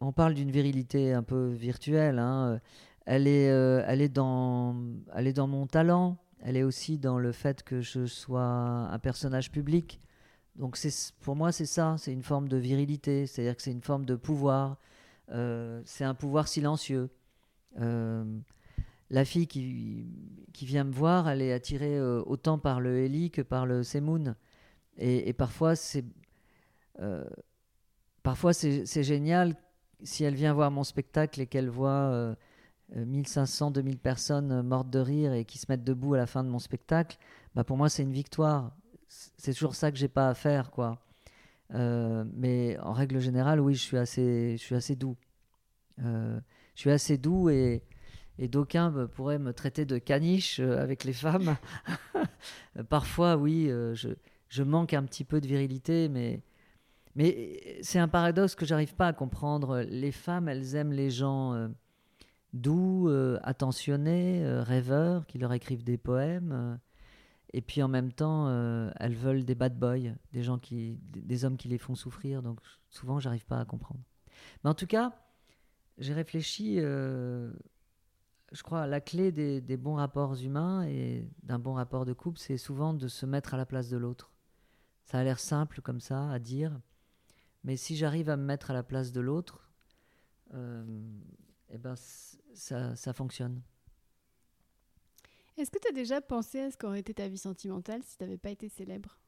on 0.00 0.12
parle 0.12 0.34
d'une 0.34 0.50
virilité 0.50 1.12
un 1.12 1.22
peu 1.22 1.48
virtuelle, 1.48 2.18
hein, 2.18 2.52
euh, 2.54 2.58
elle, 3.06 3.26
est, 3.26 3.50
euh, 3.50 3.84
elle, 3.86 4.00
est 4.00 4.08
dans, 4.08 4.76
elle 5.14 5.26
est 5.26 5.32
dans 5.32 5.46
mon 5.46 5.66
talent, 5.66 6.16
elle 6.40 6.56
est 6.56 6.62
aussi 6.62 6.98
dans 6.98 7.18
le 7.18 7.32
fait 7.32 7.62
que 7.62 7.80
je 7.80 8.06
sois 8.06 8.42
un 8.42 8.98
personnage 8.98 9.50
public. 9.50 10.00
Donc 10.56 10.76
c'est, 10.76 11.12
pour 11.20 11.36
moi, 11.36 11.52
c'est 11.52 11.66
ça, 11.66 11.96
c'est 11.98 12.12
une 12.12 12.22
forme 12.22 12.48
de 12.48 12.56
virilité, 12.56 13.26
c'est-à-dire 13.26 13.56
que 13.56 13.62
c'est 13.62 13.72
une 13.72 13.82
forme 13.82 14.06
de 14.06 14.16
pouvoir, 14.16 14.78
euh, 15.30 15.82
c'est 15.84 16.04
un 16.04 16.14
pouvoir 16.14 16.48
silencieux. 16.48 17.10
La 17.76 19.24
fille 19.24 19.48
qui, 19.48 20.06
qui 20.52 20.66
vient 20.66 20.84
me 20.84 20.92
voir, 20.92 21.28
elle 21.28 21.42
est 21.42 21.52
attirée 21.52 22.00
autant 22.00 22.58
par 22.58 22.80
le 22.80 22.98
Eli 22.98 23.30
que 23.30 23.42
par 23.42 23.66
le 23.66 23.82
Semoun. 23.82 24.36
Et, 24.98 25.32
parfois, 25.32 25.74
c'est 25.74 26.04
parfois 28.22 28.52
c'est 28.52 29.02
génial 29.02 29.56
si 30.02 30.24
elle 30.24 30.34
vient 30.34 30.52
voir 30.52 30.70
mon 30.70 30.84
spectacle 30.84 31.40
et 31.40 31.46
qu'elle 31.46 31.68
voit 31.68 31.90
euh, 31.90 32.34
euh, 32.96 33.04
1500, 33.04 33.70
2000 33.70 33.98
personnes 33.98 34.52
euh, 34.52 34.62
mortes 34.62 34.90
de 34.90 34.98
rire 34.98 35.32
et 35.32 35.44
qui 35.44 35.58
se 35.58 35.66
mettent 35.68 35.84
debout 35.84 36.14
à 36.14 36.18
la 36.18 36.26
fin 36.26 36.44
de 36.44 36.48
mon 36.48 36.58
spectacle. 36.58 37.18
Bah 37.54 37.64
pour 37.64 37.76
moi, 37.76 37.88
c'est 37.88 38.02
une 38.02 38.12
victoire. 38.12 38.72
C'est 39.08 39.52
toujours 39.54 39.74
ça 39.74 39.90
que 39.90 39.98
j'ai 39.98 40.08
pas 40.08 40.28
à 40.28 40.34
faire, 40.34 40.70
quoi. 40.70 40.98
Euh, 41.74 42.24
mais 42.34 42.78
en 42.80 42.92
règle 42.92 43.20
générale, 43.20 43.60
oui, 43.60 43.74
je 43.74 43.82
suis 43.82 43.96
assez, 43.98 44.52
je 44.56 44.62
suis 44.62 44.74
assez 44.74 44.96
doux. 44.96 45.16
Euh, 46.04 46.40
je 46.74 46.80
suis 46.80 46.90
assez 46.90 47.18
doux 47.18 47.50
et, 47.50 47.82
d'aucuns 48.38 48.90
me- 48.90 49.06
pourraient 49.08 49.38
me 49.38 49.52
traiter 49.52 49.84
de 49.84 49.98
caniche 49.98 50.60
euh, 50.60 50.80
avec 50.82 51.04
les 51.04 51.12
femmes. 51.12 51.56
Parfois, 52.88 53.36
oui, 53.36 53.68
euh, 53.70 53.94
je, 53.94 54.10
je 54.48 54.62
manque 54.62 54.94
un 54.94 55.02
petit 55.04 55.24
peu 55.24 55.40
de 55.40 55.46
virilité, 55.46 56.08
mais, 56.08 56.40
mais 57.16 57.78
c'est 57.82 57.98
un 57.98 58.08
paradoxe 58.08 58.54
que 58.54 58.64
j'arrive 58.64 58.94
pas 58.94 59.08
à 59.08 59.12
comprendre. 59.12 59.80
Les 59.88 60.12
femmes, 60.12 60.48
elles 60.48 60.74
aiment 60.76 60.92
les 60.92 61.10
gens 61.10 61.54
euh, 61.54 61.68
doux, 62.52 63.08
euh, 63.08 63.38
attentionnés, 63.42 64.44
euh, 64.44 64.62
rêveurs, 64.62 65.26
qui 65.26 65.38
leur 65.38 65.52
écrivent 65.52 65.84
des 65.84 65.98
poèmes. 65.98 66.52
euh, 66.52 66.76
et 67.52 67.62
puis 67.62 67.82
en 67.82 67.88
même 67.88 68.12
temps, 68.12 68.46
euh, 68.48 68.90
elles 69.00 69.16
veulent 69.16 69.44
des 69.44 69.56
bad 69.56 69.76
boys, 69.78 70.14
des 70.32 70.42
gens 70.42 70.58
qui, 70.58 70.98
des, 71.02 71.44
hommes 71.44 71.56
qui 71.56 71.68
les 71.68 71.78
font 71.78 71.96
souffrir. 71.96 72.42
Donc 72.42 72.60
souvent, 72.90 73.18
j'arrive 73.18 73.44
pas 73.46 73.58
à 73.58 73.64
comprendre. 73.64 74.00
Mais 74.62 74.70
en 74.70 74.74
tout 74.74 74.86
cas, 74.86 75.12
j'ai 75.98 76.14
réfléchi. 76.14 76.76
euh, 76.78 77.52
je 78.52 78.62
crois 78.62 78.86
la 78.86 79.00
clé 79.00 79.32
des 79.32 79.76
bons 79.76 79.94
rapports 79.94 80.34
humains 80.42 80.84
et 80.84 81.28
d'un 81.42 81.58
bon 81.58 81.74
rapport 81.74 82.04
de 82.04 82.12
couple, 82.12 82.38
c'est 82.38 82.56
souvent 82.56 82.94
de 82.94 83.08
se 83.08 83.26
mettre 83.26 83.54
à 83.54 83.56
la 83.56 83.66
place 83.66 83.88
de 83.88 83.96
l'autre. 83.96 84.32
Ça 85.04 85.18
a 85.18 85.24
l'air 85.24 85.40
simple 85.40 85.80
comme 85.82 86.00
ça 86.00 86.30
à 86.30 86.38
dire, 86.38 86.80
mais 87.64 87.76
si 87.76 87.96
j'arrive 87.96 88.30
à 88.30 88.36
me 88.36 88.44
mettre 88.44 88.70
à 88.70 88.74
la 88.74 88.82
place 88.82 89.12
de 89.12 89.20
l'autre, 89.20 89.70
euh, 90.54 90.84
eh 91.70 91.78
ben 91.78 91.94
ça, 92.54 92.94
ça 92.96 93.12
fonctionne. 93.12 93.62
Est-ce 95.56 95.70
que 95.70 95.78
tu 95.78 95.88
as 95.88 95.92
déjà 95.92 96.20
pensé 96.20 96.60
à 96.60 96.70
ce 96.70 96.76
qu'aurait 96.76 97.00
été 97.00 97.12
ta 97.14 97.28
vie 97.28 97.38
sentimentale 97.38 98.02
si 98.02 98.16
tu 98.16 98.24
n'avais 98.24 98.38
pas 98.38 98.50
été 98.50 98.68
célèbre? 98.68 99.18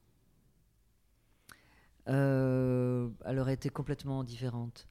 Euh, 2.08 3.08
elle 3.24 3.38
aurait 3.38 3.54
été 3.54 3.68
complètement 3.68 4.24
différente. 4.24 4.88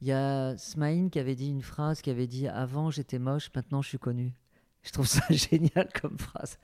Il 0.00 0.08
y 0.08 0.12
a 0.12 0.56
Smaïn 0.58 1.08
qui 1.08 1.18
avait 1.18 1.34
dit 1.34 1.48
une 1.48 1.62
phrase 1.62 2.02
qui 2.02 2.10
avait 2.10 2.26
dit 2.26 2.46
Avant 2.46 2.90
j'étais 2.90 3.18
moche, 3.18 3.50
maintenant 3.54 3.82
je 3.82 3.88
suis 3.88 3.98
connu. 3.98 4.34
Je 4.82 4.90
trouve 4.92 5.06
ça 5.06 5.22
génial 5.30 5.88
comme 6.00 6.18
phrase. 6.18 6.58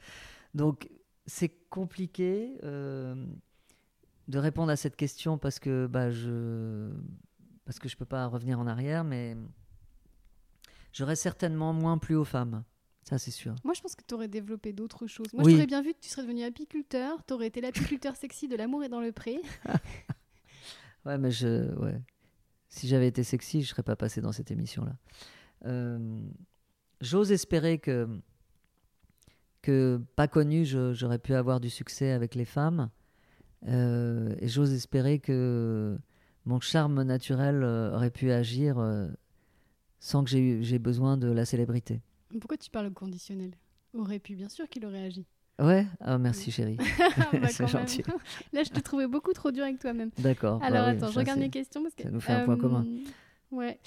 Donc 0.54 0.88
c'est 1.26 1.48
compliqué 1.68 2.58
euh, 2.64 3.26
de 4.28 4.38
répondre 4.38 4.70
à 4.70 4.76
cette 4.76 4.96
question 4.96 5.38
parce 5.38 5.58
que 5.58 5.86
bah, 5.86 6.10
je 6.10 6.90
parce 7.64 7.78
que 7.78 7.88
je 7.88 7.96
peux 7.96 8.04
pas 8.06 8.26
revenir 8.26 8.58
en 8.60 8.66
arrière, 8.66 9.04
mais 9.04 9.36
j'aurais 10.92 11.16
certainement 11.16 11.72
moins 11.72 11.98
plu 11.98 12.14
aux 12.14 12.24
femmes. 12.24 12.64
Ça 13.02 13.16
c'est 13.18 13.30
sûr. 13.30 13.54
Moi, 13.64 13.72
je 13.74 13.80
pense 13.80 13.94
que 13.94 14.02
tu 14.06 14.12
aurais 14.14 14.28
développé 14.28 14.72
d'autres 14.74 15.06
choses. 15.06 15.32
Moi, 15.32 15.42
Oui. 15.44 15.52
je 15.52 15.56
t'aurais 15.56 15.66
bien 15.66 15.80
vu 15.82 15.94
que 15.94 15.98
tu 16.00 16.10
serais 16.10 16.22
devenu 16.22 16.42
apiculteur. 16.44 17.24
Tu 17.26 17.32
aurais 17.32 17.46
été 17.46 17.60
l'apiculteur 17.62 18.16
sexy 18.16 18.48
de 18.48 18.56
l'amour 18.56 18.84
et 18.84 18.88
dans 18.88 19.00
le 19.00 19.12
pré. 19.12 19.40
Ouais, 21.06 21.16
mais 21.16 21.30
je. 21.30 21.74
Ouais. 21.76 22.02
Si 22.68 22.86
j'avais 22.86 23.06
été 23.08 23.22
sexy, 23.22 23.62
je 23.62 23.68
serais 23.68 23.84
pas 23.84 23.96
passé 23.96 24.20
dans 24.20 24.32
cette 24.32 24.50
émission-là. 24.50 24.94
Euh, 25.64 26.20
J'ose 27.00 27.32
espérer 27.32 27.78
que. 27.78 28.06
que 29.62 30.02
pas 30.16 30.28
connu, 30.28 30.66
j'aurais 30.66 31.18
pu 31.20 31.32
avoir 31.34 31.60
du 31.60 31.70
succès 31.70 32.10
avec 32.10 32.34
les 32.34 32.44
femmes. 32.44 32.90
Euh, 33.66 34.34
et 34.38 34.48
j'ose 34.48 34.72
espérer 34.72 35.18
que 35.18 35.98
mon 36.44 36.60
charme 36.60 37.02
naturel 37.02 37.62
euh, 37.62 37.94
aurait 37.94 38.10
pu 38.10 38.30
agir 38.30 38.78
euh, 38.78 39.08
sans 39.98 40.22
que 40.24 40.30
j'ai 40.30 40.78
besoin 40.78 41.16
de 41.16 41.28
la 41.30 41.44
célébrité. 41.44 42.00
Pourquoi 42.40 42.56
tu 42.56 42.70
parles 42.70 42.86
au 42.86 42.90
conditionnel? 42.90 43.52
Aurait 43.94 44.18
pu, 44.20 44.36
bien 44.36 44.48
sûr 44.48 44.68
qu'il 44.68 44.84
aurait 44.86 45.04
agi. 45.06 45.26
Ouais 45.58 45.86
Ah, 46.00 46.18
merci 46.18 46.52
chérie. 46.52 46.76
Ah, 46.78 47.30
bah, 47.40 47.48
C'est 47.50 47.60
même. 47.64 47.68
gentil. 47.68 48.02
Là, 48.52 48.62
je 48.62 48.70
te 48.70 48.78
trouvais 48.80 49.08
beaucoup 49.08 49.32
trop 49.32 49.50
dur 49.50 49.64
avec 49.64 49.78
toi-même. 49.80 50.10
D'accord. 50.18 50.60
bah 50.60 50.66
Alors, 50.66 50.86
oui, 50.86 50.92
attends, 50.92 51.08
je 51.10 51.18
regarde 51.18 51.40
mes 51.40 51.50
questions. 51.50 51.82
Parce 51.82 51.94
que, 51.94 52.04
ça 52.04 52.10
nous 52.10 52.20
fait 52.20 52.32
un 52.32 52.44
point 52.44 52.56
commun. 52.58 52.86
Ouais. 53.50 53.80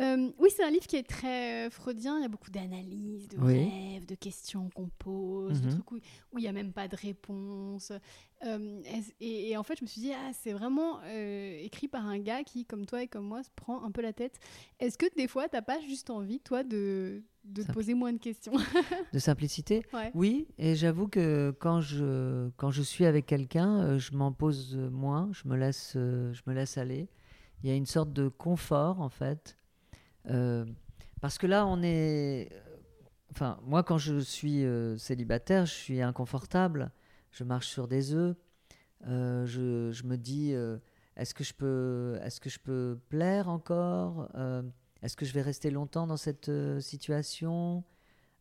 Euh, 0.00 0.30
oui, 0.38 0.48
c'est 0.54 0.62
un 0.64 0.70
livre 0.70 0.86
qui 0.86 0.96
est 0.96 1.08
très 1.08 1.66
euh, 1.66 1.70
freudien. 1.70 2.18
Il 2.18 2.22
y 2.22 2.24
a 2.24 2.28
beaucoup 2.28 2.50
d'analyses, 2.50 3.28
de 3.28 3.38
Oui. 3.38 3.68
rêves, 3.68 4.06
de 4.06 4.14
questions 4.14 4.68
qu'on 4.74 4.88
pose, 4.98 5.60
de 5.60 5.66
Mhm. 5.66 5.72
trucs 5.74 5.92
où 5.92 5.96
où 6.32 6.38
il 6.38 6.42
n'y 6.42 6.48
a 6.48 6.52
même 6.52 6.72
pas 6.72 6.88
de 6.88 6.96
réponse. 6.96 7.92
Euh, 8.44 8.80
et, 9.20 9.50
et 9.50 9.56
en 9.56 9.62
fait, 9.62 9.78
je 9.78 9.84
me 9.84 9.88
suis 9.88 10.00
dit, 10.00 10.12
ah, 10.12 10.30
c'est 10.32 10.52
vraiment 10.52 11.00
euh, 11.04 11.58
écrit 11.60 11.88
par 11.88 12.06
un 12.06 12.18
gars 12.18 12.44
qui, 12.44 12.64
comme 12.64 12.86
toi 12.86 13.02
et 13.02 13.08
comme 13.08 13.24
moi, 13.24 13.42
se 13.42 13.50
prend 13.54 13.82
un 13.84 13.90
peu 13.90 14.00
la 14.00 14.12
tête. 14.12 14.38
Est-ce 14.78 14.96
que 14.96 15.06
des 15.16 15.26
fois, 15.26 15.48
t'as 15.48 15.62
pas 15.62 15.80
juste 15.80 16.10
envie, 16.10 16.38
toi, 16.40 16.62
de, 16.62 17.22
de 17.44 17.62
poser 17.64 17.94
moins 17.94 18.12
de 18.12 18.18
questions? 18.18 18.52
De 19.12 19.18
simplicité? 19.18 19.82
Ouais. 19.92 20.10
Oui, 20.14 20.46
et 20.58 20.76
j'avoue 20.76 21.08
que 21.08 21.54
quand 21.58 21.80
je, 21.80 22.50
quand 22.56 22.70
je 22.70 22.82
suis 22.82 23.06
avec 23.06 23.26
quelqu'un, 23.26 23.80
euh, 23.80 23.98
je 23.98 24.12
m'en 24.12 24.32
pose 24.32 24.76
moins, 24.76 25.30
je 25.32 25.48
me, 25.48 25.56
laisse, 25.56 25.92
je 25.94 26.40
me 26.46 26.54
laisse 26.54 26.78
aller. 26.78 27.08
Il 27.62 27.68
y 27.68 27.72
a 27.72 27.76
une 27.76 27.86
sorte 27.86 28.12
de 28.12 28.28
confort, 28.28 29.00
en 29.00 29.08
fait. 29.08 29.56
Euh, 30.30 30.64
parce 31.20 31.38
que 31.38 31.46
là, 31.48 31.66
on 31.66 31.82
est... 31.82 32.50
Enfin, 33.32 33.58
moi, 33.64 33.82
quand 33.82 33.98
je 33.98 34.20
suis 34.20 34.64
célibataire, 34.96 35.66
je 35.66 35.74
suis 35.74 36.00
inconfortable. 36.00 36.92
Je 37.38 37.44
marche 37.44 37.68
sur 37.68 37.86
des 37.86 38.14
œufs. 38.14 38.36
Euh, 39.06 39.46
je, 39.46 40.02
me 40.04 40.16
dis, 40.16 40.54
euh, 40.54 40.76
est-ce 41.16 41.34
que, 41.34 41.44
je 41.44 41.54
peux- 41.54 42.18
est-ce 42.24 42.40
que 42.40 42.50
je 42.50 42.58
peux 42.58 42.98
plaire 43.10 43.48
encore 43.48 44.28
Euh, 44.34 44.62
Est-ce 45.02 45.16
que 45.16 45.24
je 45.24 45.32
vais 45.32 45.42
rester 45.42 45.70
longtemps 45.70 46.08
dans 46.08 46.16
cette 46.16 46.50
situation 46.80 47.84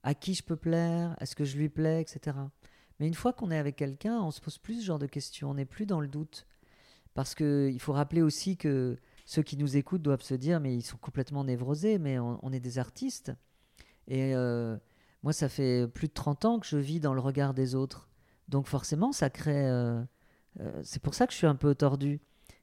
à 0.01 0.15
qui 0.15 0.33
je 0.33 0.41
peux 0.41 0.55
plaire, 0.55 1.15
est-ce 1.21 1.35
que 1.35 1.45
je 1.45 1.57
lui 1.57 1.69
plais, 1.69 2.01
etc. 2.01 2.35
Mais 2.99 3.07
une 3.07 3.13
fois 3.13 3.33
qu'on 3.33 3.51
est 3.51 3.57
avec 3.59 3.75
quelqu'un, 3.75 4.19
on 4.19 4.31
se 4.31 4.41
pose 4.41 4.57
plus 4.57 4.81
ce 4.81 4.85
genre 4.85 4.97
de 4.97 5.05
questions, 5.05 5.51
on 5.51 5.53
n'est 5.53 5.65
plus 5.65 5.85
dans 5.85 5.99
le 5.99 6.07
doute. 6.07 6.47
Parce 7.13 7.35
qu'il 7.35 7.79
faut 7.79 7.93
rappeler 7.93 8.23
aussi 8.23 8.57
que 8.57 8.97
ceux 9.27 9.43
qui 9.43 9.57
nous 9.57 9.77
écoutent 9.77 10.01
doivent 10.01 10.23
se 10.23 10.33
dire, 10.33 10.59
mais 10.59 10.75
ils 10.75 10.81
sont 10.81 10.97
complètement 10.97 11.43
névrosés, 11.43 11.99
mais 11.99 12.17
on, 12.17 12.51
est 12.51 12.59
des 12.59 12.79
artistes. 12.79 13.31
Et 14.07 14.33
moi, 15.21 15.33
ça 15.33 15.49
fait 15.49 15.87
plus 15.87 16.07
de 16.07 16.13
30 16.13 16.45
ans 16.45 16.59
que 16.59 16.65
je 16.65 16.77
vis 16.77 16.99
dans 16.99 17.13
le 17.13 17.21
regard 17.21 17.53
des 17.53 17.75
autres. 17.75 18.07
Donc 18.47 18.67
forcément, 18.67 19.11
ça 19.11 19.29
crée... 19.29 19.67
euh, 19.67 20.01
euh, 20.59 20.81
c'est 20.83 21.01
pour 21.01 21.13
ça 21.13 21.27
que 21.27 21.33
je 21.33 21.37
suis 21.37 21.47
un 21.47 21.55
peu 21.55 21.75
tordu. 21.75 22.19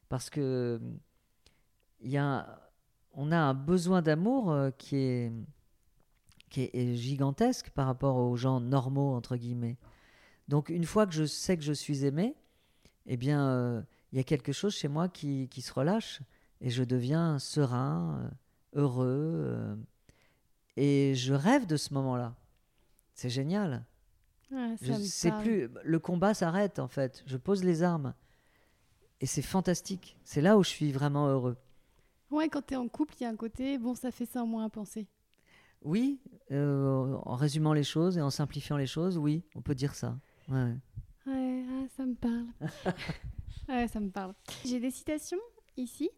Parce 0.09 0.31
que 0.31 0.81
y 2.03 2.17
a, 2.17 2.71
on 3.13 3.33
a 3.33 3.39
un 3.39 3.55
besoin 3.55 4.03
d'amour 4.03 4.51
euh, 4.53 4.71
qui 4.71 4.97
est, 4.97 5.33
qui 6.51 6.63
est- 6.73 6.95
gigantesque 6.97 7.71
par 7.71 7.87
rapport 7.87 8.17
aux 8.17 8.37
gens 8.37 8.61
normaux, 8.61 9.15
entre 9.15 9.37
guillemets. 9.37 9.77
Donc 10.49 10.69
une 10.69 10.85
fois 10.85 11.07
que 11.07 11.13
je 11.13 11.25
sais 11.25 11.57
que 11.57 11.63
je 11.63 11.73
suis 11.73 12.05
aimé, 12.05 12.35
eh 13.07 13.17
bien, 13.17 13.85
il 14.13 14.17
y 14.19 14.21
a 14.21 14.25
quelque 14.25 14.53
chose 14.53 14.75
chez 14.75 14.89
moi 14.89 15.09
qui, 15.09 15.49
qui 15.49 15.63
se 15.63 15.73
relâche 15.73 16.21
et 16.61 16.71
je 16.71 16.85
deviens 16.85 17.39
serein, 17.39 18.31
heureux. 18.75 19.77
et 20.77 21.15
je 21.15 21.35
rêve 21.35 21.67
de 21.67 21.77
ce 21.77 21.95
moment-là. 21.95 22.35
C'est 23.15 23.31
génial. 23.31 23.85
Je 24.81 24.93
sais 24.93 25.31
parle. 25.31 25.43
plus. 25.43 25.69
Le 25.85 25.99
combat 25.99 26.35
s'arrête 26.35 26.79
en 26.79 26.89
fait. 26.89 27.23
Je 27.27 27.37
pose 27.37 27.65
les 27.65 27.83
armes. 27.83 28.15
Et 29.21 29.27
c'est 29.27 29.43
fantastique. 29.43 30.17
C'est 30.25 30.41
là 30.41 30.59
où 30.59 30.63
je 30.65 30.69
suis 30.69 30.93
vraiment 30.93 31.29
heureux. 31.29 31.57
Ouais, 32.31 32.49
quand 32.49 32.63
t'es 32.63 32.77
en 32.77 32.89
couple, 32.89 33.15
il 33.21 33.25
y 33.25 33.27
a 33.27 33.31
un 33.31 33.37
côté, 33.37 33.79
bon, 33.79 33.95
ça 33.95 34.11
fait 34.11 34.27
ça 34.27 34.43
en 34.43 34.47
moins 34.47 34.65
à 34.65 34.69
penser. 34.69 35.07
Oui, 35.83 36.19
euh, 36.51 37.17
en 37.25 37.37
résumant 37.37 37.73
les 37.75 37.85
choses 37.85 38.19
et 38.19 38.23
en 38.23 38.31
simplifiant 38.31 38.77
les 38.77 38.87
choses, 38.87 39.19
oui, 39.19 39.43
on 39.55 39.61
peut 39.63 39.75
dire 39.75 39.95
ça. 39.95 40.19
Ouais. 40.49 40.75
Ouais, 41.27 41.65
ah, 41.69 41.87
ça 41.97 42.05
me 42.07 42.15
parle. 42.15 42.47
ouais, 43.69 43.87
ça 43.89 44.01
me 44.01 44.11
parle. 44.11 44.35
J'ai 44.65 44.81
des 44.81 44.91
citations 44.91 45.39
ici. 45.77 46.11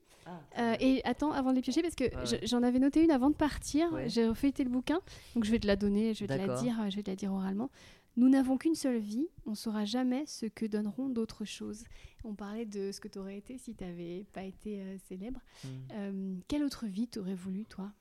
Euh, 0.59 0.75
et 0.81 1.03
attends, 1.05 1.31
avant 1.33 1.51
de 1.51 1.57
les 1.57 1.63
piocher, 1.63 1.83
parce 1.83 1.95
que 1.95 2.05
Ah 2.13 2.25
ouais. 2.25 2.41
j'en 2.45 2.63
avais 2.65 2.81
noté 2.81 3.05
une 3.05 3.13
avant 3.13 3.31
de 3.31 3.37
partir. 3.37 3.93
Ouais. 3.93 4.09
J'ai 4.09 4.27
refeuilleté 4.27 4.65
le 4.65 4.71
bouquin, 4.71 4.99
donc 5.35 5.45
je 5.45 5.51
vais 5.53 5.61
te 5.61 5.67
la 5.69 5.77
donner, 5.77 6.15
je 6.15 6.25
vais 6.25 6.39
te 6.39 6.47
la 6.47 6.57
dire, 6.61 6.81
euh, 6.81 6.91
je 6.91 6.97
vais 6.97 7.03
te 7.05 7.11
la 7.11 7.17
dire 7.17 7.33
oralement. 7.33 7.71
Nous 8.17 8.29
n'avons 8.31 8.57
qu'une 8.57 8.75
seule 8.75 8.99
vie, 8.99 9.29
on 9.45 9.55
saura 9.55 9.85
jamais 9.85 10.25
ce 10.27 10.47
que 10.47 10.65
donneront 10.65 11.09
d'autres 11.11 11.45
choses. 11.45 11.85
On 12.25 12.35
parlait 12.35 12.65
de 12.65 12.91
ce 12.91 12.99
que 13.01 13.09
tu 13.09 13.19
aurais 13.19 13.37
été 13.37 13.59
si 13.59 13.75
tu 13.75 13.85
n'avais 13.85 14.25
pas 14.33 14.43
été 14.45 14.81
euh, 14.81 14.97
célèbre. 15.07 15.41
Mm. 15.65 15.69
Euh, 15.93 16.37
quelle 16.49 16.65
autre 16.65 16.87
vie 16.87 17.09
t'aurais 17.09 17.35
voulu, 17.35 17.67
toi? 17.67 17.93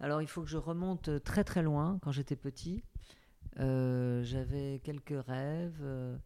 Alors, 0.00 0.22
il 0.22 0.26
faut 0.26 0.40
que 0.42 0.48
je 0.48 0.56
remonte 0.56 1.08
euh, 1.08 1.18
très 1.18 1.44
très 1.44 1.62
loin. 1.62 1.98
Quand 2.02 2.12
j'étais 2.12 2.36
petit, 2.36 2.82
Euh, 3.58 4.22
j'avais 4.24 4.80
quelques 4.82 5.22
rêves. 5.26 5.80
euh, 5.82 6.16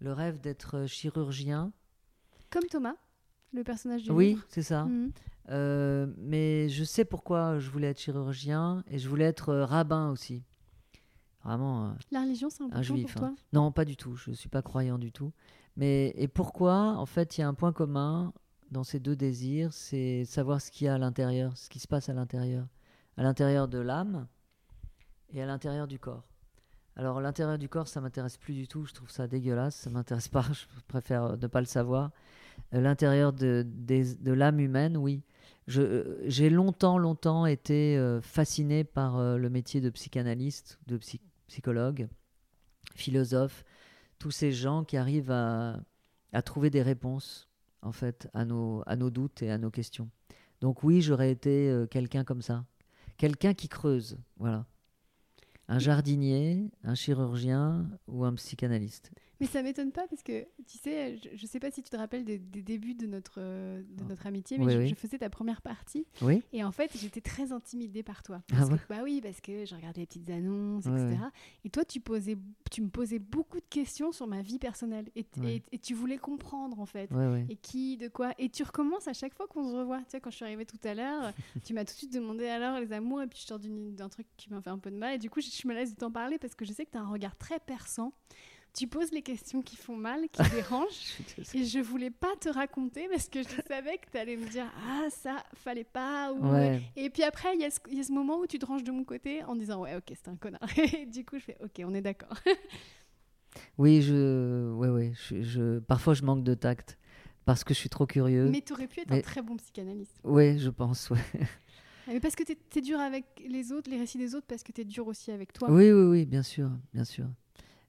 le 0.00 0.12
rêve 0.12 0.40
d'être 0.40 0.86
chirurgien. 0.86 1.72
Comme 2.50 2.64
Thomas, 2.64 2.96
le 3.52 3.62
personnage 3.62 4.02
du 4.02 4.10
Oui, 4.10 4.30
livre. 4.30 4.44
c'est 4.48 4.62
ça. 4.64 4.88
Euh, 5.50 6.12
mais 6.18 6.68
je 6.68 6.82
sais 6.82 7.04
pourquoi 7.04 7.60
je 7.60 7.70
voulais 7.70 7.86
être 7.90 8.00
chirurgien 8.00 8.82
et 8.90 8.98
je 8.98 9.08
voulais 9.08 9.24
être 9.26 9.54
rabbin 9.54 10.10
aussi. 10.10 10.42
Vraiment. 11.44 11.88
euh, 11.88 11.92
La 12.10 12.22
religion, 12.22 12.48
c'est 12.50 12.62
important 12.62 12.82
juif, 12.82 13.12
pour 13.12 13.20
toi? 13.20 13.28
Hein. 13.28 13.36
Non, 13.52 13.70
pas 13.72 13.84
du 13.84 13.96
tout. 13.96 14.16
Je 14.16 14.30
ne 14.30 14.34
suis 14.34 14.48
pas 14.48 14.62
croyant 14.62 14.98
du 14.98 15.12
tout. 15.12 15.32
Mais 15.76 16.12
et 16.16 16.28
pourquoi 16.28 16.96
En 16.96 17.06
fait, 17.06 17.36
il 17.36 17.42
y 17.42 17.44
a 17.44 17.48
un 17.48 17.54
point 17.54 17.72
commun 17.72 18.32
dans 18.70 18.84
ces 18.84 18.98
deux 19.00 19.14
désirs, 19.16 19.72
c'est 19.72 20.24
savoir 20.24 20.60
ce 20.60 20.70
qu'il 20.70 20.86
y 20.86 20.88
a 20.88 20.94
à 20.94 20.98
l'intérieur, 20.98 21.56
ce 21.56 21.68
qui 21.68 21.78
se 21.78 21.86
passe 21.86 22.08
à 22.08 22.12
l'intérieur, 22.14 22.66
à 23.16 23.22
l'intérieur 23.22 23.68
de 23.68 23.78
l'âme 23.78 24.26
et 25.32 25.42
à 25.42 25.46
l'intérieur 25.46 25.86
du 25.86 25.98
corps. 25.98 26.24
Alors 26.96 27.20
l'intérieur 27.20 27.58
du 27.58 27.68
corps, 27.68 27.88
ça 27.88 28.00
m'intéresse 28.00 28.36
plus 28.36 28.54
du 28.54 28.68
tout. 28.68 28.84
Je 28.86 28.92
trouve 28.94 29.10
ça 29.10 29.26
dégueulasse. 29.26 29.74
Ça 29.74 29.90
m'intéresse 29.90 30.28
pas. 30.28 30.44
Je 30.52 30.64
préfère 30.86 31.36
ne 31.36 31.46
pas 31.48 31.60
le 31.60 31.66
savoir. 31.66 32.10
Euh, 32.72 32.80
L'intérieur 32.80 33.32
de, 33.32 33.66
de 33.66 34.32
l'âme 34.32 34.60
humaine, 34.60 34.96
oui. 34.96 35.22
Euh, 35.76 36.16
J'ai 36.26 36.50
longtemps, 36.50 36.98
longtemps 36.98 37.46
été 37.46 37.98
fasciné 38.22 38.84
par 38.84 39.20
le 39.36 39.50
métier 39.50 39.80
de 39.80 39.90
psychanalyste, 39.90 40.78
de 40.86 40.96
psy- 40.98 41.20
psychologue, 41.46 42.08
philosophe, 42.94 43.64
tous 44.18 44.30
ces 44.30 44.52
gens 44.52 44.84
qui 44.84 44.96
arrivent 44.96 45.30
à, 45.30 45.80
à 46.32 46.42
trouver 46.42 46.70
des 46.70 46.82
réponses, 46.82 47.48
en 47.82 47.92
fait, 47.92 48.28
à 48.34 48.44
nos, 48.44 48.82
à 48.86 48.96
nos 48.96 49.10
doutes 49.10 49.42
et 49.42 49.50
à 49.50 49.58
nos 49.58 49.70
questions. 49.70 50.08
Donc 50.60 50.82
oui, 50.82 51.02
j'aurais 51.02 51.30
été 51.30 51.68
euh, 51.68 51.86
quelqu'un 51.86 52.24
comme 52.24 52.42
ça. 52.42 52.64
Quelqu'un 53.16 53.54
qui 53.54 53.68
creuse, 53.68 54.18
voilà. 54.38 54.66
Un 55.68 55.78
jardinier, 55.78 56.70
un 56.82 56.94
chirurgien 56.94 57.88
ou 58.06 58.24
un 58.24 58.34
psychanalyste. 58.34 59.12
Mais 59.44 59.50
ça 59.50 59.62
m'étonne 59.62 59.92
pas 59.92 60.06
parce 60.08 60.22
que, 60.22 60.44
tu 60.66 60.78
sais, 60.78 61.18
je, 61.18 61.28
je 61.36 61.46
sais 61.46 61.60
pas 61.60 61.70
si 61.70 61.82
tu 61.82 61.90
te 61.90 61.96
rappelles 61.96 62.24
des, 62.24 62.38
des 62.38 62.62
débuts 62.62 62.94
de 62.94 63.06
notre, 63.06 63.40
de 63.40 64.04
notre 64.08 64.26
amitié, 64.26 64.56
mais 64.56 64.64
Oui, 64.66 64.72
je, 64.72 64.78
oui. 64.78 64.88
je 64.88 64.94
faisais 64.94 65.18
ta 65.18 65.28
première 65.28 65.60
partie 65.60 66.06
Oui 66.22 66.42
et 66.52 66.64
en 66.64 66.72
fait, 66.72 66.90
j'étais 66.96 67.20
très 67.20 67.52
intimidée 67.52 68.02
par 68.02 68.22
toi. 68.22 68.42
Ah 68.52 68.64
que- 68.66 68.88
bah 68.88 69.00
oui, 69.02 69.20
parce 69.22 69.40
que 69.42 69.66
je 69.66 69.74
regardais 69.74 70.00
les 70.00 70.06
petites 70.06 70.30
annonces, 70.30 70.86
Ouais, 70.86 70.92
etc. 71.10 71.24
Et 71.64 71.68
toi, 71.70 71.84
tu, 71.84 72.00
posais, 72.00 72.38
tu 72.70 72.80
me 72.80 72.88
posais 72.88 73.18
beaucoup 73.18 73.58
de 73.58 73.66
questions 73.68 74.12
sur 74.12 74.26
ma 74.26 74.40
vie 74.40 74.58
personnelle 74.58 75.10
et, 75.14 75.24
t- 75.24 75.40
Ouais. 75.40 75.56
et- 75.56 75.62
et 75.72 75.78
tu 75.78 75.92
voulais 75.94 76.16
comprendre 76.18 76.80
en 76.80 76.86
fait. 76.86 77.10
Ouais, 77.12 77.26
ouais. 77.28 77.46
Et 77.50 77.56
qui, 77.56 77.96
de 77.98 78.08
quoi 78.08 78.32
Et 78.38 78.48
tu 78.48 78.62
recommences 78.62 79.08
à 79.08 79.12
chaque 79.12 79.34
fois 79.34 79.46
qu'on 79.46 79.68
se 79.68 79.74
revoit. 79.76 79.98
Tu 79.98 80.04
sais, 80.12 80.20
quand 80.20 80.30
je 80.30 80.36
suis 80.36 80.44
arrivée 80.44 80.64
tout 80.64 80.78
à 80.84 80.94
l'heure, 80.94 81.32
tu 81.64 81.74
m'as 81.74 81.84
tout 81.84 81.92
de 81.92 81.98
suite 81.98 82.14
demandé 82.14 82.46
alors 82.46 82.80
les 82.80 82.92
amours, 82.92 83.20
et 83.22 83.26
puis 83.26 83.38
je 83.40 83.46
sors 83.46 83.58
d'un 83.58 84.08
truc 84.08 84.26
qui 84.38 84.50
m'a 84.50 84.62
fait 84.62 84.70
un 84.70 84.78
peu 84.78 84.90
de 84.90 84.96
mal. 84.96 85.14
Et 85.16 85.18
du 85.18 85.28
coup, 85.28 85.40
je 85.40 85.48
mal 85.68 85.76
à 85.76 85.80
l'aise 85.80 85.92
de 85.94 85.98
t'en 85.98 86.10
parler 86.10 86.38
parce 86.38 86.54
que 86.54 86.64
je 86.64 86.72
sais 86.72 86.86
que 86.86 86.90
tu 86.92 86.96
as 86.98 87.02
un 87.02 87.08
regard 87.08 87.36
très 87.36 87.58
perçant. 87.60 88.12
Tu 88.74 88.88
poses 88.88 89.12
les 89.12 89.22
questions 89.22 89.62
qui 89.62 89.76
font 89.76 89.96
mal, 89.96 90.28
qui 90.30 90.42
dérangent. 90.50 91.18
Et 91.54 91.64
je 91.64 91.78
voulais 91.78 92.10
pas 92.10 92.34
te 92.40 92.48
raconter 92.48 93.06
parce 93.08 93.28
que 93.28 93.42
je 93.42 93.48
savais 93.68 93.98
que 93.98 94.10
tu 94.10 94.18
allais 94.18 94.36
me 94.36 94.46
dire 94.48 94.66
Ah, 94.88 95.06
ça, 95.10 95.44
fallait 95.54 95.84
pas. 95.84 96.32
Ou... 96.32 96.44
Ouais. 96.52 96.82
Et 96.96 97.08
puis 97.08 97.22
après, 97.22 97.54
il 97.54 97.60
y, 97.60 97.64
a 97.64 97.70
ce- 97.70 97.78
il 97.88 97.96
y 97.98 98.00
a 98.00 98.02
ce 98.04 98.12
moment 98.12 98.38
où 98.38 98.46
tu 98.48 98.58
te 98.58 98.66
ranges 98.66 98.82
de 98.82 98.90
mon 98.90 99.04
côté 99.04 99.44
en 99.44 99.54
disant 99.54 99.80
Ouais, 99.82 99.94
ok, 99.94 100.04
c'est 100.08 100.28
un 100.28 100.36
connard. 100.36 100.60
Et 100.98 101.06
du 101.06 101.24
coup, 101.24 101.38
je 101.38 101.44
fais 101.44 101.56
Ok, 101.62 101.80
on 101.84 101.94
est 101.94 102.02
d'accord. 102.02 102.36
Oui, 103.78 104.02
je, 104.02 104.72
ouais, 104.72 104.88
ouais, 104.88 105.12
je, 105.28 105.42
je- 105.42 105.78
parfois 105.78 106.14
je 106.14 106.24
manque 106.24 106.42
de 106.42 106.54
tact 106.54 106.98
parce 107.44 107.62
que 107.62 107.72
je 107.72 107.78
suis 107.78 107.88
trop 107.88 108.04
curieux. 108.06 108.48
Mais 108.50 108.60
tu 108.62 108.72
aurais 108.72 108.88
pu 108.88 109.00
être 109.00 109.12
un 109.12 109.20
très 109.20 109.42
bon 109.42 109.56
psychanalyste. 109.56 110.16
Oui, 110.24 110.58
je 110.58 110.70
pense. 110.70 111.10
ouais. 111.10 111.18
Mais 112.08 112.18
parce 112.20 112.34
que 112.34 112.42
tu 112.42 112.56
es, 112.78 112.80
dur 112.82 112.98
avec 112.98 113.24
les 113.48 113.70
autres, 113.72 113.88
les 113.90 113.98
récits 113.98 114.18
des 114.18 114.34
autres, 114.34 114.46
parce 114.48 114.62
que 114.64 114.72
tu 114.72 114.80
es 114.80 114.84
dur 114.84 115.06
aussi 115.06 115.30
avec 115.30 115.52
toi. 115.52 115.70
Oui, 115.70 115.92
oui, 115.92 116.04
oui, 116.04 116.26
bien 116.26 116.42
sûr, 116.42 116.68
bien 116.92 117.04
sûr. 117.04 117.26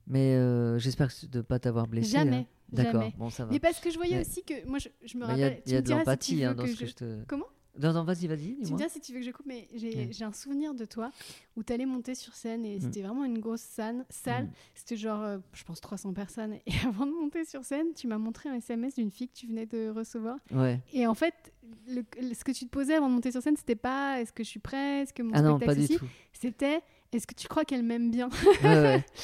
Mais 0.07 0.35
euh, 0.35 0.77
j'espère 0.79 1.07
que- 1.13 1.25
de 1.25 1.37
ne 1.37 1.41
pas 1.43 1.59
t'avoir 1.59 1.87
blessé. 1.87 2.11
Jamais, 2.11 2.35
hein. 2.37 2.45
D'accord, 2.71 3.01
jamais. 3.01 3.13
bon, 3.17 3.29
ça 3.29 3.45
va. 3.45 3.51
Mais 3.51 3.59
parce 3.59 3.79
que 3.79 3.89
je 3.89 3.95
voyais 3.97 4.15
Mais- 4.17 4.21
aussi 4.21 4.43
que 4.43 4.65
moi 4.67 4.79
je, 4.79 4.89
je 5.05 5.17
me 5.17 5.25
Mais 5.27 5.33
Il 5.33 5.39
y 5.39 5.43
a, 5.43 5.47
rappelle. 5.47 5.63
il 5.65 5.71
y 5.73 5.75
a 5.75 5.81
de 5.81 5.87
si 5.87 5.93
l'empathie 5.93 6.43
hein, 6.43 6.53
dans 6.55 6.63
que 6.63 6.69
ce 6.69 6.75
que 6.79 6.85
je- 6.85 6.91
je 6.91 6.95
te. 6.95 7.23
Comment 7.27 7.45
Non, 7.81 7.91
non, 7.91 8.03
vas-y, 8.05 8.27
vas-y, 8.27 8.55
Tu 8.63 8.71
me 8.71 8.77
diras 8.77 8.87
si 8.89 9.01
tu 9.01 9.11
veux 9.11 9.19
que 9.19 9.25
je 9.25 9.31
coupe, 9.31 9.45
mais 9.47 9.67
j'ai 9.75 9.93
Ouais. 10.07 10.23
un 10.23 10.31
souvenir 10.31 10.73
de 10.73 10.85
toi 10.85 11.11
où 11.57 11.63
tu 11.63 11.73
allais 11.73 11.85
monter 11.85 12.15
sur 12.15 12.33
scène 12.33 12.65
et 12.65 12.77
Mm. 12.77 12.81
c'était 12.81 13.01
vraiment 13.01 13.25
une 13.25 13.39
grosse 13.39 13.59
salle. 13.61 14.05
salle. 14.09 14.45
Mm. 14.45 14.51
C'était 14.75 14.95
genre, 14.95 15.21
euh, 15.21 15.37
je 15.53 15.63
pense, 15.65 15.81
300 15.81 16.13
personnes. 16.13 16.53
Et 16.65 16.71
avant 16.87 17.05
de 17.05 17.11
monter 17.11 17.43
sur 17.43 17.65
scène, 17.65 17.87
tu 17.93 18.07
m'as 18.07 18.17
montré 18.17 18.47
un 18.49 18.55
SMS 18.55 18.95
d'une 18.95 19.11
fille 19.11 19.27
que 19.27 19.33
tu 19.35 19.47
venais 19.47 19.65
de 19.65 19.89
recevoir. 19.89 20.37
Ouais. 20.51 20.79
Et 20.93 21.05
en 21.05 21.15
fait, 21.15 21.33
le- 21.87 22.05
le- 22.21 22.33
ce 22.33 22.43
que 22.45 22.51
tu 22.53 22.65
te 22.65 22.69
posais 22.69 22.93
avant 22.95 23.09
de 23.09 23.13
monter 23.15 23.31
sur 23.31 23.41
scène, 23.41 23.57
c'était 23.57 23.75
pas 23.75 24.21
est-ce 24.21 24.31
que 24.31 24.43
je 24.43 24.49
suis 24.49 24.59
prêt, 24.61 25.01
est-ce 25.01 25.13
que 25.13 25.21
mon 25.23 25.33
Ah 25.33 25.41
non, 25.41 25.59
pas 25.59 25.75
du 25.75 25.87
tout. 25.87 26.05
C'était 26.31 26.79
est-ce 27.11 27.27
que 27.27 27.33
tu 27.35 27.47
crois 27.49 27.65
qu'elle 27.65 27.83
m'aime 27.83 28.09
bien? 28.09 28.29
Ouais, 28.63 28.69
ouais. 28.69 29.05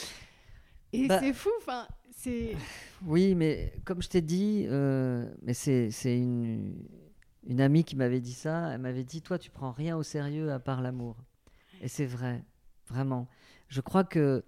Et 0.94 1.08
Bah- 1.08 1.20
c'est 1.20 1.34
fou, 1.34 1.50
enfin, 1.60 1.88
c'est. 2.12 2.56
Oui, 3.04 3.34
mais 3.34 3.74
comme 3.84 4.02
je 4.02 4.10
t'ai 4.10 4.22
dit, 4.22 4.66
euh, 4.70 5.28
mais 5.42 5.56
c'est 5.56 5.90
une, 6.06 6.76
une 7.48 7.60
amie 7.60 7.84
qui 7.84 7.96
m'avait 7.96 8.20
dit 8.22 8.34
ça. 8.34 8.70
Elle 8.74 8.82
m'avait 8.82 9.04
dit 9.04 9.22
Toi, 9.24 9.40
tu 9.40 9.50
prends 9.50 9.72
rien 9.72 9.98
au 9.98 10.04
sérieux 10.04 10.52
à 10.52 10.60
part 10.60 10.82
l'amour. 10.82 11.18
Et 11.82 11.88
c'est 11.88 12.06
vrai, 12.06 12.44
vraiment. 12.88 13.28
Je 13.70 13.82
crois 13.82 14.04
que 14.04 14.44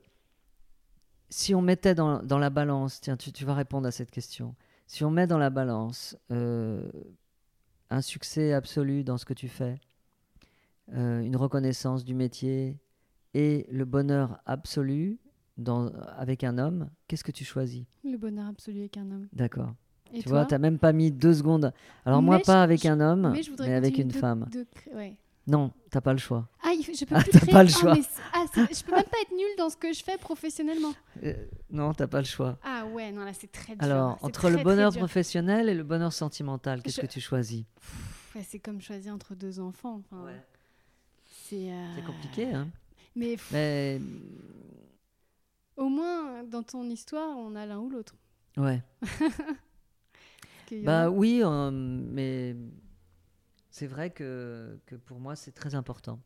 si 1.29 1.55
on 1.55 1.61
mettait 1.63 1.95
dans, 1.95 2.21
dans 2.21 2.37
la 2.37 2.51
balance, 2.51 3.01
tiens, 3.01 3.17
tu, 3.17 3.31
tu 3.31 3.43
vas 3.43 3.55
répondre 3.55 3.87
à 3.87 3.91
cette 3.91 4.11
question. 4.11 4.55
Si 4.85 5.03
on 5.03 5.09
met 5.09 5.25
dans 5.25 5.39
la 5.39 5.49
balance 5.49 6.15
euh, 6.31 6.87
un 7.89 8.01
succès 8.01 8.53
absolu 8.53 9.03
dans 9.03 9.17
ce 9.17 9.25
que 9.25 9.33
tu 9.33 9.47
fais, 9.47 9.79
euh, 10.93 11.21
une 11.21 11.35
reconnaissance 11.37 12.03
du 12.05 12.13
métier 12.13 12.77
et 13.33 13.65
le 13.71 13.85
bonheur 13.85 14.39
absolu 14.45 15.17
dans, 15.57 15.87
avec 16.17 16.43
un 16.43 16.57
homme, 16.57 16.89
qu'est-ce 17.07 17.23
que 17.23 17.31
tu 17.31 17.43
choisis? 17.45 17.83
Le 18.03 18.17
bonheur 18.17 18.47
absolu 18.47 18.79
avec 18.79 18.97
un 18.97 19.09
homme. 19.11 19.27
D'accord. 19.33 19.73
Et 20.13 20.21
tu 20.21 20.29
vois, 20.29 20.45
tu 20.45 20.53
n'as 20.53 20.59
même 20.59 20.77
pas 20.79 20.93
mis 20.93 21.11
deux 21.11 21.33
secondes. 21.33 21.73
Alors 22.05 22.21
moi, 22.21 22.37
Mais 22.37 22.43
pas 22.43 22.61
avec 22.61 22.83
je- 22.83 22.87
un 22.87 22.99
homme, 22.99 23.31
mais, 23.33 23.41
mais 23.59 23.73
avec 23.73 23.97
une 23.97 24.09
de- 24.09 24.13
femme. 24.13 24.47
de 24.51 24.65
cré- 24.75 24.93
ouais. 24.93 25.17
Non, 25.47 25.71
t'as 25.89 25.99
pas 26.01 26.13
le 26.13 26.19
choix. 26.19 26.47
Ah, 26.63 26.71
je 26.79 27.03
peux 27.05 27.15
Ah, 27.15 27.21
plus 27.21 27.31
t'as 27.31 27.39
créer. 27.39 27.51
pas 27.51 27.63
le 27.63 27.69
Ah, 27.73 27.79
choix. 27.79 27.93
mais 27.95 28.01
ah, 28.33 28.45
c'est- 28.53 28.79
je 28.79 28.83
peux 28.85 28.91
même 28.95 29.03
pas 29.11 29.17
être 29.23 29.31
nulle 29.31 29.55
dans 29.57 29.69
ce 29.69 29.75
que 29.75 29.91
je 29.91 30.03
fais 30.03 30.17
professionnellement. 30.17 30.93
Euh, 31.23 31.33
non, 31.71 31.93
t'as 31.93 32.07
pas 32.07 32.19
le 32.19 32.25
choix. 32.25 32.57
Ah 32.63 32.85
ouais, 32.85 33.11
non 33.11 33.23
là 33.25 33.33
c'est 33.33 33.51
très 33.51 33.73
dur. 33.75 33.83
Alors, 33.83 34.17
entre 34.21 34.39
très, 34.47 34.51
le 34.51 34.63
bonheur 34.63 34.93
professionnel 34.95 35.67
et 35.67 35.73
le 35.73 35.83
bonheur 35.83 36.13
sentimental, 36.13 36.81
qu'est-ce 36.81 36.97
Je- 36.97 37.01
que 37.01 37.11
tu 37.11 37.19
choisis? 37.19 37.65
Ouais, 38.35 38.43
c'est 38.47 38.59
comme 38.59 38.79
choisir 38.81 39.13
entre 39.13 39.35
deux 39.35 39.59
enfants. 39.59 40.01
enfin, 40.09 40.25
C'est 41.25 41.71
euh, 41.71 42.01
compliqué, 42.05 42.53
hein 42.53 42.67
Mais 43.15 43.35
Mais 43.51 43.99
Au 45.77 45.89
moins, 45.89 46.43
dans 46.43 46.63
ton 46.63 46.83
histoire, 46.89 47.35
on 47.37 47.55
a 47.55 47.65
l'un 47.65 47.79
ou 47.79 47.89
l'autre. 47.89 48.15
Ouais. 48.57 48.81
Bah 50.83 51.03
a- 51.03 51.09
oui, 51.09 51.41
euh, 51.43 51.69
mais 51.71 52.55
c'est 53.69 53.85
vrai 53.87 54.09
que, 54.09 54.79
que 54.85 54.95
pour 54.95 55.19
moi, 55.19 55.35
c'est 55.35 55.51
très 55.51 55.75
important. 55.75 56.19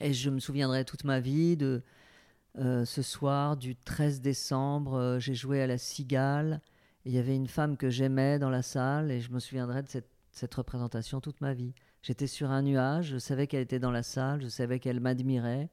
Et 0.00 0.12
je 0.12 0.30
me 0.30 0.40
souviendrai 0.40 0.84
toute 0.84 1.04
ma 1.04 1.20
vie 1.20 1.56
de 1.56 1.82
euh, 2.58 2.84
ce 2.84 3.02
soir 3.02 3.56
du 3.56 3.76
13 3.76 4.20
décembre, 4.20 4.94
euh, 4.94 5.18
j'ai 5.20 5.34
joué 5.34 5.62
à 5.62 5.66
la 5.66 5.78
Cigale. 5.78 6.60
Il 7.04 7.12
y 7.12 7.18
avait 7.18 7.36
une 7.36 7.46
femme 7.46 7.76
que 7.76 7.88
j'aimais 7.88 8.38
dans 8.38 8.50
la 8.50 8.62
salle 8.62 9.10
et 9.12 9.20
je 9.20 9.30
me 9.30 9.38
souviendrai 9.38 9.82
de 9.82 9.88
cette, 9.88 10.10
cette 10.32 10.54
représentation 10.54 11.20
toute 11.20 11.40
ma 11.40 11.54
vie. 11.54 11.72
J'étais 12.02 12.26
sur 12.26 12.50
un 12.50 12.62
nuage, 12.62 13.06
je 13.10 13.18
savais 13.18 13.46
qu'elle 13.46 13.62
était 13.62 13.78
dans 13.78 13.90
la 13.92 14.02
salle, 14.02 14.40
je 14.42 14.48
savais 14.48 14.78
qu'elle 14.80 14.98
m'admirait, 15.00 15.68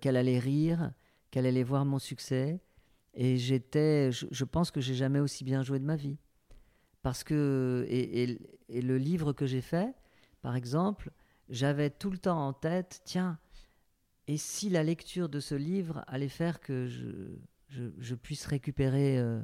qu'elle 0.00 0.16
allait 0.16 0.38
rire, 0.38 0.92
qu'elle 1.30 1.46
allait 1.46 1.62
voir 1.62 1.84
mon 1.84 1.98
succès. 1.98 2.60
Et 3.14 3.36
j'étais, 3.38 4.12
je, 4.12 4.26
je 4.30 4.44
pense 4.44 4.70
que 4.70 4.80
j'ai 4.80 4.94
jamais 4.94 5.20
aussi 5.20 5.42
bien 5.44 5.62
joué 5.62 5.78
de 5.78 5.84
ma 5.84 5.96
vie. 5.96 6.16
Parce 7.02 7.24
que, 7.24 7.84
et, 7.88 8.22
et- 8.22 8.38
et 8.68 8.82
le 8.82 8.98
livre 8.98 9.32
que 9.32 9.46
j'ai 9.46 9.62
fait, 9.62 9.94
par 10.42 10.54
exemple, 10.54 11.10
j'avais 11.48 11.90
tout 11.90 12.10
le 12.10 12.18
temps 12.18 12.46
en 12.46 12.52
tête, 12.52 13.00
tiens, 13.04 13.38
et 14.28 14.36
si 14.36 14.68
la 14.70 14.84
lecture 14.84 15.28
de 15.28 15.40
ce 15.40 15.56
livre 15.56 16.04
allait 16.06 16.28
faire 16.28 16.60
que 16.60 16.86
je, 16.86 17.36
je, 17.68 17.84
je 17.98 18.14
puisse 18.14 18.46
récupérer 18.46 19.18
euh, 19.18 19.40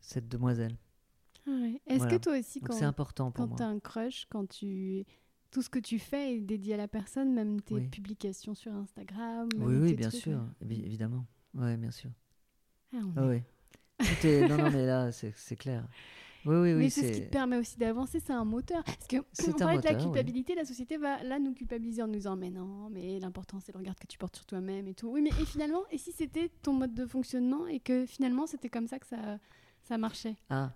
cette 0.00 0.28
demoiselle. 0.28 0.76
Ah 1.46 1.50
ouais. 1.50 1.80
Est-ce 1.86 1.98
Voilà. 1.98 2.18
que 2.18 2.22
toi 2.22 2.38
aussi, 2.38 2.60
quand, 2.60 2.74
c'est 2.74 2.84
important 2.84 3.30
pour 3.30 3.48
quand 3.48 3.56
tu 3.56 3.62
as 3.62 3.66
un 3.68 3.78
crush, 3.80 4.26
quand 4.28 4.46
tu 4.46 5.04
tout 5.50 5.62
ce 5.62 5.68
que 5.70 5.78
tu 5.78 5.98
fais 5.98 6.34
est 6.36 6.40
dédié 6.40 6.74
à 6.74 6.76
la 6.76 6.88
personne, 6.88 7.32
même 7.32 7.60
tes 7.60 7.74
Oui. 7.74 7.88
publications 7.88 8.54
sur 8.54 8.72
Instagram. 8.74 9.48
Oui, 9.56 9.76
oui, 9.76 9.94
bien 9.94 10.08
trucs, 10.08 10.22
sûr, 10.22 10.38
ouais. 10.62 10.74
évidemment. 10.84 11.26
Oui, 11.54 11.76
bien 11.76 11.90
sûr. 11.90 12.10
Ah, 12.94 12.98
Ah 13.16 13.26
oui. 13.26 13.42
Tout 13.98 14.26
est... 14.26 14.48
Non, 14.48 14.56
non, 14.56 14.70
mais 14.70 14.86
là, 14.86 15.10
c'est 15.12 15.56
clair. 15.56 15.86
Oui, 16.46 16.56
oui, 16.56 16.72
oui. 16.72 16.78
Mais 16.78 16.90
c'est 16.90 17.12
ce 17.12 17.20
qui 17.20 17.26
te 17.26 17.30
permet 17.30 17.58
aussi 17.58 17.76
d'avancer, 17.76 18.18
c'est 18.18 18.32
un 18.32 18.46
moteur. 18.46 18.82
Parce 18.84 19.06
que 19.06 19.16
on 19.48 19.52
parlait 19.52 19.78
de 19.78 19.84
la 19.84 19.94
culpabilité, 19.94 20.54
la 20.54 20.64
société 20.64 20.96
va 20.96 21.22
là 21.22 21.38
nous 21.38 21.52
culpabiliser 21.52 22.02
en 22.02 22.06
nous 22.06 22.14
disant 22.14 22.34
mais 22.36 22.50
non, 22.50 22.88
mais 22.88 23.20
l'important 23.20 23.60
c'est 23.60 23.72
le 23.72 23.78
regard 23.78 23.94
que 23.96 24.06
tu 24.06 24.16
portes 24.16 24.36
sur 24.36 24.46
toi-même 24.46 24.88
et 24.88 24.94
tout. 24.94 25.08
Oui, 25.08 25.20
mais 25.20 25.28
et 25.40 25.44
finalement, 25.44 25.82
et 25.90 25.98
si 25.98 26.12
c'était 26.12 26.48
ton 26.62 26.72
mode 26.72 26.94
de 26.94 27.04
fonctionnement 27.04 27.66
et 27.66 27.78
que 27.78 28.06
finalement 28.06 28.46
c'était 28.46 28.70
comme 28.70 28.86
ça 28.86 28.98
que 28.98 29.06
ça 29.06 29.38
ça 29.82 29.98
marchait? 29.98 30.36
Ah. 30.48 30.72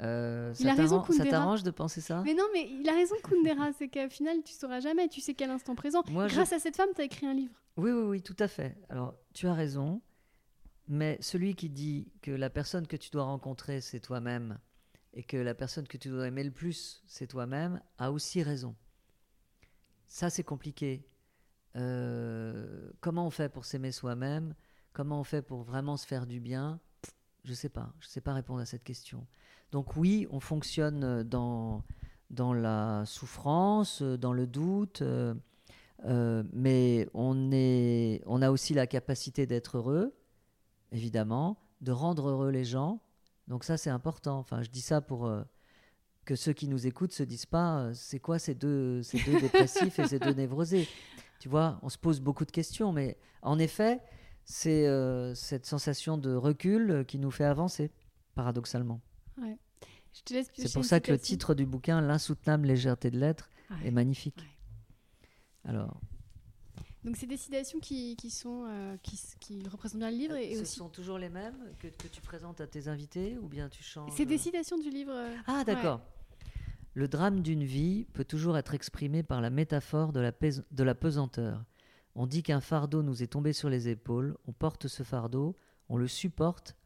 Euh, 0.00 0.52
Il 0.58 0.64
ça 0.64 0.70
a 0.72 0.74
raison, 0.74 1.00
t'arrange- 1.00 1.16
ça 1.16 1.24
t'arrange 1.26 1.62
de 1.62 1.70
penser 1.70 2.00
ça? 2.00 2.22
Mais 2.24 2.34
non, 2.34 2.44
mais 2.52 2.66
il 2.70 2.88
a 2.88 2.92
raison 2.94 3.14
Kundera, 3.22 3.72
c'est 3.74 3.88
qu'au 3.88 4.08
final 4.08 4.42
tu 4.42 4.52
sauras 4.54 4.80
jamais, 4.80 5.08
tu 5.08 5.20
sais 5.20 5.34
qu'à 5.34 5.46
l'instant 5.46 5.74
présent, 5.74 6.02
Moi, 6.10 6.28
je- 6.28 6.34
grâce 6.34 6.52
à 6.52 6.58
cette 6.58 6.76
femme, 6.76 6.88
tu 6.94 7.02
as 7.02 7.04
écrit 7.04 7.26
un 7.26 7.34
livre. 7.34 7.54
Oui, 7.76 7.90
oui, 7.90 8.02
oui, 8.02 8.22
tout 8.22 8.36
à 8.38 8.48
fait. 8.48 8.76
Alors, 8.88 9.14
tu 9.34 9.46
as 9.46 9.54
raison, 9.54 10.00
mais 10.88 11.18
celui 11.20 11.54
qui 11.54 11.68
dit 11.68 12.10
que 12.22 12.30
la 12.30 12.48
personne 12.50 12.86
que 12.86 12.96
tu 12.96 13.10
dois 13.10 13.24
rencontrer, 13.24 13.80
c'est 13.80 14.00
toi-même, 14.00 14.58
et 15.14 15.22
que 15.22 15.36
la 15.36 15.54
personne 15.54 15.86
que 15.86 15.98
tu 15.98 16.08
dois 16.08 16.26
aimer 16.26 16.44
le 16.44 16.50
plus, 16.50 17.02
c'est 17.06 17.26
toi-même, 17.26 17.80
a 17.98 18.10
aussi 18.12 18.42
raison. 18.42 18.74
Ça, 20.06 20.30
c'est 20.30 20.42
compliqué. 20.44 21.06
Euh, 21.76 22.90
comment 23.00 23.26
on 23.26 23.30
fait 23.30 23.48
pour 23.48 23.64
s'aimer 23.64 23.92
soi-même? 23.92 24.54
Comment 24.92 25.20
on 25.20 25.24
fait 25.24 25.42
pour 25.42 25.62
vraiment 25.62 25.96
se 25.96 26.06
faire 26.06 26.26
du 26.26 26.40
bien? 26.40 26.80
Je 27.44 27.50
ne 27.50 27.54
sais 27.56 27.68
pas. 27.70 27.92
Je 28.00 28.06
ne 28.06 28.10
sais 28.10 28.20
pas 28.20 28.34
répondre 28.34 28.60
à 28.60 28.66
cette 28.66 28.84
question. 28.84 29.26
Donc 29.72 29.96
oui, 29.96 30.26
on 30.30 30.38
fonctionne 30.40 31.22
dans, 31.24 31.82
dans 32.30 32.52
la 32.54 33.02
souffrance, 33.06 34.02
dans 34.02 34.32
le 34.32 34.46
doute. 34.46 35.02
euh, 35.02 35.34
euh, 36.04 36.42
mais 36.52 37.08
on, 37.14 37.50
est, 37.52 38.22
on 38.26 38.42
a 38.42 38.50
aussi 38.50 38.74
la 38.74 38.86
capacité 38.86 39.46
d'être 39.46 39.78
heureux, 39.78 40.14
évidemment, 40.90 41.58
de 41.80 41.92
rendre 41.92 42.28
heureux 42.28 42.50
les 42.50 42.64
gens. 42.64 43.00
Donc 43.48 43.64
ça, 43.64 43.76
c'est 43.76 43.90
important. 43.90 44.38
Enfin, 44.38 44.62
je 44.62 44.70
dis 44.70 44.80
ça 44.80 45.00
pour 45.00 45.26
euh, 45.26 45.42
que 46.24 46.34
ceux 46.36 46.52
qui 46.52 46.68
nous 46.68 46.86
écoutent 46.86 47.12
se 47.12 47.22
disent 47.22 47.46
pas, 47.46 47.78
euh, 47.78 47.92
c'est 47.94 48.18
quoi 48.20 48.38
ces 48.38 48.54
deux, 48.54 49.02
ces 49.02 49.18
deux 49.22 49.40
dépressifs 49.40 49.98
et 49.98 50.06
ces 50.08 50.18
deux 50.18 50.32
névrosés? 50.34 50.88
Tu 51.40 51.48
vois, 51.48 51.78
on 51.82 51.88
se 51.88 51.98
pose 51.98 52.20
beaucoup 52.20 52.44
de 52.44 52.52
questions, 52.52 52.92
mais 52.92 53.16
en 53.42 53.58
effet, 53.58 54.00
c'est 54.44 54.86
euh, 54.86 55.34
cette 55.34 55.66
sensation 55.66 56.18
de 56.18 56.34
recul 56.34 56.90
euh, 56.90 57.04
qui 57.04 57.18
nous 57.18 57.30
fait 57.30 57.44
avancer, 57.44 57.90
paradoxalement. 58.34 59.00
Je 59.38 60.20
te 60.24 60.34
laisse 60.34 60.50
C'est 60.54 60.72
pour 60.72 60.84
ça 60.84 61.00
que 61.00 61.10
le 61.12 61.18
titre 61.18 61.54
du 61.54 61.64
bouquin, 61.66 62.00
L'insoutenable 62.00 62.66
légèreté 62.68 63.10
de 63.10 63.18
l'être, 63.18 63.48
Ouais. 63.70 63.88
est 63.88 63.90
magnifique. 63.90 64.38
Ouais. 64.40 65.70
Alors, 65.70 66.00
Donc 67.04 67.16
c'est 67.16 67.26
des 67.26 67.36
citations 67.38 67.80
qui, 67.80 68.16
qui 68.16 68.30
sont 68.30 68.64
euh, 68.66 68.96
qui, 69.02 69.14
s- 69.14 69.36
qui 69.40 69.66
représentent 69.68 70.00
bien 70.00 70.10
le 70.10 70.16
livre 70.16 70.34
et, 70.36 70.50
et 70.52 70.56
ce 70.56 70.62
aussi. 70.62 70.76
sont 70.76 70.88
toujours 70.90 71.18
les 71.18 71.30
mêmes 71.30 71.56
que, 71.80 71.88
que 71.88 72.08
tu 72.08 72.20
présentes 72.20 72.60
à 72.60 72.66
tes 72.66 72.88
invités 72.88 73.38
ou 73.38 73.48
bien 73.48 73.68
tu 73.70 73.82
changes 73.82 74.12
C'est 74.14 74.26
des 74.26 74.36
citations 74.38 74.76
du 74.78 74.90
livre. 74.90 75.12
euh, 75.14 75.34
Ah, 75.46 75.64
d'accord. 75.64 76.00
Le 76.94 77.08
drame 77.08 77.40
d'une 77.40 77.64
vie 77.64 78.04
peut 78.12 78.24
toujours 78.26 78.58
être 78.58 78.74
exprimé 78.74 79.22
par 79.22 79.40
la 79.40 79.48
métaphore 79.48 80.12
de 80.12 80.20
la, 80.20 80.32
pes- 80.32 80.62
de 80.70 80.82
la 80.82 80.94
pesanteur. 80.94 81.64
On 82.14 82.26
dit 82.26 82.42
qu'un 82.42 82.60
fardeau 82.60 83.02
nous 83.02 83.22
est 83.22 83.28
tombé 83.28 83.54
sur 83.54 83.70
les 83.70 83.88
épaules, 83.88 84.36
on 84.46 84.52
porte 84.52 84.86
ce 84.88 85.02
fardeau, 85.02 85.56
on 85.88 85.96
le 85.96 86.06
supporte 86.08 86.76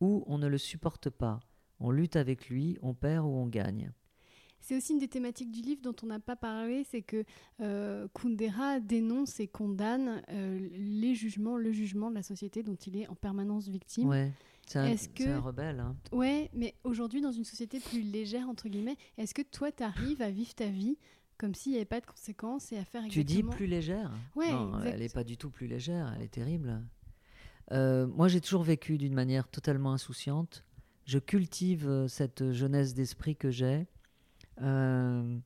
ou 0.00 0.22
on 0.26 0.36
ne 0.36 0.46
le 0.48 0.58
supporte 0.58 1.08
pas. 1.08 1.40
On 1.80 1.90
lutte 1.90 2.16
avec 2.16 2.48
lui, 2.48 2.78
on 2.82 2.94
perd 2.94 3.24
ou 3.26 3.30
on 3.30 3.46
gagne. 3.46 3.90
C'est 4.60 4.76
aussi 4.76 4.92
une 4.94 4.98
des 4.98 5.08
thématiques 5.08 5.50
du 5.50 5.60
livre 5.60 5.82
dont 5.82 5.94
on 6.02 6.06
n'a 6.06 6.20
pas 6.20 6.36
parlé, 6.36 6.84
c'est 6.84 7.02
que 7.02 7.24
euh, 7.60 8.08
Kundera 8.14 8.80
dénonce 8.80 9.38
et 9.38 9.46
condamne 9.46 10.22
euh, 10.30 10.68
les 10.72 11.14
jugements, 11.14 11.58
le 11.58 11.70
jugement 11.70 12.08
de 12.08 12.14
la 12.14 12.22
société 12.22 12.62
dont 12.62 12.76
il 12.76 12.96
est 12.96 13.06
en 13.08 13.14
permanence 13.14 13.68
victime. 13.68 14.08
Ouais, 14.08 14.32
c'est 14.66 14.78
un, 14.78 14.96
que- 15.14 15.28
un 15.28 15.40
rebelle. 15.40 15.80
hein. 15.80 15.94
Ouais, 16.12 16.48
mais 16.54 16.74
aujourd'hui, 16.84 17.20
dans 17.20 17.32
une 17.32 17.44
société 17.44 17.78
plus 17.78 18.00
légère, 18.00 18.48
entre 18.48 18.70
guillemets, 18.70 18.96
est-ce 19.18 19.34
que 19.34 19.42
toi, 19.42 19.70
tu 19.70 19.82
arrives 19.82 20.22
à 20.22 20.30
vivre 20.30 20.54
ta 20.54 20.68
vie 20.68 20.96
comme 21.36 21.54
s'il 21.54 21.72
n'y 21.72 21.76
avait 21.78 21.84
pas 21.84 22.00
de 22.00 22.06
conséquences 22.06 22.72
et 22.72 22.78
à 22.78 22.84
faire 22.86 23.02
Tu 23.10 23.22
dis 23.22 23.34
exactement... 23.40 23.52
plus 23.52 23.66
légère 23.66 24.12
Ouais, 24.34 24.50
Non, 24.50 24.78
exact. 24.78 24.90
elle 24.94 25.00
n'est 25.00 25.08
pas 25.10 25.24
du 25.24 25.36
tout 25.36 25.50
plus 25.50 25.66
légère, 25.66 26.10
elle 26.16 26.22
est 26.22 26.28
terrible. 26.28 26.80
Euh, 27.72 28.06
moi, 28.06 28.28
j'ai 28.28 28.40
toujours 28.40 28.62
vécu 28.62 28.96
d'une 28.96 29.14
manière 29.14 29.46
totalement 29.48 29.92
insouciante. 29.92 30.64
Je 31.06 31.18
cultive 31.18 31.88
euh, 31.88 32.08
cette 32.08 32.52
jeunesse 32.52 32.94
d'esprit 32.94 33.36
que 33.36 33.50
j'ai. 33.50 33.86
euh, 34.62 35.38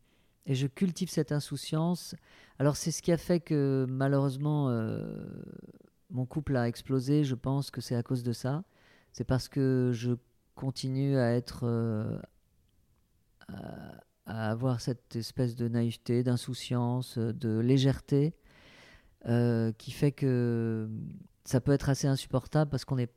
et 0.46 0.54
je 0.54 0.66
cultive 0.66 1.10
cette 1.10 1.30
insouciance. 1.32 2.14
Alors, 2.58 2.76
c'est 2.76 2.90
ce 2.90 3.02
qui 3.02 3.12
a 3.12 3.18
fait 3.18 3.40
que, 3.40 3.84
malheureusement, 3.88 4.70
euh, 4.70 5.04
mon 6.10 6.24
couple 6.24 6.56
a 6.56 6.66
explosé. 6.68 7.22
Je 7.24 7.34
pense 7.34 7.70
que 7.70 7.80
c'est 7.82 7.94
à 7.96 8.02
cause 8.02 8.22
de 8.22 8.32
ça. 8.32 8.64
C'est 9.12 9.24
parce 9.24 9.48
que 9.48 9.90
je 9.92 10.12
continue 10.54 11.16
à 11.18 11.32
être. 11.32 11.64
à- 13.48 14.50
avoir 14.50 14.80
cette 14.80 15.16
espèce 15.16 15.56
de 15.56 15.68
naïveté, 15.68 16.22
d'insouciance, 16.22 17.16
de 17.18 17.58
légèreté, 17.60 18.34
qui 19.78 19.90
fait 19.90 20.12
que 20.12 20.88
ça 21.44 21.60
peut 21.60 21.72
être 21.72 21.88
assez 21.88 22.06
insupportable 22.06 22.70
parce 22.70 22.84
qu'on 22.84 22.96
n'est 22.96 23.08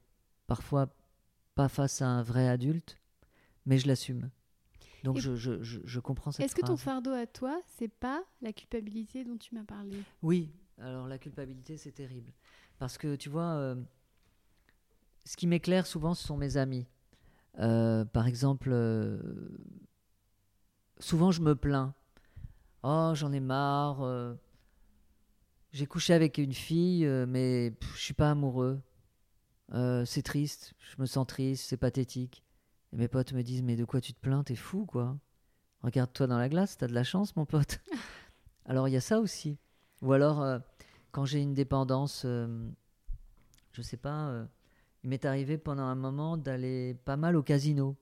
parfois 0.48 0.88
pas 1.56 1.68
face 1.70 2.02
à 2.02 2.08
un 2.08 2.24
vrai 2.24 2.48
adulte, 2.48 2.98
mais 3.66 3.78
je 3.78 3.88
l'assume. 3.88 4.30
Donc 5.04 5.18
je, 5.18 5.36
je, 5.36 5.62
je, 5.64 5.80
je 5.84 6.00
comprends 6.00 6.32
cette 6.32 6.46
Est-ce 6.46 6.56
que 6.56 6.66
ton 6.66 6.78
fardeau 6.78 7.12
à 7.12 7.26
toi, 7.26 7.60
c'est 7.78 7.88
pas 7.88 8.24
la 8.42 8.54
culpabilité 8.54 9.24
dont 9.24 9.38
tu 9.38 9.56
m'as 9.56 9.64
parlé? 9.64 10.04
Oui, 10.22 10.52
alors 10.80 11.08
la 11.08 11.18
culpabilité, 11.18 11.78
c'est 11.78 11.92
terrible. 11.92 12.32
Parce 12.78 12.98
que 12.98 13.16
tu 13.16 13.30
vois, 13.30 13.54
euh, 13.56 13.76
ce 15.26 15.36
qui 15.38 15.48
m'éclaire 15.48 15.88
souvent, 15.88 16.14
ce 16.14 16.26
sont 16.26 16.38
mes 16.38 16.58
amis. 16.58 16.86
Euh, 17.60 18.06
par 18.06 18.28
exemple, 18.28 18.70
euh, 18.72 19.20
souvent 21.00 21.32
je 21.32 21.42
me 21.42 21.56
plains. 21.56 21.94
Oh, 22.84 23.12
j'en 23.16 23.32
ai 23.32 23.40
marre. 23.40 24.36
J'ai 25.72 25.86
couché 25.86 26.14
avec 26.14 26.38
une 26.38 26.54
fille, 26.54 27.06
mais 27.28 27.72
pff, 27.80 27.96
je 27.96 28.02
suis 28.02 28.14
pas 28.14 28.32
amoureux. 28.32 28.82
Euh, 29.74 30.06
c'est 30.06 30.22
triste, 30.22 30.74
je 30.80 31.02
me 31.02 31.06
sens 31.06 31.26
triste, 31.28 31.66
c'est 31.68 31.78
pathétique. 31.78 32.44
Et 32.94 32.98
mes 32.98 33.08
potes 33.08 33.34
me 33.34 33.42
disent, 33.42 33.64
mais 33.64 33.76
de 33.76 33.86
quoi 33.86 34.02
tu 34.02 34.14
te 34.14 34.20
plains 34.20 34.44
T'es 34.44 34.56
fou, 34.56 34.86
quoi. 34.86 35.18
Regarde-toi 35.84 36.28
dans 36.28 36.38
la 36.38 36.50
glace, 36.50 36.78
t'as 36.78 36.88
de 36.88 36.94
la 36.94 37.04
chance, 37.04 37.36
mon 37.36 37.46
pote. 37.46 37.80
alors 38.66 38.88
il 38.88 38.92
y 38.92 38.98
a 38.98 39.02
ça 39.02 39.20
aussi. 39.20 39.58
Ou 40.02 40.14
alors, 40.14 40.42
euh, 40.42 40.60
quand 41.12 41.26
j'ai 41.26 41.42
une 41.42 41.54
dépendance, 41.54 42.24
euh, 42.26 42.70
je 43.72 43.82
sais 43.82 43.98
pas, 43.98 44.28
euh, 44.30 44.46
il 45.04 45.10
m'est 45.10 45.26
arrivé 45.26 45.58
pendant 45.58 45.84
un 45.84 45.96
moment 45.96 46.38
d'aller 46.38 46.94
pas 47.06 47.18
mal 47.18 47.36
au 47.36 47.44
casino 47.44 47.96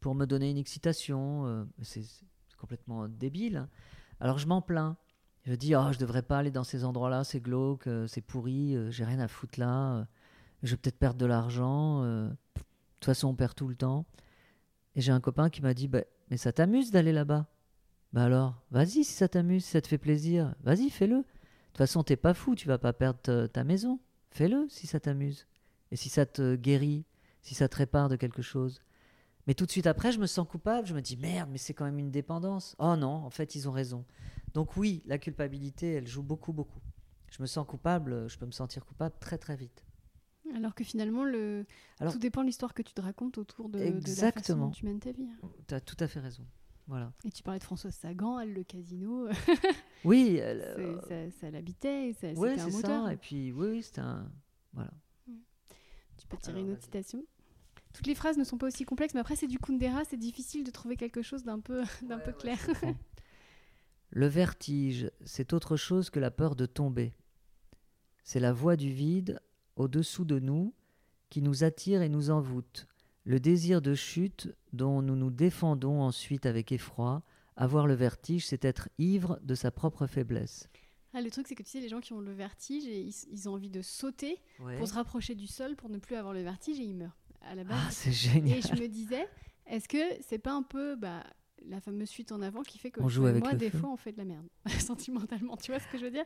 pour 0.00 0.14
me 0.14 0.26
donner 0.26 0.50
une 0.50 0.58
excitation. 0.58 1.66
c'est 1.82 2.04
complètement 2.58 3.08
débile. 3.08 3.56
hein. 3.56 3.68
Alors 4.20 4.38
je 4.38 4.46
m'en 4.46 4.62
plains. 4.62 4.96
Je 5.44 5.54
dis, 5.54 5.74
oh, 5.76 5.92
je 5.92 5.98
devrais 5.98 6.22
pas 6.22 6.38
aller 6.38 6.50
dans 6.50 6.64
ces 6.64 6.84
endroits-là, 6.84 7.22
c'est 7.24 7.40
glauque, 7.40 7.88
c'est 8.06 8.22
pourri, 8.22 8.76
j'ai 8.90 9.04
rien 9.04 9.18
à 9.18 9.28
foutre 9.28 9.60
là. 9.60 10.06
Je 10.64 10.70
vais 10.72 10.76
peut-être 10.76 10.98
perdre 10.98 11.18
de 11.18 11.26
l'argent. 11.26 12.02
euh, 12.02 12.28
de 12.28 12.34
toute 13.00 13.04
façon, 13.04 13.28
on 13.28 13.34
perd 13.34 13.54
tout 13.54 13.68
le 13.68 13.76
temps. 13.76 14.06
Et 14.96 15.00
j'ai 15.00 15.12
un 15.12 15.20
copain 15.20 15.50
qui 15.50 15.62
m'a 15.62 15.74
dit, 15.74 15.88
bah, 15.88 16.02
mais 16.30 16.36
ça 16.36 16.52
t'amuse 16.52 16.90
d'aller 16.90 17.12
là-bas 17.12 17.46
Bah 18.12 18.24
alors, 18.24 18.62
vas-y 18.70 19.04
si 19.04 19.12
ça 19.12 19.28
t'amuse, 19.28 19.64
si 19.64 19.72
ça 19.72 19.80
te 19.80 19.88
fait 19.88 19.98
plaisir, 19.98 20.54
vas-y, 20.62 20.88
fais-le. 20.88 21.18
De 21.18 21.22
toute 21.22 21.78
façon, 21.78 22.02
t'es 22.02 22.16
pas 22.16 22.32
fou, 22.34 22.54
tu 22.54 22.68
vas 22.68 22.78
pas 22.78 22.92
perdre 22.92 23.46
ta 23.46 23.64
maison. 23.64 24.00
fais-le 24.30 24.66
si 24.70 24.86
ça 24.86 25.00
t'amuse. 25.00 25.46
Et 25.90 25.96
si 25.96 26.08
ça 26.08 26.24
te 26.24 26.56
guérit, 26.56 27.04
si 27.42 27.54
ça 27.54 27.68
te 27.68 27.76
répare 27.76 28.08
de 28.08 28.16
quelque 28.16 28.42
chose. 28.42 28.80
Mais 29.46 29.54
tout 29.54 29.66
de 29.66 29.70
suite 29.70 29.86
après, 29.86 30.12
je 30.12 30.18
me 30.18 30.26
sens 30.26 30.48
coupable, 30.48 30.86
je 30.86 30.94
me 30.94 31.02
dis 31.02 31.16
merde, 31.18 31.50
mais 31.52 31.58
c'est 31.58 31.74
quand 31.74 31.84
même 31.84 31.98
une 31.98 32.10
dépendance. 32.10 32.74
Oh 32.78 32.96
non, 32.96 33.08
en 33.08 33.30
fait, 33.30 33.54
ils 33.54 33.68
ont 33.68 33.72
raison. 33.72 34.06
Donc 34.54 34.76
oui, 34.76 35.02
la 35.04 35.18
culpabilité, 35.18 35.92
elle 35.94 36.06
joue 36.06 36.22
beaucoup, 36.22 36.52
beaucoup. 36.54 36.80
Je 37.30 37.42
me 37.42 37.46
sens 37.46 37.66
coupable, 37.66 38.28
je 38.30 38.38
peux 38.38 38.46
me 38.46 38.52
sentir 38.52 38.86
coupable 38.86 39.16
très, 39.20 39.36
très 39.36 39.56
vite. 39.56 39.84
Alors 40.54 40.74
que 40.74 40.84
finalement, 40.84 41.24
le... 41.24 41.64
tout 42.10 42.18
dépend 42.18 42.42
de 42.42 42.46
l'histoire 42.46 42.74
que 42.74 42.82
tu 42.82 42.92
te 42.92 43.00
racontes 43.00 43.38
autour 43.38 43.68
de, 43.68 43.78
exactement. 43.78 44.12
de 44.12 44.20
la 44.20 44.32
façon 44.32 44.58
dont 44.58 44.70
tu 44.70 44.84
mènes 44.84 45.00
ta 45.00 45.12
vie. 45.12 45.28
Tu 45.66 45.74
as 45.74 45.80
tout 45.80 45.96
à 46.00 46.08
fait 46.08 46.20
raison. 46.20 46.44
Voilà. 46.86 47.12
Et 47.24 47.30
tu 47.30 47.42
parlais 47.42 47.58
de 47.58 47.64
Françoise 47.64 47.94
Sagan, 47.94 48.38
elle, 48.38 48.52
le 48.52 48.62
casino. 48.62 49.26
oui. 50.04 50.40
ça, 51.08 51.30
ça 51.40 51.50
l'habitait, 51.50 52.12
ça, 52.12 52.28
oui, 52.36 52.50
c'est 52.58 52.70
ça. 52.70 53.12
Et 53.12 53.16
puis, 53.16 53.52
oui, 53.52 53.82
c'était 53.82 54.02
un... 54.02 54.30
Voilà. 54.74 54.90
Tu 56.18 56.26
peux 56.28 56.36
tirer 56.36 56.60
une 56.60 56.72
autre 56.72 56.82
citation 56.82 57.24
toutes 57.94 58.08
les 58.08 58.16
phrases 58.16 58.36
ne 58.36 58.44
sont 58.44 58.58
pas 58.58 58.66
aussi 58.66 58.84
complexes, 58.84 59.14
mais 59.14 59.20
après 59.20 59.36
c'est 59.36 59.46
du 59.46 59.58
Kundera, 59.58 60.04
c'est 60.04 60.18
difficile 60.18 60.64
de 60.64 60.70
trouver 60.70 60.96
quelque 60.96 61.22
chose 61.22 61.44
d'un 61.44 61.60
peu, 61.60 61.84
d'un 62.02 62.18
peu 62.18 62.32
clair. 62.32 62.58
Le 64.10 64.26
vertige, 64.26 65.10
c'est 65.24 65.52
autre 65.52 65.76
chose 65.76 66.10
que 66.10 66.20
la 66.20 66.30
peur 66.30 66.56
de 66.56 66.66
tomber. 66.66 67.14
C'est 68.24 68.40
la 68.40 68.52
voix 68.52 68.76
du 68.76 68.92
vide 68.92 69.40
au-dessous 69.76 70.24
de 70.24 70.38
nous 70.38 70.74
qui 71.30 71.42
nous 71.42 71.64
attire 71.64 72.02
et 72.02 72.08
nous 72.08 72.30
envoûte. 72.30 72.86
Le 73.24 73.40
désir 73.40 73.80
de 73.80 73.94
chute 73.94 74.54
dont 74.72 75.02
nous 75.02 75.16
nous 75.16 75.30
défendons 75.30 76.02
ensuite 76.02 76.46
avec 76.46 76.72
effroi, 76.72 77.22
avoir 77.56 77.86
le 77.86 77.94
vertige, 77.94 78.46
c'est 78.46 78.64
être 78.64 78.88
ivre 78.98 79.38
de 79.42 79.54
sa 79.54 79.70
propre 79.70 80.06
faiblesse. 80.06 80.68
Ah, 81.14 81.20
le 81.20 81.30
truc, 81.30 81.46
c'est 81.46 81.54
que 81.54 81.62
tu 81.62 81.70
sais, 81.70 81.80
les 81.80 81.88
gens 81.88 82.00
qui 82.00 82.12
ont 82.12 82.20
le 82.20 82.32
vertige, 82.32 82.84
et 82.86 83.08
ils, 83.30 83.48
ont 83.48 83.52
envie 83.52 83.70
de 83.70 83.82
sauter 83.82 84.36
pour 84.78 84.88
se 84.88 84.94
rapprocher 84.94 85.36
du 85.36 85.46
sol 85.46 85.76
pour 85.76 85.88
ne 85.88 85.98
plus 85.98 86.16
avoir 86.16 86.34
le 86.34 86.42
vertige 86.42 86.80
et 86.80 86.84
ils 86.84 86.96
meurent 86.96 87.16
à 87.42 87.54
la 87.54 87.62
base. 87.62 87.78
Ah, 87.80 87.90
c'est 87.90 88.12
génial. 88.12 88.58
Et 88.58 88.62
je 88.62 88.72
me 88.72 88.88
disais, 88.88 89.28
est-ce 89.66 89.88
que 89.88 89.98
c'est 90.20 90.38
pas 90.38 90.52
un 90.52 90.64
peu 90.64 90.96
bah, 90.96 91.22
la 91.66 91.80
fameuse 91.80 92.10
fuite 92.10 92.32
en 92.32 92.42
avant 92.42 92.62
qui 92.62 92.78
fait 92.78 92.90
que 92.90 93.00
on 93.00 93.08
joue 93.08 93.26
avec 93.26 93.44
moi, 93.44 93.54
des 93.54 93.70
fois, 93.70 93.90
on 93.90 93.96
fait 93.96 94.12
de 94.12 94.18
la 94.18 94.24
merde, 94.24 94.46
sentimentalement. 94.80 95.56
Tu 95.56 95.70
vois 95.70 95.80
ce 95.80 95.86
que 95.86 95.98
je 95.98 96.04
veux 96.04 96.10
dire? 96.10 96.24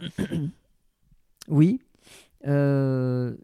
Oui. 1.49 1.81
Euh, 2.47 3.37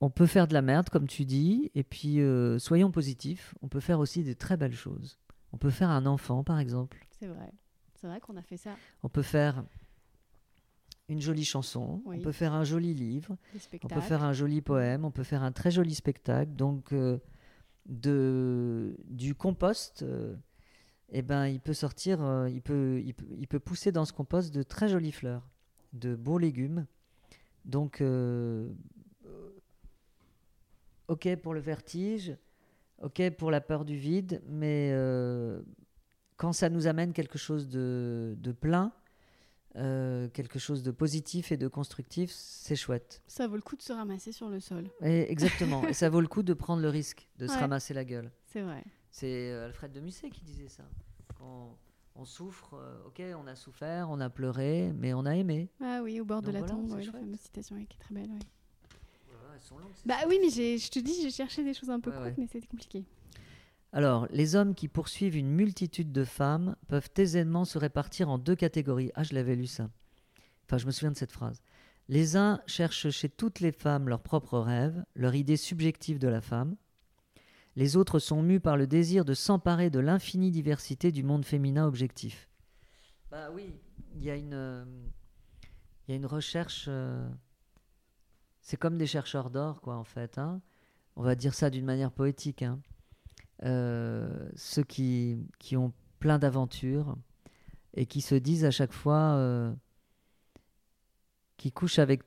on 0.00 0.10
peut 0.10 0.26
faire 0.26 0.46
de 0.46 0.54
la 0.54 0.62
merde, 0.62 0.88
comme 0.90 1.06
tu 1.06 1.24
dis, 1.24 1.70
et 1.74 1.82
puis 1.82 2.20
euh, 2.20 2.58
soyons 2.58 2.90
positifs. 2.90 3.54
On 3.62 3.68
peut 3.68 3.80
faire 3.80 3.98
aussi 3.98 4.22
des 4.22 4.34
très 4.34 4.56
belles 4.56 4.74
choses. 4.74 5.18
On 5.52 5.58
peut 5.58 5.70
faire 5.70 5.90
un 5.90 6.06
enfant, 6.06 6.44
par 6.44 6.58
exemple. 6.58 6.98
C'est 7.18 7.26
vrai. 7.26 7.52
C'est 7.94 8.06
vrai 8.06 8.20
qu'on 8.20 8.36
a 8.36 8.42
fait 8.42 8.56
ça. 8.56 8.70
On 9.02 9.08
peut 9.08 9.22
faire 9.22 9.64
une 11.08 11.20
jolie 11.20 11.44
chanson, 11.44 12.02
on 12.04 12.18
peut 12.20 12.32
faire 12.32 12.52
un 12.52 12.64
joli 12.64 12.92
livre, 12.92 13.36
on 13.82 13.88
peut 13.88 14.00
faire 14.00 14.22
un 14.22 14.34
joli 14.34 14.60
poème, 14.60 15.04
on 15.04 15.10
peut 15.10 15.22
faire 15.22 15.42
un 15.42 15.52
très 15.52 15.70
joli 15.70 15.94
spectacle. 15.94 16.52
Donc, 16.52 16.92
euh, 16.92 17.18
de, 17.86 18.94
du 19.04 19.34
compost, 19.34 20.02
euh, 20.02 20.36
eh 21.10 21.22
ben, 21.22 21.46
il 21.46 21.60
peut 21.60 21.72
sortir, 21.72 22.22
euh, 22.22 22.50
il, 22.50 22.60
peut, 22.60 23.00
il, 23.02 23.48
peut, 23.48 23.58
pousser 23.58 23.90
dans 23.90 24.04
ce 24.04 24.12
compost 24.12 24.54
de 24.54 24.62
très 24.62 24.88
jolies 24.88 25.12
fleurs, 25.12 25.48
de 25.94 26.14
beaux 26.14 26.38
légumes. 26.38 26.86
Donc, 27.64 28.02
ok 31.08 31.36
pour 31.36 31.54
le 31.54 31.60
vertige, 31.60 32.36
ok 33.02 33.30
pour 33.30 33.50
la 33.50 33.60
peur 33.60 33.84
du 33.84 33.96
vide, 33.96 34.42
mais 34.46 34.92
quand 36.36 36.52
ça 36.52 36.70
nous 36.70 36.86
amène 36.86 37.12
quelque 37.12 37.36
chose 37.36 37.68
de, 37.68 38.36
de 38.38 38.52
plein, 38.52 38.92
euh, 39.76 40.28
quelque 40.28 40.58
chose 40.58 40.82
de 40.82 40.90
positif 40.90 41.52
et 41.52 41.56
de 41.56 41.68
constructif, 41.68 42.30
c'est 42.32 42.74
chouette. 42.74 43.22
Ça 43.26 43.46
vaut 43.46 43.56
le 43.56 43.62
coup 43.62 43.76
de 43.76 43.82
se 43.82 43.92
ramasser 43.92 44.32
sur 44.32 44.48
le 44.48 44.60
sol. 44.60 44.90
exactement. 45.02 45.86
et 45.86 45.92
ça 45.92 46.08
vaut 46.08 46.20
le 46.20 46.26
coup 46.26 46.42
de 46.42 46.54
prendre 46.54 46.80
le 46.80 46.88
risque 46.88 47.28
de 47.38 47.46
se 47.46 47.52
ramasser 47.58 47.92
la 47.92 48.04
gueule. 48.04 48.30
C'est 48.46 48.62
vrai. 48.62 48.82
C'est 49.10 49.50
euh, 49.52 49.66
Alfred 49.66 49.92
de 49.92 50.00
Musset 50.00 50.30
qui 50.30 50.42
disait 50.42 50.68
ça. 50.68 50.84
Quand 51.38 51.76
on 52.18 52.24
souffre, 52.24 52.74
euh, 52.74 53.06
ok, 53.06 53.22
on 53.40 53.46
a 53.46 53.54
souffert, 53.54 54.10
on 54.10 54.20
a 54.20 54.28
pleuré, 54.28 54.92
mais 54.96 55.14
on 55.14 55.24
a 55.24 55.36
aimé. 55.36 55.70
Ah 55.80 56.00
oui, 56.02 56.20
au 56.20 56.24
bord 56.24 56.42
de 56.42 56.50
la 56.50 56.62
tombe, 56.62 56.90
la 56.90 57.12
fameuse 57.12 57.38
citation 57.38 57.76
qui 57.76 57.96
est 57.96 58.00
très 58.00 58.14
belle. 58.14 58.30
bah 60.04 60.16
oui, 60.26 60.38
mais 60.42 60.50
je 60.50 60.90
te 60.90 60.98
dis, 60.98 61.22
j'ai 61.22 61.30
cherché 61.30 61.62
des 61.62 61.74
choses 61.74 61.90
un 61.90 62.00
peu 62.00 62.10
courtes, 62.10 62.34
mais 62.36 62.46
c'était 62.46 62.66
compliqué. 62.66 63.04
Alors, 63.92 64.26
les 64.30 64.56
hommes 64.56 64.74
qui 64.74 64.88
poursuivent 64.88 65.36
une 65.36 65.50
multitude 65.50 66.12
de 66.12 66.24
femmes 66.24 66.76
peuvent 66.88 67.08
aisément 67.16 67.64
se 67.64 67.78
répartir 67.78 68.28
en 68.28 68.36
deux 68.36 68.56
catégories. 68.56 69.12
Ah, 69.14 69.22
je 69.22 69.34
l'avais 69.34 69.56
lu 69.56 69.66
ça. 69.66 69.88
Enfin, 70.64 70.76
je 70.76 70.86
me 70.86 70.90
souviens 70.90 71.12
de 71.12 71.16
cette 71.16 71.32
phrase. 71.32 71.62
Les 72.08 72.36
uns 72.36 72.60
cherchent 72.66 73.10
chez 73.10 73.28
toutes 73.28 73.60
les 73.60 73.72
femmes 73.72 74.08
leur 74.08 74.20
propre 74.20 74.58
rêve, 74.58 75.04
leur 75.14 75.34
idée 75.34 75.56
subjective 75.56 76.18
de 76.18 76.28
la 76.28 76.40
femme. 76.40 76.76
Les 77.78 77.96
autres 77.96 78.18
sont 78.18 78.42
mus 78.42 78.58
par 78.58 78.76
le 78.76 78.88
désir 78.88 79.24
de 79.24 79.34
s'emparer 79.34 79.88
de 79.88 80.00
l'infinie 80.00 80.50
diversité 80.50 81.12
du 81.12 81.22
monde 81.22 81.44
féminin 81.44 81.86
objectif. 81.86 82.48
Bah 83.30 83.50
oui, 83.52 83.72
il 84.16 84.24
y 84.24 84.32
a 84.32 84.34
une, 84.34 84.52
euh, 84.52 84.84
recherche. 86.24 86.86
Euh, 86.88 87.24
c'est 88.62 88.76
comme 88.76 88.98
des 88.98 89.06
chercheurs 89.06 89.48
d'or, 89.48 89.80
quoi, 89.80 89.94
en 89.94 90.02
fait. 90.02 90.38
Hein. 90.38 90.60
On 91.14 91.22
va 91.22 91.36
dire 91.36 91.54
ça 91.54 91.70
d'une 91.70 91.84
manière 91.84 92.10
poétique. 92.10 92.62
Hein. 92.64 92.80
Euh, 93.62 94.50
ceux 94.56 94.82
qui, 94.82 95.46
ont 95.76 95.92
plein 96.18 96.40
d'aventures 96.40 97.16
et 97.94 98.06
qui 98.06 98.22
se 98.22 98.34
disent 98.34 98.64
à 98.64 98.72
chaque 98.72 98.92
fois 98.92 99.72
qui 101.56 101.70
couchent 101.70 102.00
avec, 102.00 102.24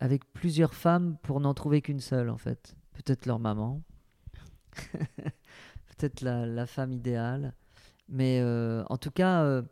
avec 0.00 0.32
plusieurs 0.32 0.74
femmes 0.74 1.16
pour 1.22 1.40
n'en 1.40 1.54
trouver 1.54 1.82
qu'une 1.82 2.00
seule, 2.00 2.30
en 2.30 2.38
fait. 2.38 2.76
Peut-être 2.92 3.26
leur 3.26 3.38
maman, 3.38 3.82
peut-être 4.92 6.22
la, 6.22 6.66
femme 6.66 6.92
idéale. 6.92 7.54
Mais 8.08 8.42
en 8.88 8.96
tout 8.96 9.10
cas, 9.10 9.62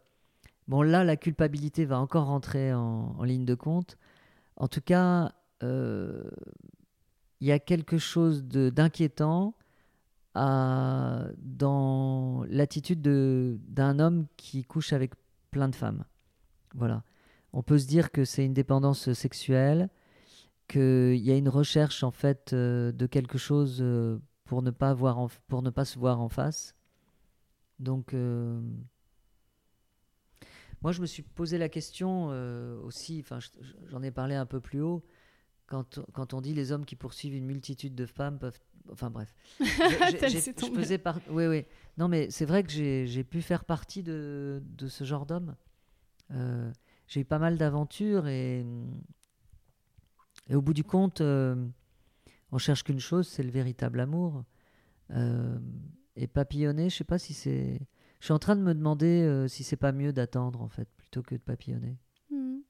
bon, 0.69 0.83
là, 0.83 1.05
la 1.05 1.17
culpabilité 1.17 1.85
va 1.85 1.99
encore 1.99 2.27
rentrer 2.27 2.73
en, 2.73 3.23
ligne 3.25 3.45
de 3.45 3.55
compte. 3.55 3.99
En 4.57 4.69
tout 4.69 4.81
cas, 4.81 5.33
il 5.63 6.31
y 7.41 7.53
a 7.53 7.59
quelque 7.59 7.99
chose 7.99 8.45
d'inquiétant 8.45 9.55
dans 10.35 12.45
l'attitude 12.49 13.03
d'un 13.03 13.99
homme 13.99 14.27
qui 14.37 14.65
couche 14.65 14.93
avec 14.93 15.13
plein 15.51 15.69
de 15.69 15.75
femmes. 15.75 16.05
Voilà. 16.75 17.03
On 17.53 17.63
peut 17.63 17.79
se 17.79 17.87
dire 17.87 18.13
que 18.13 18.25
c'est 18.25 18.45
une 18.45 18.53
dépendance 18.53 19.13
sexuelle, 19.15 19.89
qu'il 20.69 21.17
y 21.17 21.31
a 21.31 21.37
une 21.37 21.49
recherche 21.49 22.03
en 22.03 22.11
fait 22.11 22.53
euh, 22.53 22.93
de 22.93 23.07
quelque 23.07 23.39
chose 23.39 23.79
euh, 23.81 24.19
pour 24.45 24.63
ne 24.63 24.71
pas 24.71 24.95
voir 24.95 25.29
pour 25.47 25.63
ne 25.63 25.71
pas 25.71 25.85
se 25.85 25.99
voir 25.99 26.21
en 26.21 26.29
face. 26.29 26.75
Donc 27.79 28.15
euh, 28.15 28.61
moi 30.83 30.93
je 30.93 31.01
me 31.01 31.07
suis 31.07 31.23
posé 31.23 31.59
la 31.59 31.69
question 31.69 32.29
aussi, 32.85 33.21
enfin 33.21 33.39
j'en 33.89 34.03
ai 34.03 34.11
parlé 34.11 34.35
un 34.35 34.47
peu 34.47 34.61
plus 34.61 34.81
haut 34.81 35.05
quand, 35.67 36.01
quand, 36.13 36.35
on 36.35 36.41
dit 36.41 36.55
les 36.55 36.73
hommes 36.73 36.85
qui 36.85 36.97
poursuivent 36.97 37.35
une 37.35 37.45
multitude 37.45 37.95
de 37.95 38.07
femmes 38.07 38.39
peuvent. 38.39 38.59
Enfin 38.93 39.11
bref. 39.11 39.35
je 39.59 40.73
faisais 40.75 40.99
par... 40.99 41.19
Oui, 41.29 41.47
oui. 41.47 41.65
Non, 41.99 42.07
mais 42.07 42.31
c'est 42.31 42.45
vrai 42.45 42.63
que 42.63 42.71
j'ai 42.71 43.25
pu 43.25 43.43
faire 43.43 43.65
partie 43.65 44.05
de, 44.05 44.63
de 44.65 44.87
ce 44.87 45.03
genre 45.03 45.27
d'homme. 45.27 45.57
Euh, 46.33 46.71
j'ai 47.07 47.21
eu 47.21 47.25
pas 47.25 47.39
mal 47.39 47.57
d'aventures 47.57 48.27
et, 48.27 48.65
et 50.49 50.55
au 50.55 50.63
bout 50.63 50.75
du 50.75 50.85
compte, 50.85 51.21
euh, 51.21 51.67
on 52.53 52.59
cherche 52.59 52.85
qu'une 52.85 53.01
chose, 53.01 53.29
c'est 53.29 53.43
le 53.43 53.51
véritable 53.51 54.01
amour. 54.01 54.45
Euh, 55.11 55.59
et 56.17 56.27
papillonner, 56.27 56.91
je 56.91 56.97
sais 56.97 57.05
pas 57.05 57.19
si 57.19 57.35
c'est. 57.35 57.81
Je 58.21 58.25
suis 58.25 58.33
en 58.33 58.39
train 58.39 58.57
de 58.57 58.63
me 58.63 58.75
demander 58.75 59.47
si 59.49 59.63
c'est 59.63 59.77
pas 59.77 59.93
mieux 59.93 60.13
d'attendre 60.13 60.63
en 60.63 60.69
fait, 60.69 60.89
plutôt 60.97 61.23
que 61.23 61.35
de 61.35 61.41
papillonner. 61.41 61.99
Hmm. 62.31 62.61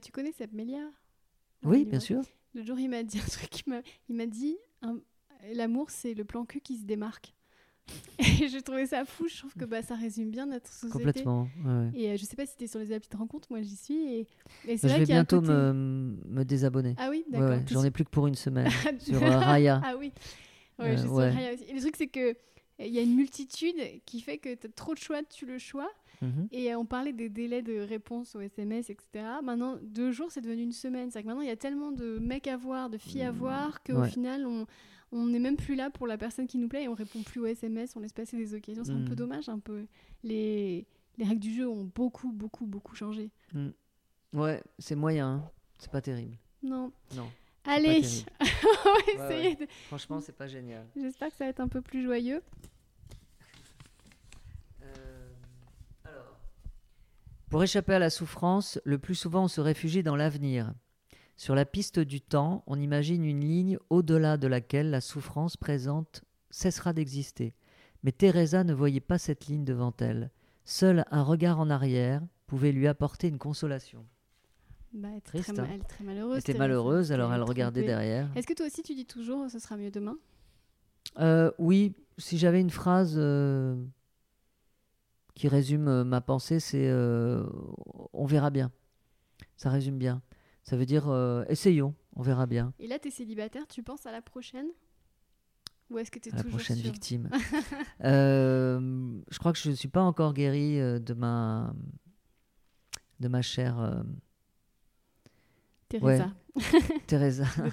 tu 0.00 0.12
connais 0.12 0.32
cette 0.32 0.52
Méliard 0.52 0.92
oui, 1.64 1.84
bien 1.84 2.00
sûr. 2.00 2.22
Le 2.54 2.62
jour, 2.62 2.78
il 2.78 2.88
m'a 2.88 3.02
dit 3.02 3.18
un 3.18 3.28
truc. 3.28 3.64
Il 4.08 4.16
m'a 4.16 4.26
dit 4.26 4.56
l'amour, 5.54 5.90
c'est 5.90 6.14
le 6.14 6.24
plan 6.24 6.44
cul 6.44 6.60
qui 6.60 6.76
se 6.76 6.84
démarque. 6.84 7.34
Et 8.18 8.48
j'ai 8.48 8.62
trouvé 8.62 8.86
ça 8.86 9.04
fou. 9.04 9.26
Je 9.28 9.38
trouve 9.38 9.54
que 9.54 9.64
bah, 9.64 9.82
ça 9.82 9.94
résume 9.94 10.30
bien 10.30 10.46
notre 10.46 10.70
société. 10.70 10.92
Complètement. 10.92 11.48
Et 11.94 12.10
euh, 12.10 12.16
je 12.16 12.24
sais 12.24 12.36
pas 12.36 12.46
si 12.46 12.56
tu 12.56 12.64
es 12.64 12.66
sur 12.66 12.78
les 12.78 12.92
applis 12.92 13.08
de 13.10 13.16
rencontre. 13.16 13.48
Moi, 13.50 13.62
j'y 13.62 13.76
suis. 13.76 14.14
Et, 14.14 14.26
et 14.66 14.76
je 14.76 14.86
vais 14.86 15.04
bientôt 15.04 15.40
me, 15.40 15.72
me, 16.28 16.44
désabonner. 16.44 16.94
Ah 16.98 17.08
oui, 17.10 17.24
d'accord. 17.28 17.58
J'en 17.66 17.84
ai 17.84 17.90
plus 17.90 18.04
que 18.04 18.10
pour 18.10 18.26
une 18.26 18.34
semaine 18.34 18.70
sur 18.98 19.22
euh, 19.22 19.38
Raya. 19.38 19.80
Ah 19.84 19.94
oui. 19.98 20.12
Ouais, 20.78 20.92
je 20.92 21.00
suis 21.00 21.08
sur 21.08 21.16
Raya 21.16 21.54
aussi. 21.54 21.64
Et 21.64 21.72
le 21.72 21.80
truc, 21.80 21.96
c'est 21.96 22.08
que 22.08 22.34
il 22.78 22.92
y 22.92 22.98
a 22.98 23.02
une 23.02 23.14
multitude 23.14 23.76
qui 24.06 24.20
fait 24.20 24.38
que 24.38 24.54
tu 24.54 24.66
as 24.66 24.70
trop 24.70 24.94
de 24.94 24.98
choix, 24.98 25.22
tu 25.22 25.46
le 25.46 25.58
choix. 25.58 25.90
Mhm. 26.20 26.48
Et 26.52 26.74
on 26.74 26.84
parlait 26.84 27.12
des 27.12 27.28
délais 27.28 27.62
de 27.62 27.80
réponse 27.80 28.36
aux 28.36 28.40
SMS, 28.40 28.90
etc. 28.90 29.24
Maintenant, 29.42 29.78
deux 29.82 30.12
jours, 30.12 30.30
c'est 30.30 30.40
devenu 30.40 30.62
une 30.62 30.72
semaine. 30.72 31.10
C'est 31.10 31.22
que 31.22 31.26
maintenant, 31.26 31.42
il 31.42 31.48
y 31.48 31.52
a 31.52 31.56
tellement 31.56 31.90
de 31.90 32.18
mecs 32.18 32.46
à 32.46 32.56
voir, 32.56 32.90
de 32.90 32.98
filles 32.98 33.22
à 33.22 33.32
voir, 33.32 33.82
qu'au 33.82 34.04
final, 34.04 34.46
on 34.46 34.66
on 35.12 35.26
n'est 35.26 35.38
même 35.38 35.56
plus 35.56 35.74
là 35.74 35.90
pour 35.90 36.06
la 36.06 36.16
personne 36.16 36.46
qui 36.46 36.58
nous 36.58 36.68
plaît 36.68 36.84
et 36.84 36.88
on 36.88 36.94
répond 36.94 37.22
plus 37.22 37.40
aux 37.40 37.46
SMS, 37.46 37.94
on 37.96 38.00
laisse 38.00 38.12
passer 38.14 38.36
des 38.36 38.54
occasions. 38.54 38.82
C'est 38.84 38.92
un 38.92 39.04
peu 39.04 39.12
mmh. 39.12 39.16
dommage, 39.16 39.48
un 39.48 39.58
peu. 39.58 39.86
Les, 40.24 40.86
les 41.18 41.24
règles 41.24 41.40
du 41.40 41.54
jeu 41.54 41.68
ont 41.68 41.90
beaucoup, 41.94 42.32
beaucoup, 42.32 42.66
beaucoup 42.66 42.94
changé. 42.96 43.30
Mmh. 43.52 43.68
Ouais, 44.32 44.62
c'est 44.78 44.94
moyen. 44.94 45.28
Hein. 45.28 45.50
c'est 45.78 45.90
pas 45.90 46.00
terrible. 46.00 46.36
Non. 46.62 46.92
Non. 47.14 47.28
Allez, 47.64 48.02
on 48.40 48.44
va 48.44 48.92
Ouais, 48.92 49.02
essayer 49.14 49.48
ouais. 49.50 49.66
de- 49.66 49.72
Franchement, 49.86 50.20
c'est 50.20 50.36
pas 50.36 50.48
génial. 50.48 50.86
J'espère 50.96 51.28
que 51.30 51.36
ça 51.36 51.44
va 51.44 51.50
être 51.50 51.60
un 51.60 51.68
peu 51.68 51.80
plus 51.82 52.02
joyeux. 52.02 52.42
Euh, 54.82 55.28
alors. 56.04 56.38
Pour 57.50 57.62
échapper 57.62 57.94
à 57.94 57.98
la 57.98 58.10
souffrance, 58.10 58.80
le 58.84 58.98
plus 58.98 59.14
souvent 59.14 59.44
on 59.44 59.48
se 59.48 59.60
réfugie 59.60 60.02
dans 60.02 60.16
l'avenir. 60.16 60.72
Sur 61.36 61.54
la 61.54 61.64
piste 61.64 61.98
du 61.98 62.20
temps, 62.20 62.62
on 62.66 62.78
imagine 62.78 63.24
une 63.24 63.40
ligne 63.40 63.78
au-delà 63.90 64.36
de 64.36 64.46
laquelle 64.46 64.90
la 64.90 65.00
souffrance 65.00 65.56
présente 65.56 66.22
cessera 66.50 66.92
d'exister. 66.92 67.54
Mais 68.04 68.12
Teresa 68.12 68.64
ne 68.64 68.74
voyait 68.74 69.00
pas 69.00 69.18
cette 69.18 69.46
ligne 69.46 69.64
devant 69.64 69.94
elle. 69.98 70.30
Seul 70.64 71.04
un 71.10 71.22
regard 71.22 71.58
en 71.58 71.70
arrière 71.70 72.22
pouvait 72.46 72.72
lui 72.72 72.86
apporter 72.86 73.28
une 73.28 73.38
consolation. 73.38 74.04
Bah, 74.92 75.08
elle, 75.14 75.22
Triste, 75.22 75.54
très, 75.54 75.62
hein. 75.62 75.68
elle 75.72 75.84
très 75.84 76.04
malheureuse. 76.04 76.34
Elle 76.34 76.50
était 76.50 76.58
malheureuse, 76.58 77.12
alors 77.12 77.32
elle 77.32 77.42
regardait 77.42 77.80
trompée. 77.80 77.92
derrière. 77.92 78.30
Est-ce 78.36 78.46
que 78.46 78.52
toi 78.52 78.66
aussi 78.66 78.82
tu 78.82 78.94
dis 78.94 79.06
toujours 79.06 79.50
ce 79.50 79.58
sera 79.58 79.76
mieux 79.76 79.90
demain? 79.90 80.18
Euh, 81.18 81.50
oui, 81.58 81.94
si 82.18 82.38
j'avais 82.38 82.60
une 82.60 82.70
phrase 82.70 83.14
euh, 83.16 83.74
qui 85.34 85.48
résume 85.48 85.88
euh, 85.88 86.04
ma 86.04 86.20
pensée, 86.20 86.60
c'est 86.60 86.88
euh, 86.88 87.44
on 88.12 88.26
verra 88.26 88.50
bien. 88.50 88.70
Ça 89.56 89.70
résume 89.70 89.98
bien. 89.98 90.20
Ça 90.62 90.76
veut 90.76 90.86
dire 90.86 91.08
euh, 91.08 91.44
essayons, 91.48 91.94
on 92.14 92.22
verra 92.22 92.46
bien. 92.46 92.72
Et 92.78 92.86
là, 92.86 92.98
tu 92.98 93.08
es 93.08 93.10
célibataire, 93.10 93.66
tu 93.66 93.82
penses 93.82 94.06
à 94.06 94.12
la 94.12 94.22
prochaine? 94.22 94.68
Ou 95.90 95.98
est-ce 95.98 96.10
que 96.10 96.18
tu 96.18 96.28
es 96.28 96.32
À 96.32 96.36
la 96.36 96.42
toujours 96.42 96.58
prochaine 96.58 96.78
victime. 96.78 97.28
Euh, 98.04 99.20
je 99.30 99.38
crois 99.38 99.52
que 99.52 99.58
je 99.58 99.70
ne 99.70 99.76
suis 99.76 99.88
pas 99.88 100.02
encore 100.02 100.34
guéri 100.34 100.80
euh, 100.80 100.98
de 100.98 101.14
ma 101.14 101.72
de 103.20 103.28
ma 103.28 103.42
chère 103.42 103.78
euh, 103.78 104.02
Teresa, 105.88 106.32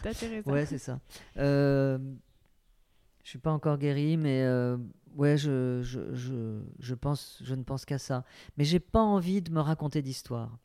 ta 0.03 0.13
Teresa. 0.13 0.45
Ouais, 0.45 0.67
c'est 0.67 0.77
ça. 0.77 0.99
Je 1.35 1.97
suis 3.23 3.39
pas 3.39 3.51
encore 3.51 3.79
guéri, 3.79 4.17
mais 4.17 4.45
ouais, 5.15 5.37
je, 5.37 5.81
je, 5.81 6.13
je, 6.13 6.61
je 6.79 6.95
pense, 6.95 7.41
je 7.43 7.55
ne 7.55 7.63
pense 7.63 7.85
qu'à 7.85 7.97
ça. 7.97 8.23
Mais 8.57 8.65
j'ai 8.65 8.79
pas 8.79 9.01
envie 9.01 9.41
de 9.41 9.51
me 9.51 9.61
raconter 9.61 10.01
d'histoire. 10.01 10.59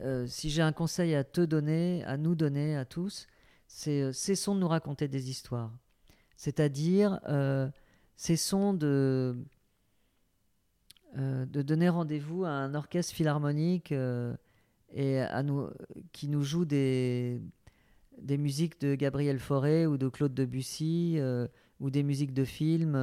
Euh, 0.00 0.26
si 0.26 0.50
j'ai 0.50 0.62
un 0.62 0.72
conseil 0.72 1.14
à 1.14 1.24
te 1.24 1.40
donner, 1.40 2.02
à 2.04 2.16
nous 2.16 2.34
donner, 2.34 2.76
à 2.76 2.84
tous, 2.84 3.26
c'est 3.66 4.02
euh, 4.02 4.12
cessons 4.12 4.54
de 4.54 4.60
nous 4.60 4.68
raconter 4.68 5.08
des 5.08 5.30
histoires. 5.30 5.72
C'est-à-dire, 6.36 7.20
euh, 7.28 7.68
cessons 8.16 8.74
de, 8.74 9.36
donner 11.14 11.88
rendez-vous 11.88 12.44
à 12.44 12.50
un 12.50 12.74
orchestre 12.74 13.14
philharmonique 13.14 13.94
et 14.92 15.20
à 15.20 15.42
nous, 15.44 15.70
qui 16.12 16.26
nous 16.26 16.42
joue 16.42 16.64
des, 16.64 17.40
des 18.18 18.36
musiques 18.36 18.80
de 18.80 18.96
Gabriel 18.96 19.38
Fauré 19.38 19.86
ou 19.86 19.96
de 19.96 20.08
Claude 20.08 20.34
Debussy 20.34 21.20
ou 21.78 21.90
des 21.90 22.02
musiques 22.02 22.34
de 22.34 22.44
films 22.44 22.96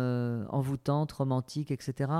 envoûtantes, 0.49 1.13
romantiques, 1.13 1.71
etc. 1.71 2.11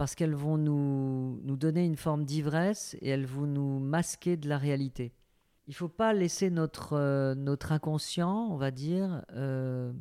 Parce 0.00 0.14
qu'elles 0.14 0.34
vont 0.34 0.56
nous, 0.56 1.42
nous 1.42 1.58
donner 1.58 1.84
une 1.84 1.98
forme 1.98 2.24
d'ivresse 2.24 2.96
et 3.02 3.10
elles 3.10 3.26
vont 3.26 3.44
nous 3.44 3.80
masquer 3.80 4.38
de 4.38 4.48
la 4.48 4.56
réalité. 4.56 5.12
Il 5.66 5.72
ne 5.72 5.74
faut 5.74 5.90
pas 5.90 6.14
laisser 6.14 6.48
notre, 6.48 6.94
euh, 6.94 7.34
notre 7.34 7.70
inconscient, 7.70 8.48
on 8.50 8.56
va 8.56 8.70
dire, 8.70 9.22
euh, 9.34 9.92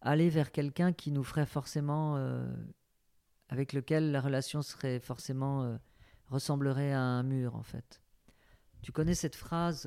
aller 0.00 0.30
vers 0.30 0.52
quelqu'un 0.52 0.94
qui 0.94 1.12
nous 1.12 1.22
ferait 1.22 1.44
forcément, 1.44 2.16
euh, 2.16 2.50
avec 3.50 3.74
lequel 3.74 4.10
la 4.10 4.22
relation 4.22 4.62
serait 4.62 5.00
forcément, 5.00 5.78
ressemblerait 6.28 6.94
à 6.94 7.02
un 7.02 7.22
mur, 7.22 7.54
en 7.54 7.62
fait. 7.62 8.00
Tu 8.80 8.90
connais 8.90 9.14
cette 9.14 9.36
phrase 9.36 9.86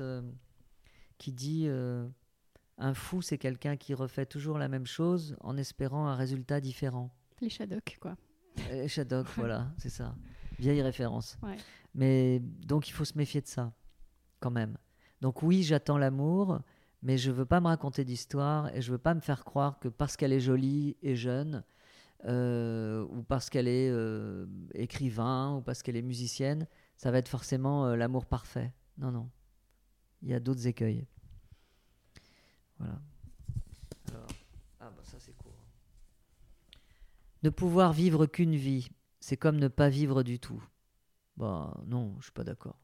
qui 1.18 1.32
dit 1.32 1.68
Un 2.78 2.94
fou, 2.94 3.20
c'est 3.20 3.36
quelqu'un 3.36 3.76
qui 3.76 3.94
refait 3.94 4.26
toujours 4.26 4.58
la 4.58 4.68
même 4.68 4.86
chose 4.86 5.36
en 5.40 5.56
espérant 5.56 6.06
un 6.06 6.14
résultat 6.14 6.60
différent. 6.60 7.10
Les 7.40 7.48
Shadocks, 7.48 7.98
quoi. 8.00 8.16
Et 8.70 8.88
Shadok, 8.88 9.26
voilà, 9.36 9.72
c'est 9.78 9.90
ça. 9.90 10.14
Vieille 10.58 10.82
référence. 10.82 11.38
Ouais. 11.42 11.56
Mais 11.94 12.40
donc 12.40 12.88
il 12.88 12.92
faut 12.92 13.04
se 13.04 13.16
méfier 13.16 13.40
de 13.40 13.46
ça, 13.46 13.72
quand 14.40 14.50
même. 14.50 14.76
Donc 15.20 15.42
oui, 15.42 15.62
j'attends 15.62 15.98
l'amour, 15.98 16.60
mais 17.02 17.18
je 17.18 17.30
veux 17.30 17.46
pas 17.46 17.60
me 17.60 17.68
raconter 17.68 18.04
d'histoire 18.04 18.74
et 18.74 18.82
je 18.82 18.92
veux 18.92 18.98
pas 18.98 19.14
me 19.14 19.20
faire 19.20 19.44
croire 19.44 19.78
que 19.78 19.88
parce 19.88 20.16
qu'elle 20.16 20.32
est 20.32 20.40
jolie 20.40 20.96
et 21.02 21.16
jeune, 21.16 21.64
euh, 22.24 23.06
ou 23.10 23.22
parce 23.22 23.50
qu'elle 23.50 23.68
est 23.68 23.88
euh, 23.90 24.46
écrivain, 24.74 25.56
ou 25.56 25.60
parce 25.62 25.82
qu'elle 25.82 25.96
est 25.96 26.02
musicienne, 26.02 26.66
ça 26.96 27.10
va 27.10 27.18
être 27.18 27.28
forcément 27.28 27.86
euh, 27.86 27.96
l'amour 27.96 28.26
parfait. 28.26 28.72
Non, 28.98 29.10
non. 29.10 29.30
Il 30.22 30.30
y 30.30 30.34
a 30.34 30.40
d'autres 30.40 30.66
écueils. 30.66 31.06
Voilà. 32.78 33.00
Alors, 34.10 34.26
ah 34.80 34.90
bah 34.90 35.02
ça 35.04 35.18
c'est 35.18 35.36
court. 35.36 35.52
Ne 37.46 37.50
pouvoir 37.50 37.92
vivre 37.92 38.26
qu'une 38.26 38.56
vie, 38.56 38.88
c'est 39.20 39.36
comme 39.36 39.60
ne 39.60 39.68
pas 39.68 39.88
vivre 39.88 40.24
du 40.24 40.40
tout. 40.40 40.60
Bah 41.36 41.80
non, 41.86 42.16
je 42.18 42.24
suis 42.24 42.32
pas 42.32 42.42
d'accord. 42.42 42.80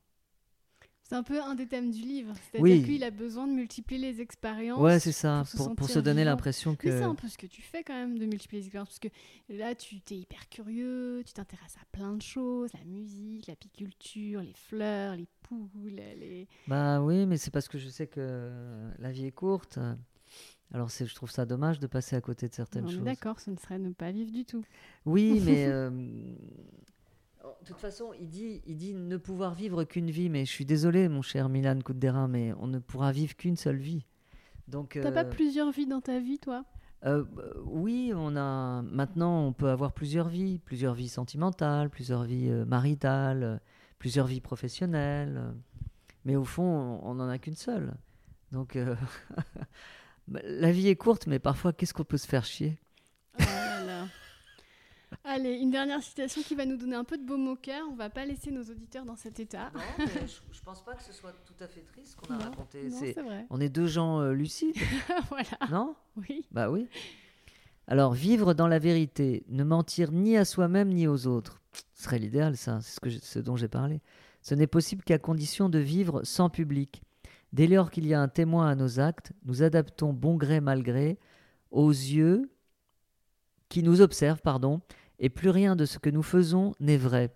C'est 1.03 1.17
un 1.17 1.25
peu 1.25 1.43
un 1.43 1.57
des 1.57 1.67
thèmes 1.67 1.91
du 1.91 2.01
livre. 2.01 2.33
C'est-à-dire 2.37 2.63
Oui. 2.63 2.85
qu'il 2.85 3.03
a 3.03 3.11
besoin 3.11 3.49
de 3.49 3.53
multiplier 3.55 4.13
les 4.13 4.21
expériences. 4.21 4.79
Ouais, 4.79 5.01
c'est 5.01 5.11
ça, 5.11 5.39
pour 5.41 5.49
se 5.49 5.57
pour, 5.57 5.75
pour 5.75 5.87
se 5.89 5.95
sentir 5.95 6.05
donner 6.05 6.23
l'impression 6.23 6.77
Mais 6.85 6.93
c'est 6.93 7.01
que... 7.01 7.03
un 7.03 7.17
peu 7.17 7.27
ce 7.27 7.37
que 7.37 7.49
tu 7.49 7.61
fais 7.61 7.83
quand 7.83 7.93
même 7.93 8.21
de 8.21 8.25
multiplier 8.25 8.61
les 8.61 8.67
expériences. 8.69 8.89
Parce 8.91 9.01
que 9.01 9.09
là, 9.53 9.75
tu 9.75 10.01
t'es 10.01 10.15
hyper 10.17 10.49
curieux, 10.49 11.25
tu 11.27 11.33
t'intéresses 11.33 11.77
à 11.83 11.85
plein 11.91 12.13
de 12.13 12.23
choses 12.23 12.71
la 12.75 12.85
musique, 12.85 13.49
l'apiculture, 13.49 14.43
les 14.43 14.55
fleurs, 14.55 15.17
les 15.17 15.27
poules, 15.43 15.97
les. 15.97 16.47
Bah 16.69 17.03
oui, 17.03 17.27
mais 17.27 17.37
c'est 17.37 17.51
parce 17.51 17.67
que 17.67 17.79
je 17.79 17.89
sais 17.89 18.07
que 18.07 18.49
la 19.01 19.11
vie 19.11 19.27
est 19.27 19.33
courte. 19.33 19.81
Alors 20.75 20.89
je 20.89 21.15
trouve 21.15 21.31
ça 21.31 21.45
dommage 21.45 21.79
de 21.81 21.87
passer 21.87 22.17
à 22.17 22.21
côté 22.21 22.49
de 22.49 22.55
certaines 22.55 22.87
On 22.87 22.89
choses. 22.89 23.03
d'accord, 23.03 23.41
ce 23.41 23.51
ne 23.51 23.57
serait 23.57 23.79
ne 23.79 23.91
pas 23.91 24.11
vivre 24.11 24.33
du 24.33 24.45
tout. 24.45 24.65
Oui, 25.05 25.41
mais 25.45 25.67
euh, 25.67 25.91
de 25.91 27.67
toute 27.67 27.79
façon, 27.79 28.13
il 28.19 28.29
dit, 28.29 28.63
il 28.67 28.77
dit 28.77 28.95
ne 28.95 29.17
pouvoir 29.17 29.55
vivre 29.55 29.85
qu'une 29.85 30.11
vie. 30.11 30.29
Mais 30.29 30.45
je 30.45 30.51
suis 30.51 30.65
désolé, 30.65 31.09
mon 31.09 31.23
cher 31.23 31.49
Milan 31.49 31.79
Kundera, 31.85 32.29
mais 32.29 32.53
on 32.59 32.67
ne 32.67 32.79
pourra 32.79 33.13
vivre 33.13 33.37
qu'une 33.37 33.57
seule 33.57 33.77
vie. 33.77 34.07
Donc, 34.69 34.99
T'as 35.01 35.13
pas 35.13 35.25
euh, 35.25 35.31
plusieurs 35.31 35.71
vies 35.73 35.87
dans 35.87 36.01
ta 36.01 36.19
vie, 36.19 36.39
toi? 36.39 36.65
Euh, 37.05 37.25
euh, 37.39 37.53
oui, 37.65 38.13
on 38.15 38.37
a 38.37 38.83
maintenant, 38.83 39.47
on 39.47 39.53
peut 39.53 39.69
avoir 39.69 39.93
plusieurs 39.93 40.29
vies, 40.29 40.59
plusieurs 40.59 40.95
vies 40.95 41.09
sentimentales, 41.09 41.91
plusieurs 41.91 42.23
vies 42.23 42.49
euh, 42.49 42.65
maritales, 42.65 43.43
euh, 43.43 43.57
plusieurs 43.99 44.27
vies 44.27 44.41
professionnelles. 44.41 45.37
euh, 45.37 45.53
mais 46.25 46.37
au 46.37 46.45
fond, 46.45 47.01
on 47.03 47.15
n'en 47.15 47.29
a 47.29 47.39
qu'une 47.39 47.57
seule. 47.57 47.95
Donc, 48.53 48.77
euh, 48.77 48.95
bah, 49.37 49.43
la 50.29 50.73
vie 50.73 50.89
est 50.89 50.97
courte, 50.97 51.27
mais 51.27 51.39
parfois, 51.39 51.73
qu'est-ce 51.73 51.95
qu'on 51.95 52.05
peut 52.05 52.17
se 52.19 52.27
faire 52.27 52.45
chier? 52.45 52.79
Oh 53.39 53.43
là 53.45 53.85
là. 53.85 54.07
Allez, 55.25 55.55
une 55.59 55.71
dernière 55.71 56.03
citation 56.03 56.43
qui 56.43 56.55
va 56.55 56.65
nous 56.65 56.77
donner 56.77 56.97
un 56.97 57.05
peu 57.05 57.19
de 57.19 57.25
baume 57.25 57.47
au 57.49 57.57
cœur. 57.57 57.87
On 57.91 57.95
va 57.95 58.09
pas 58.11 58.25
laisser 58.25 58.51
nos 58.51 58.63
auditeurs 58.63 59.05
dans 59.05 59.15
cet 59.17 59.39
état. 59.41 59.71
Non, 59.75 59.81
mais 59.99 60.07
je, 60.27 60.57
je 60.57 60.63
pense 60.63 60.83
pas 60.85 60.95
que 60.95 61.03
ce 61.03 61.13
soit 61.13 61.33
tout 61.47 61.63
à 61.63 61.69
fait 61.69 61.83
triste 61.83 62.13
ce 62.13 62.17
qu'on 62.17 62.35
a 62.35 62.39
Non, 62.39 62.45
raconté. 62.45 62.85
Non, 62.85 62.97
C'est- 62.99 63.13
c'est 63.15 63.23
vrai. 63.23 63.47
On 63.51 63.61
est 63.61 63.69
deux 63.69 63.87
gens 63.87 64.21
euh, 64.21 64.33
lucides, 64.33 64.75
voilà, 65.29 65.59
non? 65.71 65.95
Oui. 66.17 66.47
Bah 66.51 66.71
oui. 66.71 66.89
Alors, 67.89 68.15
vivre 68.15 68.55
dans 68.55 68.69
la 68.69 68.79
vérité, 68.79 69.45
ne 69.49 69.65
mentir 69.65 70.13
ni 70.13 70.37
à 70.37 70.45
soi-même 70.45 70.89
ni 70.89 71.07
aux 71.07 71.27
autres, 71.27 71.61
ce 71.95 72.05
serait 72.05 72.19
l'idéal, 72.19 72.57
ça, 72.57 72.81
c'est 72.81 72.95
ce, 72.95 73.01
que 73.01 73.11
j'ai- 73.11 73.21
ce 73.21 73.39
dont 73.39 73.57
j'ai 73.57 73.69
parlé. 73.69 74.01
Ce 74.41 74.55
n'est 74.55 74.67
possible 74.67 75.05
qu'à 75.05 75.19
condition 75.19 75.69
de 75.69 75.79
vivre 75.79 76.23
sans 76.25 76.49
public. 76.49 77.03
Dès 77.53 77.67
lors 77.67 77.91
qu'il 77.91 78.07
y 78.07 78.15
a 78.15 78.21
un 78.21 78.29
témoin 78.29 78.69
à 78.69 78.75
nos 78.75 78.99
actes, 79.01 79.33
nous 79.45 79.63
adaptons 79.63 80.13
bon 80.13 80.37
gré 80.37 80.61
mal 80.61 80.83
gré 80.83 81.19
aux 81.71 81.91
yeux 81.91 82.51
qui 83.69 83.83
nous 83.83 84.01
observent, 84.01 84.41
pardon, 84.43 84.81
et 85.19 85.29
plus 85.29 85.51
rien 85.51 85.77
de 85.77 85.85
ce 85.85 85.99
que 85.99 86.11
nous 86.11 86.23
faisons 86.23 86.75
n'est 86.81 86.97
vrai. 86.97 87.35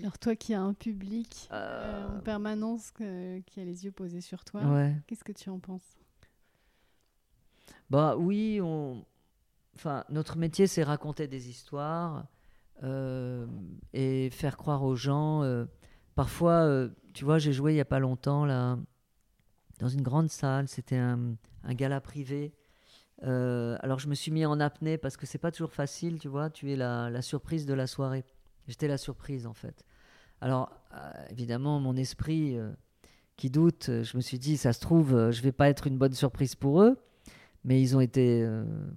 Alors 0.00 0.18
toi 0.18 0.36
qui 0.36 0.54
as 0.54 0.60
un 0.60 0.74
public 0.74 1.48
Euh, 1.50 1.54
euh, 1.54 2.18
en 2.18 2.20
permanence 2.20 2.90
qui 2.92 3.60
a 3.60 3.64
les 3.64 3.84
yeux 3.84 3.92
posés 3.92 4.20
sur 4.20 4.44
toi, 4.44 4.62
Ouais. 4.62 4.94
qu'est-ce 5.06 5.24
que 5.24 5.32
tu 5.32 5.50
en 5.50 5.58
penses? 5.58 5.96
Bah 7.90 8.16
oui, 8.16 8.60
on... 8.62 9.04
enfin, 9.74 10.04
notre 10.10 10.36
métier, 10.36 10.66
c'est 10.66 10.82
raconter 10.82 11.26
des 11.26 11.48
histoires 11.48 12.26
euh, 12.82 13.46
et 13.92 14.30
faire 14.30 14.56
croire 14.56 14.82
aux 14.84 14.94
gens. 14.96 15.42
parfois, 16.14 16.88
tu 17.14 17.24
vois, 17.24 17.38
j'ai 17.38 17.52
joué 17.52 17.72
il 17.72 17.74
n'y 17.76 17.80
a 17.80 17.84
pas 17.86 17.98
longtemps 17.98 18.44
là, 18.44 18.78
dans 19.78 19.88
une 19.88 20.02
grande 20.02 20.28
salle, 20.28 20.68
c'était 20.68 20.96
un, 20.96 21.36
gala 21.70 22.00
privé. 22.00 22.52
Euh, 23.24 23.76
alors 23.80 23.98
je 23.98 24.08
me 24.08 24.14
suis 24.14 24.30
mis 24.30 24.46
en 24.46 24.60
apnée 24.60 24.96
parce 24.96 25.16
que 25.16 25.26
c'est 25.26 25.38
pas 25.38 25.50
toujours 25.50 25.72
facile, 25.72 26.18
tu 26.18 26.28
vois, 26.28 26.50
tu 26.50 26.72
es 26.72 26.76
la, 26.76 27.22
surprise 27.22 27.66
de 27.66 27.74
la 27.74 27.86
soirée. 27.86 28.24
J'étais 28.66 28.88
la 28.88 28.98
surprise 28.98 29.46
en 29.46 29.54
fait. 29.54 29.84
Alors 30.40 30.70
euh, 30.94 31.12
évidemment, 31.30 31.80
mon 31.80 31.96
esprit 31.96 32.56
euh, 32.56 32.70
qui 33.36 33.50
doute, 33.50 33.90
je 34.02 34.16
me 34.16 34.20
suis 34.20 34.38
dit, 34.38 34.56
ça 34.56 34.72
se 34.72 34.80
trouve, 34.80 35.30
je 35.30 35.42
vais 35.42 35.52
pas 35.52 35.68
être 35.68 35.86
une 35.86 35.96
bonne 35.96 36.14
surprise 36.14 36.54
pour 36.54 36.82
eux. 36.82 36.98
Mais 37.64 37.80
ils 37.82 37.96
ont 37.96 38.00
été, 38.00 38.48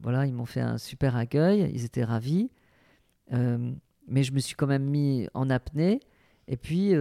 voilà, 0.02 0.28
ils 0.28 0.34
m'ont 0.34 0.46
fait 0.46 0.62
un 0.62 0.78
super 0.78 1.16
accueil, 1.16 1.70
ils 1.74 1.84
étaient 1.84 2.04
ravis. 2.04 2.52
Mais 3.30 4.24
je 4.24 4.32
me 4.32 4.40
suis 4.40 4.56
quand 4.56 4.68
même 4.68 4.86
mis 4.86 5.28
en 5.34 5.50
apnée. 5.50 6.00
Et 6.48 6.58
puis, 6.58 6.94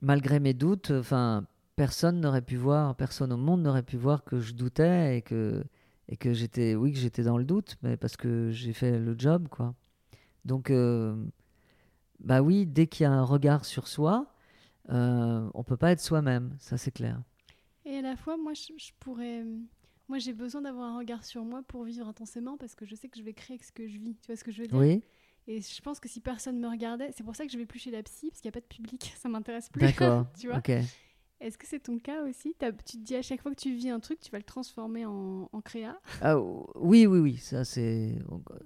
malgré 0.00 0.40
mes 0.40 0.54
doutes, 0.54 0.92
enfin, 0.92 1.44
personne 1.76 2.20
n'aurait 2.20 2.42
pu 2.42 2.56
voir, 2.56 2.94
personne 2.96 3.32
au 3.32 3.36
monde 3.36 3.62
n'aurait 3.62 3.82
pu 3.82 3.96
voir 3.96 4.24
que 4.24 4.40
je 4.40 4.52
doutais 4.54 5.18
et 5.18 5.22
que, 5.22 5.64
et 6.08 6.16
que 6.16 6.32
j'étais, 6.32 6.74
oui, 6.74 6.92
que 6.92 6.98
j'étais 6.98 7.22
dans 7.22 7.38
le 7.38 7.44
doute, 7.44 7.76
mais 7.82 7.96
parce 7.96 8.16
que 8.16 8.50
j'ai 8.50 8.72
fait 8.72 8.98
le 8.98 9.14
job, 9.18 9.48
quoi. 9.48 9.74
Donc, 10.44 10.70
euh, 10.70 11.14
bah 12.20 12.42
oui, 12.42 12.66
dès 12.66 12.86
qu'il 12.86 13.04
y 13.04 13.06
a 13.06 13.12
un 13.12 13.24
regard 13.24 13.64
sur 13.64 13.88
soi, 13.88 14.34
euh, 14.90 15.48
on 15.54 15.64
peut 15.64 15.76
pas 15.76 15.92
être 15.92 16.00
soi-même, 16.00 16.56
ça 16.60 16.78
c'est 16.78 16.92
clair. 16.92 17.22
Et 17.84 17.96
à 17.98 18.02
la 18.02 18.16
fois, 18.16 18.36
moi, 18.36 18.54
je, 18.54 18.72
je 18.76 18.92
pourrais. 19.00 19.44
Moi, 20.08 20.18
j'ai 20.18 20.32
besoin 20.32 20.62
d'avoir 20.62 20.84
un 20.94 20.98
regard 20.98 21.24
sur 21.24 21.44
moi 21.44 21.62
pour 21.66 21.84
vivre 21.84 22.06
intensément 22.06 22.56
parce 22.56 22.74
que 22.74 22.84
je 22.84 22.94
sais 22.94 23.08
que 23.08 23.18
je 23.18 23.22
vais 23.24 23.32
créer 23.34 23.58
ce 23.62 23.72
que 23.72 23.86
je 23.88 23.98
vis. 23.98 24.16
Tu 24.20 24.26
vois 24.26 24.36
ce 24.36 24.44
que 24.44 24.52
je 24.52 24.62
veux 24.62 24.68
dire? 24.68 24.78
Oui, 24.78 25.02
Et 25.46 25.60
je 25.60 25.80
pense 25.80 26.00
que 26.00 26.08
si 26.08 26.20
personne 26.20 26.58
me 26.60 26.68
regardait, 26.68 27.12
c'est 27.12 27.24
pour 27.24 27.34
ça 27.36 27.46
que 27.46 27.52
je 27.52 27.58
vais 27.58 27.66
plus 27.66 27.78
chez 27.78 27.90
la 27.90 28.02
psy 28.02 28.28
parce 28.30 28.40
qu'il 28.40 28.48
n'y 28.48 28.52
a 28.52 28.60
pas 28.60 28.60
de 28.60 28.66
public. 28.66 29.12
Ça 29.18 29.28
m'intéresse 29.28 29.68
plus. 29.70 29.80
d'accord. 29.86 30.26
tu 30.38 30.48
vois. 30.48 30.62
Est-ce 31.42 31.58
que 31.58 31.66
c'est 31.66 31.80
ton 31.80 31.98
cas 31.98 32.22
aussi? 32.22 32.54
Tu 32.86 32.98
te 32.98 33.02
dis 33.04 33.16
à 33.16 33.22
chaque 33.22 33.42
fois 33.42 33.50
que 33.54 33.60
tu 33.60 33.74
vis 33.74 33.90
un 33.90 34.00
truc, 34.00 34.20
tu 34.20 34.30
vas 34.30 34.38
le 34.38 34.44
transformer 34.44 35.04
en, 35.04 35.48
en 35.52 35.60
créa? 35.60 35.98
Ah, 36.20 36.38
oui, 36.38 37.06
oui, 37.06 37.18
oui, 37.18 37.36
ça 37.36 37.64
c'est 37.64 38.16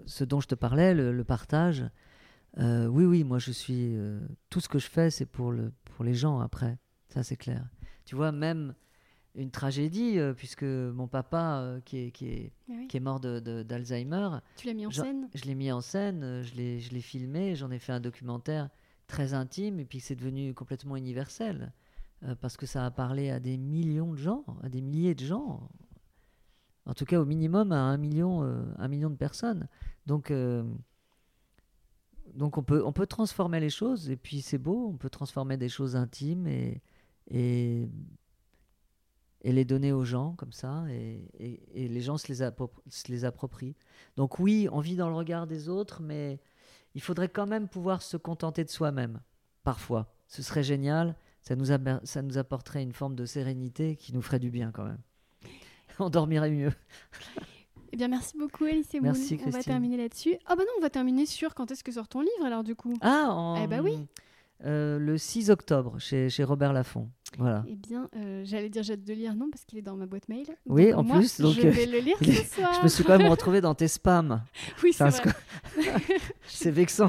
ce 0.05 0.25
dont 0.25 0.41
je 0.41 0.49
te 0.49 0.55
parlais, 0.55 0.95
le, 0.95 1.13
le 1.13 1.25
partage. 1.25 1.85
Euh, 2.59 2.87
oui, 2.87 3.05
oui, 3.05 3.25
moi 3.25 3.39
je 3.39 3.51
suis. 3.51 3.97
euh, 3.97 4.21
tout 4.51 4.61
ce 4.61 4.69
que 4.69 4.79
je 4.79 4.89
fais, 4.89 5.11
c'est 5.11 5.27
pour, 5.27 5.53
le, 5.53 5.73
pour 5.85 6.05
les 6.05 6.15
gens 6.15 6.39
après. 6.41 6.79
Ça 7.09 7.23
c'est 7.23 7.37
clair. 7.37 7.65
Tu 8.05 8.15
vois, 8.15 8.31
même 8.33 8.75
une 9.35 9.51
tragédie, 9.51 10.19
euh, 10.19 10.33
puisque 10.33 10.63
mon 10.63 11.09
papa, 11.09 11.61
euh, 11.61 11.81
qui, 11.81 11.99
est, 11.99 12.11
qui, 12.11 12.29
est, 12.29 12.53
oui. 12.69 12.87
qui 12.89 12.97
est 12.97 13.01
mort 13.01 13.21
d'Alzheimer, 13.21 14.39
Tu 14.57 14.67
l'as 14.67 14.75
mis 14.75 14.87
en 14.87 14.91
scène? 14.91 15.29
je 15.35 15.45
l'ai 15.45 15.55
mis 15.55 15.71
en 15.73 15.81
scène, 15.81 16.23
euh, 16.25 16.43
je 16.43 16.55
l'ai 16.55 16.81
je 16.81 16.93
l'ai 16.93 17.01
filmé, 17.03 17.55
j'en 17.55 17.71
ai 17.71 17.79
fait 17.79 17.93
un 17.93 18.01
documentaire 18.01 18.71
très 19.07 19.35
intime, 19.35 19.79
et 19.81 19.85
puis 19.85 20.01
c'est 20.01 20.17
devenu 20.17 20.55
complètement 20.55 20.97
universel, 20.97 21.73
parce 22.41 22.57
que 22.57 22.67
ça 22.67 22.85
a 22.85 22.91
parlé 22.91 23.31
à 23.31 23.41
des 23.41 23.57
millions 23.57 24.13
de 24.13 24.19
gens, 24.19 24.45
à 24.63 24.69
des 24.69 24.81
milliers 24.81 25.15
de 25.15 25.25
gens, 25.25 25.69
en 26.87 26.95
tout 26.95 27.05
cas 27.05 27.21
au 27.21 27.25
minimum 27.25 27.73
à 27.73 27.79
un 27.81 27.97
million, 27.97 28.45
euh, 28.45 28.63
un 28.79 28.89
million 28.89 29.11
de 29.11 29.17
personnes. 29.17 29.69
Donc, 30.07 30.31
euh, 30.31 30.65
donc 32.33 32.59
on, 32.59 32.63
peut, 32.63 32.83
on 32.85 32.93
peut 32.93 33.07
transformer 33.07 33.61
les 33.61 33.71
choses, 33.71 34.09
et 34.09 34.17
puis 34.17 34.41
c'est 34.41 34.59
beau, 34.59 34.89
on 34.89 34.97
peut 34.97 35.11
transformer 35.11 35.57
des 35.57 35.69
choses 35.69 35.97
intimes 35.97 36.47
et, 36.47 36.83
et, 37.31 37.89
les 39.45 39.65
donner 39.65 39.93
aux 39.93 40.05
gens 40.05 40.35
comme 40.35 40.53
ça, 40.53 40.85
et, 40.91 41.31
les 41.75 42.01
gens 42.01 42.19
se 42.19 42.29
les, 42.29 42.37
se 42.89 43.13
les 43.13 43.25
approprient. 43.25 43.77
Donc 44.17 44.39
oui, 44.39 44.69
on 44.73 44.81
vit 44.81 44.97
dans 44.97 45.09
le 45.09 45.15
regard 45.15 45.47
des 45.47 45.69
autres, 45.69 46.03
mais 46.03 46.41
il 46.95 47.01
faudrait 47.01 47.29
quand 47.29 47.47
même 47.47 47.69
pouvoir 47.69 48.03
se 48.03 48.17
contenter 48.17 48.65
de 48.65 48.71
soi-même, 48.71 49.21
parfois. 49.63 50.15
Ce 50.29 50.43
serait 50.43 50.65
génial, 50.65 51.17
ça 51.47 51.57
nous, 51.57 51.71
aber- 51.71 52.01
ça 52.05 52.23
nous 52.23 52.39
apporterait 52.39 52.83
une 52.83 52.93
forme 52.93 53.15
de 53.15 53.25
sérénité 53.27 53.97
qui 53.97 54.13
nous 54.15 54.23
ferait 54.23 54.39
du 54.41 54.51
bien 54.51 54.71
quand 54.73 54.85
même. 54.85 54.99
On 55.99 56.11
dormirait 56.11 56.51
mieux. 56.51 56.73
Eh 57.93 57.97
bien, 57.97 58.09
merci 58.09 58.37
beaucoup, 58.37 58.65
Alice 58.65 58.93
et 58.95 59.01
Merci. 59.01 59.39
On 59.47 59.49
va 59.51 59.63
terminer 59.63 59.97
là-dessus. 59.97 60.35
Ah 60.45 60.57
bah 60.57 60.65
non, 60.65 60.73
on 60.77 60.83
va 60.83 60.91
terminer 60.91 61.25
sur 61.25 61.55
quand 61.55 61.71
est-ce 61.71 61.83
que 61.85 61.93
sort 61.93 62.09
ton 62.09 62.21
livre 62.21 62.45
alors 62.45 62.65
du 62.65 62.75
coup? 62.75 62.93
Ah, 63.01 63.29
en- 63.31 63.63
Eh 63.63 63.69
ben 63.69 63.81
oui. 63.81 63.97
euh, 64.67 64.99
le 64.99 65.17
6 65.17 65.51
octobre, 65.51 65.99
chez, 65.99 66.29
chez 66.29 66.43
Robert 66.45 66.73
Laffont. 66.75 67.09
Voilà. 67.39 67.65
Eh 67.69 67.77
bien, 67.77 68.11
euh, 68.17 68.43
j'allais 68.45 68.69
dire 68.69 68.83
j'ai 68.83 68.95
hâte 68.95 69.05
de 69.05 69.15
lire, 69.15 69.35
non, 69.37 69.49
parce 69.51 69.65
qu'il 69.65 69.79
est 69.79 69.83
dans 69.83 69.97
ma 69.97 70.05
boîte 70.07 70.29
mail. 70.29 70.47
Oui, 70.67 70.91
Donc, 70.91 70.99
en 70.99 71.03
moi, 71.05 71.17
plus, 71.19 71.41
donc, 71.41 71.55
je 71.55 71.67
euh, 71.69 71.71
vais 71.71 71.87
le 71.87 72.01
lire 72.01 72.17
ce 72.21 72.33
soir. 72.57 72.75
Je 72.77 72.83
me 72.83 72.89
suis 72.89 73.05
quand 73.05 73.17
même 73.17 73.29
retrouvé 73.31 73.61
dans 73.63 73.75
tes 73.75 73.89
spams. 73.89 74.43
Oui, 74.83 74.93
c'est 74.93 75.09
vrai. 75.09 75.33
C'est 76.49 76.73
vexant. 76.73 77.09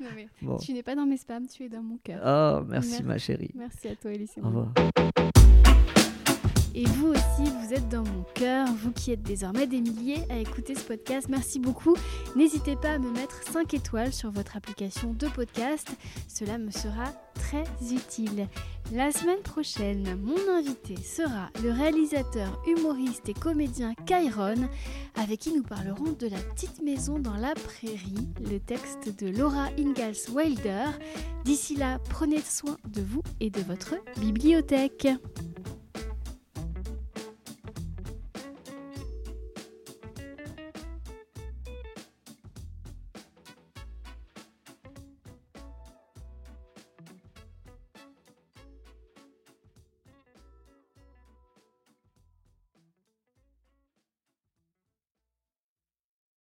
Non, 0.00 0.08
mais 0.14 0.28
Bon. 0.42 0.56
Tu 0.58 0.72
n'es 0.72 0.82
pas 0.82 0.94
dans 0.94 1.06
mes 1.06 1.16
spams, 1.16 1.46
tu 1.46 1.64
es 1.64 1.68
dans 1.68 1.82
mon 1.82 1.98
cœur. 1.98 2.20
Oh, 2.24 2.64
merci, 2.68 2.90
Merci. 2.90 3.02
ma 3.04 3.18
chérie. 3.18 3.50
Merci 3.54 3.88
à 3.88 3.96
toi, 3.96 4.12
et 4.12 4.26
Au 4.42 4.46
revoir. 4.46 4.72
Et 6.78 6.84
vous 6.84 7.06
aussi, 7.08 7.50
vous 7.50 7.72
êtes 7.72 7.88
dans 7.88 8.04
mon 8.04 8.22
cœur, 8.34 8.68
vous 8.82 8.92
qui 8.92 9.10
êtes 9.10 9.22
désormais 9.22 9.66
des 9.66 9.80
milliers 9.80 10.22
à 10.28 10.36
écouter 10.36 10.74
ce 10.74 10.82
podcast. 10.82 11.26
Merci 11.30 11.58
beaucoup. 11.58 11.96
N'hésitez 12.36 12.76
pas 12.76 12.90
à 12.90 12.98
me 12.98 13.10
mettre 13.10 13.42
5 13.50 13.72
étoiles 13.72 14.12
sur 14.12 14.30
votre 14.30 14.58
application 14.58 15.14
de 15.14 15.26
podcast. 15.26 15.88
Cela 16.28 16.58
me 16.58 16.70
sera 16.70 17.06
très 17.32 17.64
utile. 17.90 18.46
La 18.92 19.10
semaine 19.10 19.40
prochaine, 19.40 20.20
mon 20.22 20.36
invité 20.54 20.96
sera 20.96 21.48
le 21.62 21.70
réalisateur, 21.70 22.62
humoriste 22.66 23.30
et 23.30 23.34
comédien 23.34 23.94
Kyron, 24.04 24.68
avec 25.14 25.40
qui 25.40 25.54
nous 25.56 25.62
parlerons 25.62 26.12
de 26.12 26.26
La 26.26 26.38
petite 26.38 26.82
maison 26.82 27.18
dans 27.18 27.38
la 27.38 27.54
prairie, 27.54 28.28
le 28.50 28.60
texte 28.60 29.18
de 29.18 29.28
Laura 29.28 29.68
Ingalls 29.78 30.30
Wilder. 30.30 30.84
D'ici 31.46 31.74
là, 31.74 31.98
prenez 32.10 32.42
soin 32.42 32.76
de 32.86 33.00
vous 33.00 33.22
et 33.40 33.48
de 33.48 33.62
votre 33.62 33.94
bibliothèque. 34.20 35.08